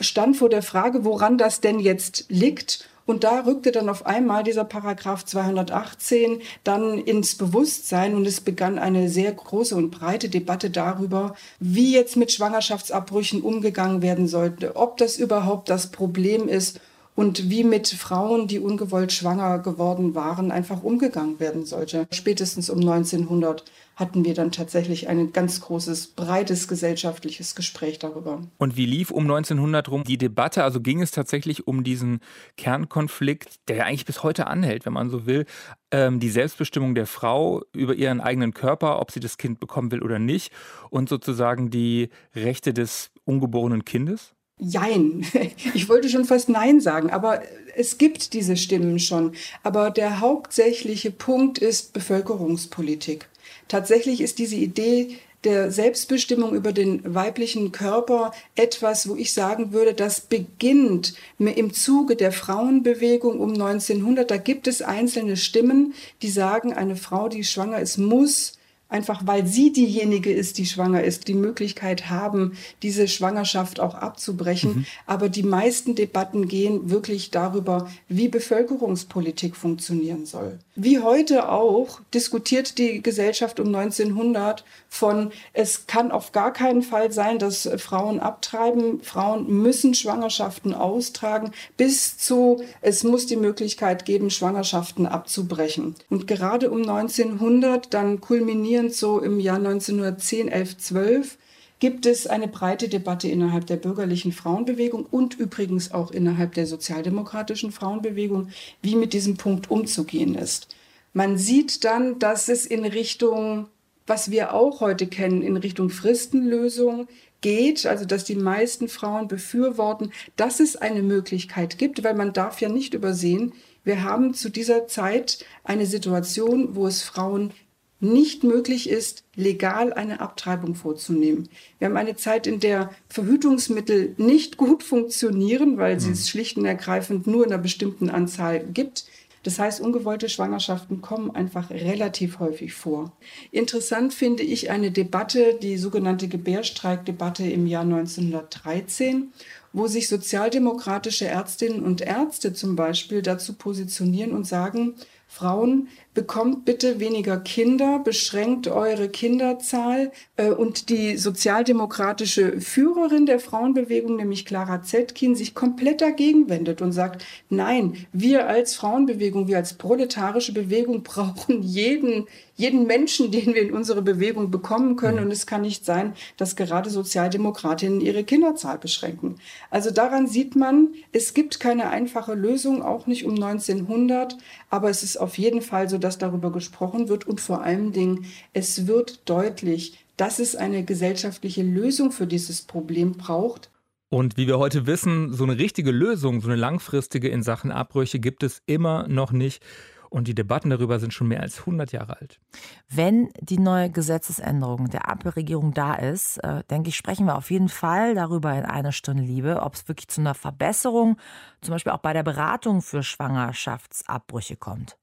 stand 0.00 0.36
vor 0.36 0.48
der 0.48 0.62
Frage, 0.62 1.04
woran 1.04 1.38
das 1.38 1.60
denn 1.60 1.80
jetzt 1.80 2.26
liegt 2.28 2.88
und 3.10 3.24
da 3.24 3.40
rückte 3.40 3.72
dann 3.72 3.88
auf 3.88 4.06
einmal 4.06 4.44
dieser 4.44 4.64
Paragraph 4.64 5.24
218 5.24 6.40
dann 6.64 6.98
ins 6.98 7.34
Bewusstsein 7.34 8.14
und 8.14 8.24
es 8.24 8.40
begann 8.40 8.78
eine 8.78 9.08
sehr 9.08 9.32
große 9.32 9.74
und 9.74 9.90
breite 9.90 10.28
Debatte 10.28 10.70
darüber, 10.70 11.34
wie 11.58 11.92
jetzt 11.92 12.16
mit 12.16 12.30
Schwangerschaftsabbrüchen 12.30 13.42
umgegangen 13.42 14.00
werden 14.00 14.28
sollte, 14.28 14.76
ob 14.76 14.96
das 14.96 15.16
überhaupt 15.16 15.68
das 15.68 15.90
Problem 15.90 16.48
ist 16.48 16.80
und 17.16 17.50
wie 17.50 17.64
mit 17.64 17.88
Frauen, 17.88 18.46
die 18.46 18.60
ungewollt 18.60 19.12
schwanger 19.12 19.58
geworden 19.58 20.14
waren, 20.14 20.50
einfach 20.52 20.82
umgegangen 20.82 21.40
werden 21.40 21.66
sollte. 21.66 22.06
Spätestens 22.12 22.70
um 22.70 22.78
1900 22.78 23.64
hatten 24.00 24.24
wir 24.24 24.34
dann 24.34 24.50
tatsächlich 24.50 25.08
ein 25.08 25.32
ganz 25.32 25.60
großes, 25.60 26.08
breites 26.08 26.66
gesellschaftliches 26.66 27.54
Gespräch 27.54 27.98
darüber. 27.98 28.42
Und 28.58 28.76
wie 28.76 28.86
lief 28.86 29.10
um 29.10 29.24
1900 29.24 29.88
rum 29.90 30.04
die 30.04 30.18
Debatte? 30.18 30.64
Also 30.64 30.80
ging 30.80 31.02
es 31.02 31.10
tatsächlich 31.10 31.68
um 31.68 31.84
diesen 31.84 32.20
Kernkonflikt, 32.56 33.68
der 33.68 33.76
ja 33.76 33.84
eigentlich 33.84 34.06
bis 34.06 34.22
heute 34.22 34.46
anhält, 34.46 34.86
wenn 34.86 34.94
man 34.94 35.10
so 35.10 35.26
will, 35.26 35.44
ähm, 35.92 36.18
die 36.18 36.30
Selbstbestimmung 36.30 36.94
der 36.94 37.06
Frau 37.06 37.62
über 37.72 37.94
ihren 37.94 38.20
eigenen 38.20 38.54
Körper, 38.54 39.00
ob 39.00 39.10
sie 39.10 39.20
das 39.20 39.38
Kind 39.38 39.60
bekommen 39.60 39.92
will 39.92 40.02
oder 40.02 40.18
nicht, 40.18 40.52
und 40.88 41.08
sozusagen 41.08 41.70
die 41.70 42.08
Rechte 42.34 42.72
des 42.72 43.10
ungeborenen 43.24 43.84
Kindes? 43.84 44.32
Jein. 44.58 45.24
Ich 45.74 45.88
wollte 45.88 46.08
schon 46.08 46.24
fast 46.24 46.48
Nein 46.48 46.80
sagen, 46.80 47.10
aber 47.10 47.42
es 47.76 47.98
gibt 47.98 48.32
diese 48.32 48.56
Stimmen 48.56 48.98
schon. 48.98 49.32
Aber 49.62 49.90
der 49.90 50.20
hauptsächliche 50.20 51.10
Punkt 51.10 51.58
ist 51.58 51.92
Bevölkerungspolitik. 51.92 53.28
Tatsächlich 53.70 54.20
ist 54.20 54.40
diese 54.40 54.56
Idee 54.56 55.16
der 55.44 55.70
Selbstbestimmung 55.70 56.56
über 56.56 56.72
den 56.72 57.14
weiblichen 57.14 57.70
Körper 57.70 58.32
etwas, 58.56 59.08
wo 59.08 59.14
ich 59.14 59.32
sagen 59.32 59.72
würde, 59.72 59.94
das 59.94 60.20
beginnt 60.22 61.14
im 61.38 61.72
Zuge 61.72 62.16
der 62.16 62.32
Frauenbewegung 62.32 63.38
um 63.38 63.52
1900. 63.52 64.28
Da 64.28 64.38
gibt 64.38 64.66
es 64.66 64.82
einzelne 64.82 65.36
Stimmen, 65.36 65.94
die 66.20 66.30
sagen, 66.30 66.72
eine 66.72 66.96
Frau, 66.96 67.28
die 67.28 67.44
schwanger 67.44 67.78
ist, 67.78 67.96
muss 67.96 68.54
einfach 68.90 69.24
weil 69.24 69.46
sie 69.46 69.72
diejenige 69.72 70.32
ist, 70.32 70.58
die 70.58 70.66
schwanger 70.66 71.02
ist, 71.02 71.28
die 71.28 71.34
Möglichkeit 71.34 72.10
haben, 72.10 72.54
diese 72.82 73.08
Schwangerschaft 73.08 73.80
auch 73.80 73.94
abzubrechen. 73.94 74.70
Mhm. 74.70 74.86
Aber 75.06 75.28
die 75.28 75.44
meisten 75.44 75.94
Debatten 75.94 76.48
gehen 76.48 76.90
wirklich 76.90 77.30
darüber, 77.30 77.88
wie 78.08 78.28
Bevölkerungspolitik 78.28 79.56
funktionieren 79.56 80.26
soll. 80.26 80.58
Wie 80.82 80.98
heute 80.98 81.48
auch 81.48 82.00
diskutiert 82.12 82.78
die 82.78 83.02
Gesellschaft 83.02 83.60
um 83.60 83.72
1900 83.74 84.64
von, 84.88 85.30
es 85.52 85.86
kann 85.86 86.10
auf 86.10 86.32
gar 86.32 86.52
keinen 86.52 86.82
Fall 86.82 87.12
sein, 87.12 87.38
dass 87.38 87.68
Frauen 87.76 88.18
abtreiben, 88.18 89.00
Frauen 89.02 89.46
müssen 89.48 89.94
Schwangerschaften 89.94 90.74
austragen, 90.74 91.52
bis 91.76 92.18
zu, 92.18 92.62
es 92.80 93.04
muss 93.04 93.26
die 93.26 93.36
Möglichkeit 93.36 94.04
geben, 94.04 94.30
Schwangerschaften 94.30 95.06
abzubrechen. 95.06 95.94
Und 96.08 96.26
gerade 96.26 96.70
um 96.70 96.80
1900 96.80 97.94
dann 97.94 98.20
kulminieren 98.20 98.80
basierend 98.80 98.94
so 98.94 99.20
im 99.20 99.40
Jahr 99.40 99.56
1910, 99.56 100.48
11, 100.48 100.78
12 100.78 101.38
gibt 101.80 102.06
es 102.06 102.26
eine 102.26 102.46
breite 102.46 102.88
Debatte 102.88 103.26
innerhalb 103.28 103.66
der 103.66 103.76
bürgerlichen 103.76 104.32
Frauenbewegung 104.32 105.06
und 105.10 105.34
übrigens 105.38 105.92
auch 105.92 106.10
innerhalb 106.10 106.54
der 106.54 106.66
sozialdemokratischen 106.66 107.72
Frauenbewegung, 107.72 108.50
wie 108.82 108.94
mit 108.94 109.12
diesem 109.12 109.36
Punkt 109.36 109.70
umzugehen 109.70 110.34
ist. 110.34 110.68
Man 111.12 111.38
sieht 111.38 111.84
dann, 111.84 112.18
dass 112.18 112.48
es 112.48 112.66
in 112.66 112.84
Richtung, 112.84 113.66
was 114.06 114.30
wir 114.30 114.54
auch 114.54 114.80
heute 114.80 115.06
kennen, 115.06 115.42
in 115.42 115.56
Richtung 115.56 115.90
Fristenlösung 115.90 117.08
geht, 117.40 117.86
also 117.86 118.04
dass 118.04 118.24
die 118.24 118.36
meisten 118.36 118.88
Frauen 118.88 119.26
befürworten, 119.26 120.12
dass 120.36 120.60
es 120.60 120.76
eine 120.76 121.02
Möglichkeit 121.02 121.78
gibt, 121.78 122.04
weil 122.04 122.14
man 122.14 122.32
darf 122.32 122.60
ja 122.60 122.68
nicht 122.68 122.94
übersehen, 122.94 123.54
wir 123.82 124.04
haben 124.04 124.34
zu 124.34 124.50
dieser 124.50 124.86
Zeit 124.86 125.44
eine 125.64 125.86
Situation, 125.86 126.76
wo 126.76 126.86
es 126.86 127.02
Frauen 127.02 127.52
nicht 128.00 128.44
möglich 128.44 128.88
ist, 128.88 129.24
legal 129.36 129.92
eine 129.92 130.20
Abtreibung 130.20 130.74
vorzunehmen. 130.74 131.48
Wir 131.78 131.88
haben 131.88 131.96
eine 131.96 132.16
Zeit, 132.16 132.46
in 132.46 132.60
der 132.60 132.90
Verhütungsmittel 133.08 134.14
nicht 134.16 134.56
gut 134.56 134.82
funktionieren, 134.82 135.76
weil 135.76 135.94
mhm. 135.94 136.00
sie 136.00 136.12
es 136.12 136.28
schlicht 136.28 136.56
und 136.56 136.64
ergreifend 136.64 137.26
nur 137.26 137.44
in 137.44 137.52
einer 137.52 137.62
bestimmten 137.62 138.10
Anzahl 138.10 138.60
gibt. 138.60 139.04
Das 139.42 139.58
heißt, 139.58 139.80
ungewollte 139.80 140.28
Schwangerschaften 140.28 141.00
kommen 141.00 141.30
einfach 141.30 141.70
relativ 141.70 142.40
häufig 142.40 142.74
vor. 142.74 143.12
Interessant 143.50 144.12
finde 144.12 144.42
ich 144.42 144.70
eine 144.70 144.90
Debatte, 144.90 145.58
die 145.62 145.78
sogenannte 145.78 146.28
Gebärstreikdebatte 146.28 147.44
im 147.44 147.66
Jahr 147.66 147.84
1913, 147.84 149.32
wo 149.72 149.86
sich 149.86 150.08
sozialdemokratische 150.08 151.26
Ärztinnen 151.26 151.82
und 151.82 152.02
Ärzte 152.02 152.52
zum 152.52 152.76
Beispiel 152.76 153.22
dazu 153.22 153.54
positionieren 153.54 154.32
und 154.32 154.46
sagen, 154.46 154.94
Frauen, 155.32 155.86
bekommt 156.12 156.64
bitte 156.64 156.98
weniger 156.98 157.38
Kinder, 157.38 158.00
beschränkt 158.00 158.66
eure 158.66 159.08
Kinderzahl. 159.08 160.10
Äh, 160.36 160.50
und 160.50 160.88
die 160.88 161.16
sozialdemokratische 161.16 162.60
Führerin 162.60 163.26
der 163.26 163.38
Frauenbewegung, 163.38 164.16
nämlich 164.16 164.44
Clara 164.44 164.82
Zetkin, 164.82 165.36
sich 165.36 165.54
komplett 165.54 166.00
dagegen 166.00 166.48
wendet 166.48 166.82
und 166.82 166.90
sagt, 166.90 167.24
nein, 167.48 168.06
wir 168.12 168.48
als 168.48 168.74
Frauenbewegung, 168.74 169.46
wir 169.46 169.58
als 169.58 169.74
proletarische 169.74 170.52
Bewegung 170.52 171.02
brauchen 171.04 171.62
jeden, 171.62 172.26
jeden 172.56 172.86
Menschen, 172.88 173.30
den 173.30 173.54
wir 173.54 173.62
in 173.62 173.72
unsere 173.72 174.02
Bewegung 174.02 174.50
bekommen 174.50 174.96
können. 174.96 175.18
Mhm. 175.18 175.24
Und 175.26 175.30
es 175.30 175.46
kann 175.46 175.62
nicht 175.62 175.84
sein, 175.84 176.14
dass 176.38 176.56
gerade 176.56 176.90
Sozialdemokratinnen 176.90 178.00
ihre 178.00 178.24
Kinderzahl 178.24 178.78
beschränken. 178.78 179.36
Also 179.70 179.92
daran 179.92 180.26
sieht 180.26 180.56
man, 180.56 180.88
es 181.12 181.34
gibt 181.34 181.60
keine 181.60 181.88
einfache 181.88 182.34
Lösung, 182.34 182.82
auch 182.82 183.06
nicht 183.06 183.24
um 183.24 183.34
1900, 183.34 184.36
aber 184.70 184.90
es 184.90 185.04
ist 185.04 185.19
auf 185.20 185.38
jeden 185.38 185.62
Fall 185.62 185.88
so, 185.88 185.98
dass 185.98 186.18
darüber 186.18 186.50
gesprochen 186.52 187.08
wird 187.08 187.26
und 187.26 187.40
vor 187.40 187.62
allen 187.62 187.92
Dingen, 187.92 188.26
es 188.52 188.86
wird 188.86 189.28
deutlich, 189.28 190.04
dass 190.16 190.38
es 190.38 190.56
eine 190.56 190.84
gesellschaftliche 190.84 191.62
Lösung 191.62 192.12
für 192.12 192.26
dieses 192.26 192.62
Problem 192.62 193.12
braucht. 193.12 193.70
Und 194.10 194.36
wie 194.36 194.48
wir 194.48 194.58
heute 194.58 194.86
wissen, 194.86 195.32
so 195.32 195.44
eine 195.44 195.56
richtige 195.58 195.92
Lösung, 195.92 196.40
so 196.40 196.48
eine 196.48 196.56
langfristige 196.56 197.28
in 197.28 197.42
Sachen 197.42 197.70
Abbrüche 197.70 198.18
gibt 198.18 198.42
es 198.42 198.60
immer 198.66 199.06
noch 199.08 199.30
nicht. 199.30 199.62
Und 200.10 200.26
die 200.26 200.34
Debatten 200.34 200.70
darüber 200.70 200.98
sind 200.98 201.14
schon 201.14 201.28
mehr 201.28 201.40
als 201.40 201.60
100 201.60 201.92
Jahre 201.92 202.20
alt. 202.20 202.40
Wenn 202.88 203.30
die 203.40 203.60
neue 203.60 203.90
Gesetzesänderung 203.90 204.90
der 204.90 205.08
Ampelregierung 205.08 205.72
da 205.72 205.94
ist, 205.94 206.38
äh, 206.38 206.64
denke 206.68 206.88
ich, 206.88 206.96
sprechen 206.96 207.26
wir 207.26 207.36
auf 207.36 207.52
jeden 207.52 207.68
Fall 207.68 208.16
darüber 208.16 208.52
in 208.52 208.64
einer 208.64 208.90
Stunde 208.90 209.22
Liebe, 209.22 209.62
ob 209.62 209.74
es 209.74 209.86
wirklich 209.86 210.08
zu 210.08 210.20
einer 210.20 210.34
Verbesserung, 210.34 211.16
zum 211.60 211.72
Beispiel 211.72 211.92
auch 211.92 212.00
bei 212.00 212.12
der 212.12 212.24
Beratung 212.24 212.82
für 212.82 213.04
Schwangerschaftsabbrüche 213.04 214.56
kommt. 214.56 214.98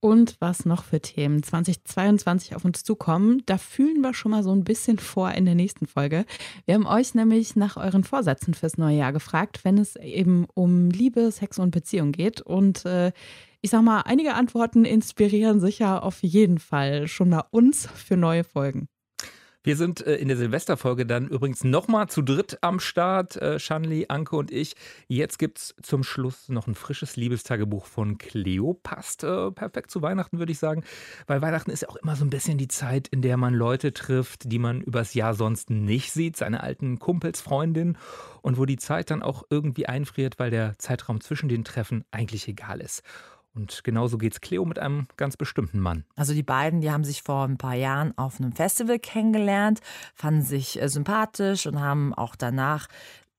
Und 0.00 0.36
was 0.38 0.64
noch 0.64 0.84
für 0.84 1.00
Themen 1.00 1.42
2022 1.42 2.54
auf 2.54 2.64
uns 2.64 2.84
zukommen, 2.84 3.42
da 3.46 3.58
fühlen 3.58 4.00
wir 4.00 4.14
schon 4.14 4.30
mal 4.30 4.44
so 4.44 4.52
ein 4.52 4.62
bisschen 4.62 4.98
vor 4.98 5.32
in 5.32 5.44
der 5.44 5.56
nächsten 5.56 5.88
Folge. 5.88 6.24
Wir 6.66 6.76
haben 6.76 6.86
euch 6.86 7.14
nämlich 7.14 7.56
nach 7.56 7.76
euren 7.76 8.04
Vorsätzen 8.04 8.54
fürs 8.54 8.78
neue 8.78 8.98
Jahr 8.98 9.12
gefragt, 9.12 9.64
wenn 9.64 9.76
es 9.76 9.96
eben 9.96 10.46
um 10.54 10.90
Liebe, 10.90 11.32
Sex 11.32 11.58
und 11.58 11.72
Beziehung 11.72 12.12
geht. 12.12 12.40
Und 12.40 12.84
äh, 12.84 13.10
ich 13.60 13.70
sag 13.70 13.82
mal, 13.82 14.02
einige 14.02 14.34
Antworten 14.34 14.84
inspirieren 14.84 15.58
sicher 15.58 16.04
auf 16.04 16.22
jeden 16.22 16.58
Fall 16.58 17.08
schon 17.08 17.30
mal 17.30 17.44
uns 17.50 17.88
für 17.92 18.16
neue 18.16 18.44
Folgen. 18.44 18.88
Wir 19.64 19.76
sind 19.76 20.06
äh, 20.06 20.14
in 20.16 20.28
der 20.28 20.36
Silvesterfolge 20.36 21.04
dann 21.04 21.28
übrigens 21.28 21.64
nochmal 21.64 22.08
zu 22.08 22.22
dritt 22.22 22.58
am 22.60 22.78
Start. 22.78 23.36
Äh, 23.36 23.58
Shanli, 23.58 24.06
Anke 24.08 24.36
und 24.36 24.52
ich. 24.52 24.76
Jetzt 25.08 25.38
gibt 25.38 25.58
es 25.58 25.74
zum 25.82 26.04
Schluss 26.04 26.48
noch 26.48 26.68
ein 26.68 26.76
frisches 26.76 27.16
Liebestagebuch 27.16 27.86
von 27.86 28.18
Cleo. 28.18 28.74
Passt 28.74 29.24
äh, 29.24 29.50
perfekt 29.50 29.90
zu 29.90 30.00
Weihnachten, 30.00 30.38
würde 30.38 30.52
ich 30.52 30.58
sagen. 30.58 30.84
Weil 31.26 31.42
Weihnachten 31.42 31.72
ist 31.72 31.82
ja 31.82 31.88
auch 31.88 31.96
immer 31.96 32.14
so 32.14 32.24
ein 32.24 32.30
bisschen 32.30 32.56
die 32.56 32.68
Zeit, 32.68 33.08
in 33.08 33.20
der 33.20 33.36
man 33.36 33.52
Leute 33.52 33.92
trifft, 33.92 34.50
die 34.52 34.60
man 34.60 34.80
übers 34.80 35.14
Jahr 35.14 35.34
sonst 35.34 35.70
nicht 35.70 36.12
sieht. 36.12 36.36
Seine 36.36 36.62
alten 36.62 37.00
Kumpels, 37.00 37.40
Freundinnen. 37.40 37.98
Und 38.42 38.58
wo 38.58 38.64
die 38.64 38.78
Zeit 38.78 39.10
dann 39.10 39.22
auch 39.22 39.42
irgendwie 39.50 39.86
einfriert, 39.86 40.38
weil 40.38 40.50
der 40.50 40.78
Zeitraum 40.78 41.20
zwischen 41.20 41.48
den 41.48 41.64
Treffen 41.64 42.04
eigentlich 42.12 42.46
egal 42.46 42.80
ist. 42.80 43.02
Und 43.54 43.82
genauso 43.82 44.18
geht 44.18 44.34
es 44.34 44.40
Cleo 44.40 44.64
mit 44.64 44.78
einem 44.78 45.06
ganz 45.16 45.36
bestimmten 45.36 45.80
Mann. 45.80 46.04
Also 46.14 46.32
die 46.32 46.42
beiden, 46.42 46.80
die 46.80 46.90
haben 46.90 47.04
sich 47.04 47.22
vor 47.22 47.44
ein 47.44 47.58
paar 47.58 47.74
Jahren 47.74 48.16
auf 48.16 48.40
einem 48.40 48.52
Festival 48.52 48.98
kennengelernt, 48.98 49.80
fanden 50.14 50.42
sich 50.42 50.80
äh, 50.80 50.88
sympathisch 50.88 51.66
und 51.66 51.80
haben 51.80 52.14
auch 52.14 52.36
danach 52.36 52.88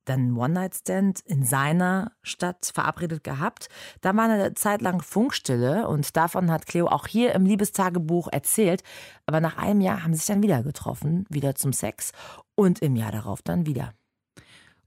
dann 0.09 0.19
einen 0.19 0.37
One-Night-Stand 0.37 1.21
in 1.21 1.45
seiner 1.45 2.11
Stadt 2.23 2.71
verabredet 2.73 3.23
gehabt. 3.23 3.69
Da 4.01 4.15
war 4.15 4.25
eine 4.25 4.53
Zeit 4.55 4.81
lang 4.81 5.01
Funkstille 5.01 5.87
und 5.87 6.17
davon 6.17 6.51
hat 6.51 6.65
Cleo 6.65 6.87
auch 6.87 7.07
hier 7.07 7.33
im 7.33 7.45
Liebestagebuch 7.45 8.27
erzählt. 8.31 8.81
Aber 9.25 9.39
nach 9.39 9.57
einem 9.57 9.81
Jahr 9.81 10.03
haben 10.03 10.13
sie 10.13 10.19
sich 10.19 10.27
dann 10.27 10.43
wieder 10.43 10.63
getroffen, 10.63 11.25
wieder 11.29 11.55
zum 11.55 11.73
Sex 11.73 12.11
und 12.55 12.79
im 12.79 12.95
Jahr 12.95 13.11
darauf 13.11 13.41
dann 13.43 13.65
wieder. 13.65 13.93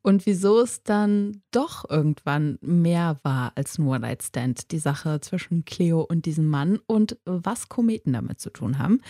Und 0.03 0.27
wieso 0.27 0.61
es 0.61 0.83
dann 0.83 1.43
doch 1.53 1.89
irgendwann 1.89 2.59
mehr 2.61 3.21
war 3.23 3.53
als 3.55 3.79
nur 3.79 3.95
One-Night-Stand, 3.95 4.73
die 4.73 4.79
Sache 4.79 5.21
zwischen 5.21 5.65
Cleo 5.65 6.01
und 6.01 6.27
diesem 6.27 6.49
Mann 6.49 6.81
und 6.87 7.19
was 7.25 7.69
Kometen 7.69 8.13
damit 8.13 8.41
zu 8.41 8.51
tun 8.51 8.79
haben, 8.79 9.01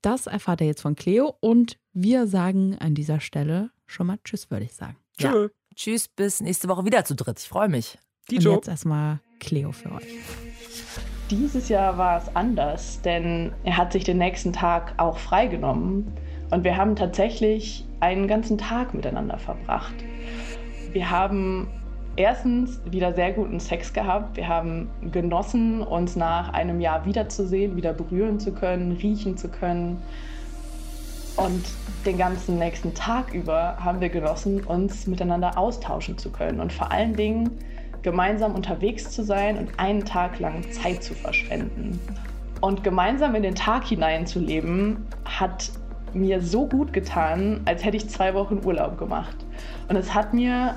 das 0.00 0.26
erfahrt 0.26 0.62
ihr 0.62 0.68
jetzt 0.68 0.80
von 0.80 0.94
Cleo 0.94 1.36
und 1.40 1.78
wir 1.92 2.26
sagen 2.26 2.76
an 2.78 2.94
dieser 2.94 3.20
Stelle 3.20 3.70
schon 3.86 4.06
mal 4.06 4.18
Tschüss, 4.24 4.50
würde 4.50 4.64
ich 4.64 4.72
sagen. 4.72 4.96
Ja. 5.18 5.48
Tschüss, 5.74 6.08
bis 6.08 6.40
nächste 6.40 6.68
Woche 6.68 6.84
wieder 6.84 7.04
zu 7.04 7.14
dritt. 7.14 7.38
Ich 7.40 7.48
freue 7.48 7.68
mich. 7.68 7.98
Und 8.30 8.42
jetzt 8.42 8.68
erstmal 8.68 9.20
Cleo 9.40 9.72
für 9.72 9.92
euch. 9.92 10.06
Dieses 11.30 11.68
Jahr 11.68 11.98
war 11.98 12.22
es 12.22 12.34
anders, 12.34 13.02
denn 13.02 13.52
er 13.64 13.76
hat 13.76 13.92
sich 13.92 14.04
den 14.04 14.18
nächsten 14.18 14.52
Tag 14.52 14.94
auch 14.96 15.18
freigenommen 15.18 16.10
und 16.50 16.64
wir 16.64 16.76
haben 16.76 16.96
tatsächlich 16.96 17.84
einen 18.00 18.26
ganzen 18.26 18.58
Tag 18.58 18.94
miteinander 18.94 19.38
verbracht. 19.38 19.94
Wir 20.92 21.10
haben 21.10 21.68
erstens 22.16 22.80
wieder 22.90 23.14
sehr 23.14 23.32
guten 23.32 23.60
Sex 23.60 23.92
gehabt. 23.92 24.36
Wir 24.36 24.48
haben 24.48 24.88
genossen, 25.12 25.82
uns 25.82 26.16
nach 26.16 26.52
einem 26.52 26.80
Jahr 26.80 27.04
wiederzusehen, 27.04 27.76
wieder 27.76 27.92
berühren 27.92 28.40
zu 28.40 28.52
können, 28.52 28.92
riechen 28.92 29.36
zu 29.36 29.48
können. 29.48 30.02
Und 31.36 31.64
den 32.04 32.18
ganzen 32.18 32.58
nächsten 32.58 32.94
Tag 32.94 33.32
über 33.32 33.76
haben 33.78 34.00
wir 34.00 34.08
genossen, 34.08 34.64
uns 34.64 35.06
miteinander 35.06 35.56
austauschen 35.56 36.18
zu 36.18 36.30
können 36.30 36.60
und 36.60 36.72
vor 36.72 36.90
allen 36.90 37.14
Dingen 37.14 37.50
gemeinsam 38.02 38.54
unterwegs 38.54 39.10
zu 39.10 39.22
sein 39.22 39.56
und 39.56 39.78
einen 39.78 40.04
Tag 40.04 40.40
lang 40.40 40.68
Zeit 40.72 41.02
zu 41.02 41.14
verschwenden. 41.14 42.00
Und 42.60 42.82
gemeinsam 42.82 43.36
in 43.36 43.44
den 43.44 43.54
Tag 43.54 43.84
hineinzuleben, 43.84 45.06
hat 45.24 45.70
mir 46.14 46.40
so 46.40 46.66
gut 46.66 46.92
getan, 46.92 47.60
als 47.64 47.84
hätte 47.84 47.96
ich 47.96 48.08
zwei 48.08 48.34
Wochen 48.34 48.60
Urlaub 48.64 48.98
gemacht. 48.98 49.36
Und 49.88 49.96
es 49.96 50.14
hat 50.14 50.34
mir 50.34 50.76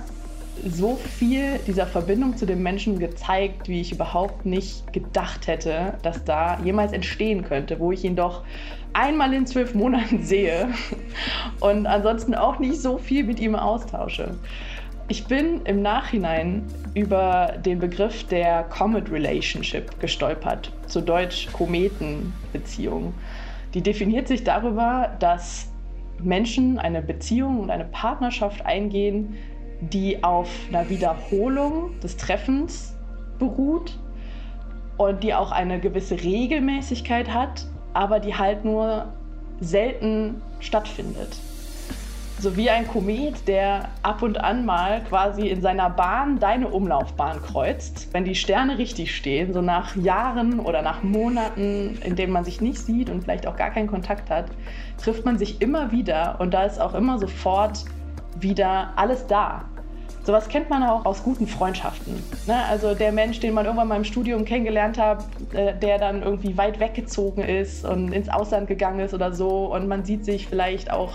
so 0.67 0.95
viel 0.95 1.59
dieser 1.65 1.87
Verbindung 1.87 2.37
zu 2.37 2.45
dem 2.45 2.61
Menschen 2.61 2.99
gezeigt, 2.99 3.67
wie 3.67 3.81
ich 3.81 3.91
überhaupt 3.91 4.45
nicht 4.45 4.93
gedacht 4.93 5.47
hätte, 5.47 5.95
dass 6.03 6.23
da 6.23 6.59
jemals 6.63 6.93
entstehen 6.93 7.43
könnte, 7.43 7.79
wo 7.79 7.91
ich 7.91 8.03
ihn 8.03 8.15
doch 8.15 8.43
einmal 8.93 9.33
in 9.33 9.45
zwölf 9.45 9.73
Monaten 9.73 10.23
sehe 10.23 10.69
und 11.59 11.87
ansonsten 11.87 12.35
auch 12.35 12.59
nicht 12.59 12.81
so 12.81 12.97
viel 12.97 13.23
mit 13.23 13.39
ihm 13.39 13.55
austausche. 13.55 14.35
Ich 15.07 15.25
bin 15.25 15.61
im 15.65 15.81
Nachhinein 15.81 16.63
über 16.93 17.55
den 17.65 17.79
Begriff 17.79 18.25
der 18.27 18.63
Comet 18.63 19.11
Relationship 19.11 19.99
gestolpert, 19.99 20.71
zu 20.87 21.01
Deutsch 21.01 21.51
Kometenbeziehung. 21.51 23.13
Die 23.73 23.81
definiert 23.81 24.27
sich 24.27 24.43
darüber, 24.43 25.15
dass 25.19 25.71
Menschen 26.21 26.77
eine 26.77 27.01
Beziehung 27.01 27.59
und 27.59 27.71
eine 27.71 27.85
Partnerschaft 27.85 28.65
eingehen, 28.65 29.35
die 29.81 30.23
auf 30.23 30.49
einer 30.69 30.89
Wiederholung 30.89 31.99
des 32.01 32.17
Treffens 32.17 32.95
beruht 33.39 33.97
und 34.97 35.23
die 35.23 35.33
auch 35.33 35.51
eine 35.51 35.79
gewisse 35.79 36.21
Regelmäßigkeit 36.21 37.33
hat, 37.33 37.65
aber 37.93 38.19
die 38.19 38.35
halt 38.35 38.63
nur 38.63 39.13
selten 39.59 40.41
stattfindet. 40.59 41.39
So 42.41 42.57
wie 42.57 42.71
ein 42.71 42.87
Komet, 42.87 43.47
der 43.47 43.89
ab 44.01 44.23
und 44.23 44.43
an 44.43 44.65
mal 44.65 45.03
quasi 45.03 45.49
in 45.49 45.61
seiner 45.61 45.91
Bahn 45.91 46.39
deine 46.39 46.69
Umlaufbahn 46.69 47.39
kreuzt. 47.39 48.07
Wenn 48.13 48.25
die 48.25 48.33
Sterne 48.33 48.79
richtig 48.79 49.15
stehen, 49.15 49.53
so 49.53 49.61
nach 49.61 49.95
Jahren 49.95 50.59
oder 50.59 50.81
nach 50.81 51.03
Monaten, 51.03 51.99
in 52.03 52.15
denen 52.15 52.33
man 52.33 52.43
sich 52.43 52.59
nicht 52.59 52.79
sieht 52.79 53.11
und 53.11 53.21
vielleicht 53.21 53.45
auch 53.45 53.55
gar 53.55 53.69
keinen 53.69 53.85
Kontakt 53.85 54.31
hat, 54.31 54.45
trifft 54.97 55.23
man 55.23 55.37
sich 55.37 55.61
immer 55.61 55.91
wieder 55.91 56.37
und 56.39 56.51
da 56.51 56.63
ist 56.63 56.81
auch 56.81 56.95
immer 56.95 57.19
sofort 57.19 57.85
wieder 58.39 58.93
alles 58.95 59.27
da. 59.27 59.65
Sowas 60.23 60.49
kennt 60.49 60.67
man 60.71 60.81
auch 60.81 61.05
aus 61.05 61.21
guten 61.21 61.45
Freundschaften. 61.45 62.23
Ne? 62.47 62.55
Also 62.71 62.95
der 62.95 63.11
Mensch, 63.11 63.39
den 63.39 63.53
man 63.53 63.65
irgendwann 63.65 63.87
mal 63.87 63.97
im 63.97 64.03
Studium 64.03 64.45
kennengelernt 64.45 64.97
hat, 64.97 65.25
äh, 65.53 65.75
der 65.75 65.99
dann 65.99 66.23
irgendwie 66.23 66.57
weit 66.57 66.79
weggezogen 66.79 67.43
ist 67.43 67.85
und 67.85 68.11
ins 68.11 68.29
Ausland 68.29 68.67
gegangen 68.67 68.99
ist 69.01 69.13
oder 69.13 69.31
so 69.31 69.71
und 69.71 69.87
man 69.87 70.05
sieht 70.05 70.25
sich 70.25 70.47
vielleicht 70.47 70.91
auch 70.91 71.13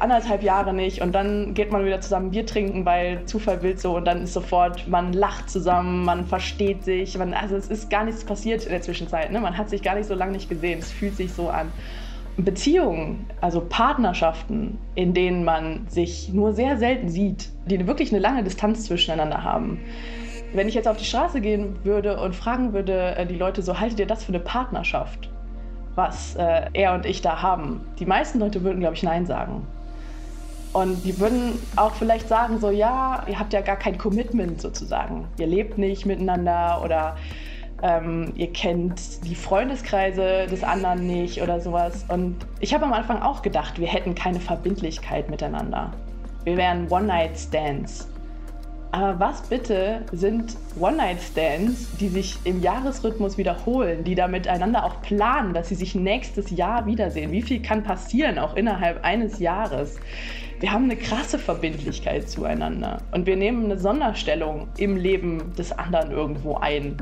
anderthalb 0.00 0.42
Jahre 0.42 0.72
nicht 0.72 1.00
und 1.00 1.12
dann 1.12 1.54
geht 1.54 1.72
man 1.72 1.84
wieder 1.84 2.00
zusammen 2.00 2.30
Bier 2.30 2.46
trinken, 2.46 2.84
weil 2.84 3.24
Zufall 3.26 3.62
will 3.62 3.76
so 3.78 3.96
und 3.96 4.04
dann 4.04 4.22
ist 4.22 4.32
sofort, 4.32 4.88
man 4.88 5.12
lacht 5.12 5.50
zusammen, 5.50 6.04
man 6.04 6.26
versteht 6.26 6.84
sich, 6.84 7.16
man, 7.18 7.34
also 7.34 7.56
es 7.56 7.68
ist 7.68 7.90
gar 7.90 8.04
nichts 8.04 8.24
passiert 8.24 8.64
in 8.64 8.70
der 8.70 8.82
Zwischenzeit, 8.82 9.32
ne? 9.32 9.40
man 9.40 9.56
hat 9.56 9.70
sich 9.70 9.82
gar 9.82 9.94
nicht 9.94 10.06
so 10.06 10.14
lange 10.14 10.32
nicht 10.32 10.48
gesehen, 10.48 10.78
es 10.78 10.90
fühlt 10.90 11.16
sich 11.16 11.32
so 11.32 11.48
an. 11.48 11.72
Beziehungen, 12.38 13.26
also 13.40 13.60
Partnerschaften, 13.60 14.78
in 14.94 15.12
denen 15.12 15.44
man 15.44 15.88
sich 15.88 16.32
nur 16.32 16.52
sehr 16.52 16.78
selten 16.78 17.08
sieht, 17.08 17.50
die 17.66 17.84
wirklich 17.86 18.12
eine 18.12 18.20
lange 18.20 18.44
Distanz 18.44 18.84
zwischeneinander 18.84 19.42
haben. 19.42 19.80
Wenn 20.54 20.68
ich 20.68 20.74
jetzt 20.74 20.86
auf 20.86 20.96
die 20.96 21.04
Straße 21.04 21.40
gehen 21.40 21.76
würde 21.84 22.20
und 22.20 22.34
fragen 22.34 22.72
würde, 22.72 23.16
äh, 23.16 23.26
die 23.26 23.34
Leute 23.34 23.60
so, 23.60 23.80
haltet 23.80 23.98
ihr 23.98 24.06
das 24.06 24.24
für 24.24 24.32
eine 24.32 24.40
Partnerschaft, 24.40 25.30
was 25.96 26.36
äh, 26.36 26.70
er 26.72 26.94
und 26.94 27.04
ich 27.06 27.20
da 27.20 27.42
haben? 27.42 27.80
Die 27.98 28.06
meisten 28.06 28.38
Leute 28.38 28.62
würden, 28.62 28.80
glaube 28.80 28.94
ich, 28.94 29.02
Nein 29.02 29.26
sagen. 29.26 29.66
Und 30.72 31.04
die 31.04 31.18
würden 31.18 31.58
auch 31.76 31.94
vielleicht 31.94 32.28
sagen, 32.28 32.58
so, 32.60 32.70
ja, 32.70 33.24
ihr 33.26 33.38
habt 33.38 33.52
ja 33.52 33.60
gar 33.62 33.76
kein 33.76 33.96
Commitment 33.96 34.60
sozusagen. 34.60 35.26
Ihr 35.38 35.46
lebt 35.46 35.78
nicht 35.78 36.04
miteinander 36.04 36.82
oder 36.84 37.16
ähm, 37.82 38.32
ihr 38.36 38.52
kennt 38.52 39.24
die 39.24 39.34
Freundeskreise 39.34 40.46
des 40.46 40.62
anderen 40.64 41.06
nicht 41.06 41.40
oder 41.42 41.60
sowas. 41.60 42.04
Und 42.08 42.36
ich 42.60 42.74
habe 42.74 42.84
am 42.84 42.92
Anfang 42.92 43.22
auch 43.22 43.42
gedacht, 43.42 43.78
wir 43.78 43.86
hätten 43.86 44.14
keine 44.14 44.40
Verbindlichkeit 44.40 45.30
miteinander. 45.30 45.92
Wir 46.44 46.56
wären 46.56 46.90
One-Night-Stands. 46.90 48.08
Aber 48.90 49.20
was 49.20 49.42
bitte 49.42 50.02
sind 50.12 50.56
One-Night-Stands, 50.80 51.98
die 51.98 52.08
sich 52.08 52.38
im 52.44 52.62
Jahresrhythmus 52.62 53.36
wiederholen, 53.36 54.02
die 54.02 54.14
da 54.14 54.28
miteinander 54.28 54.84
auch 54.84 55.02
planen, 55.02 55.52
dass 55.52 55.68
sie 55.68 55.74
sich 55.74 55.94
nächstes 55.94 56.50
Jahr 56.50 56.86
wiedersehen? 56.86 57.30
Wie 57.30 57.42
viel 57.42 57.60
kann 57.60 57.82
passieren, 57.82 58.38
auch 58.38 58.56
innerhalb 58.56 59.04
eines 59.04 59.40
Jahres? 59.40 59.98
Wir 60.60 60.72
haben 60.72 60.84
eine 60.84 60.96
krasse 60.96 61.38
Verbindlichkeit 61.38 62.28
zueinander 62.28 63.00
und 63.12 63.26
wir 63.26 63.36
nehmen 63.36 63.66
eine 63.66 63.78
Sonderstellung 63.78 64.66
im 64.76 64.96
Leben 64.96 65.54
des 65.56 65.70
anderen 65.70 66.10
irgendwo 66.10 66.56
ein. 66.56 66.96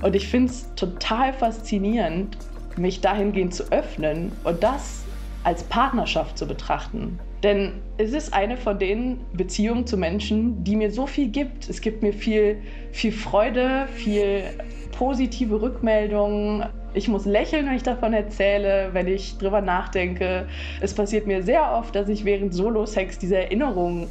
Und 0.00 0.16
ich 0.16 0.28
finde 0.28 0.50
es 0.50 0.74
total 0.76 1.34
faszinierend, 1.34 2.38
mich 2.78 3.02
dahingehend 3.02 3.52
zu 3.52 3.70
öffnen 3.70 4.32
und 4.44 4.62
das 4.62 5.04
als 5.44 5.62
Partnerschaft 5.64 6.38
zu 6.38 6.46
betrachten. 6.46 7.18
Denn 7.42 7.82
es 7.98 8.12
ist 8.12 8.32
eine 8.32 8.56
von 8.56 8.78
den 8.78 9.20
Beziehungen 9.34 9.86
zu 9.86 9.98
Menschen, 9.98 10.64
die 10.64 10.76
mir 10.76 10.90
so 10.90 11.06
viel 11.06 11.28
gibt. 11.28 11.68
Es 11.68 11.82
gibt 11.82 12.02
mir 12.02 12.14
viel, 12.14 12.62
viel 12.92 13.12
Freude, 13.12 13.88
viel 13.94 14.44
positive 14.92 15.60
Rückmeldungen, 15.60 16.64
ich 16.94 17.08
muss 17.08 17.24
lächeln, 17.24 17.66
wenn 17.66 17.74
ich 17.74 17.82
davon 17.82 18.12
erzähle, 18.12 18.90
wenn 18.92 19.06
ich 19.06 19.38
drüber 19.38 19.60
nachdenke. 19.60 20.46
Es 20.80 20.94
passiert 20.94 21.26
mir 21.26 21.42
sehr 21.42 21.72
oft, 21.72 21.94
dass 21.94 22.08
ich 22.08 22.24
während 22.24 22.54
Solo-Sex 22.54 23.18
diese 23.18 23.36
Erinnerungen 23.36 24.08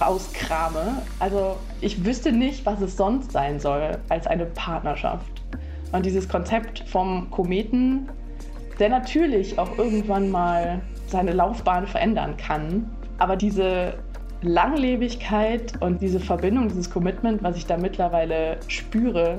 rauskrame. 0.00 1.02
Also 1.18 1.56
ich 1.80 2.04
wüsste 2.04 2.32
nicht, 2.32 2.64
was 2.66 2.80
es 2.80 2.96
sonst 2.96 3.32
sein 3.32 3.58
soll 3.58 3.98
als 4.08 4.26
eine 4.26 4.46
Partnerschaft. 4.46 5.42
Und 5.92 6.04
dieses 6.04 6.28
Konzept 6.28 6.84
vom 6.88 7.30
Kometen, 7.30 8.08
der 8.78 8.90
natürlich 8.90 9.58
auch 9.58 9.78
irgendwann 9.78 10.30
mal 10.30 10.80
seine 11.06 11.32
Laufbahn 11.32 11.86
verändern 11.86 12.36
kann, 12.36 12.90
aber 13.18 13.36
diese 13.36 13.94
Langlebigkeit 14.42 15.72
und 15.80 16.00
diese 16.00 16.20
Verbindung, 16.20 16.68
dieses 16.68 16.90
Commitment, 16.90 17.42
was 17.42 17.56
ich 17.56 17.66
da 17.66 17.76
mittlerweile 17.76 18.58
spüre, 18.68 19.38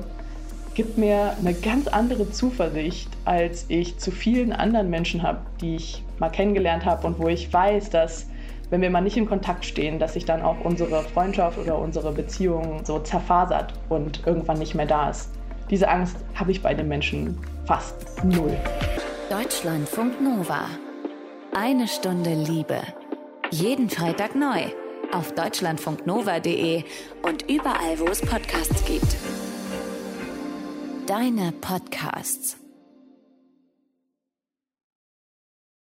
gibt 0.80 0.96
mir 0.96 1.36
eine 1.38 1.52
ganz 1.52 1.88
andere 1.88 2.30
Zuversicht, 2.30 3.10
als 3.26 3.66
ich 3.68 3.98
zu 3.98 4.10
vielen 4.10 4.50
anderen 4.50 4.88
Menschen 4.88 5.22
habe, 5.22 5.40
die 5.60 5.76
ich 5.76 6.02
mal 6.18 6.30
kennengelernt 6.30 6.86
habe 6.86 7.06
und 7.06 7.18
wo 7.18 7.28
ich 7.28 7.52
weiß, 7.52 7.90
dass 7.90 8.24
wenn 8.70 8.80
wir 8.80 8.88
mal 8.88 9.02
nicht 9.02 9.18
in 9.18 9.28
Kontakt 9.28 9.66
stehen, 9.66 9.98
dass 9.98 10.14
sich 10.14 10.24
dann 10.24 10.40
auch 10.40 10.56
unsere 10.64 11.02
Freundschaft 11.02 11.58
oder 11.58 11.78
unsere 11.78 12.12
Beziehung 12.12 12.80
so 12.82 12.98
zerfasert 12.98 13.74
und 13.90 14.22
irgendwann 14.24 14.58
nicht 14.58 14.74
mehr 14.74 14.86
da 14.86 15.10
ist. 15.10 15.28
Diese 15.68 15.86
Angst 15.86 16.16
habe 16.34 16.50
ich 16.50 16.62
bei 16.62 16.72
den 16.72 16.88
Menschen 16.88 17.36
fast 17.66 18.24
null. 18.24 18.56
Deutschlandfunk 19.28 20.18
Nova. 20.18 20.62
Eine 21.54 21.88
Stunde 21.88 22.32
Liebe. 22.32 22.78
Jeden 23.50 23.90
Freitag 23.90 24.34
neu 24.34 24.62
auf 25.12 25.34
deutschlandfunknova.de 25.34 26.84
und 27.22 27.50
überall, 27.50 27.98
wo 27.98 28.06
es 28.06 28.22
Podcasts 28.22 28.82
gibt 28.86 29.14
deine 31.10 31.50
Podcasts. 31.50 32.59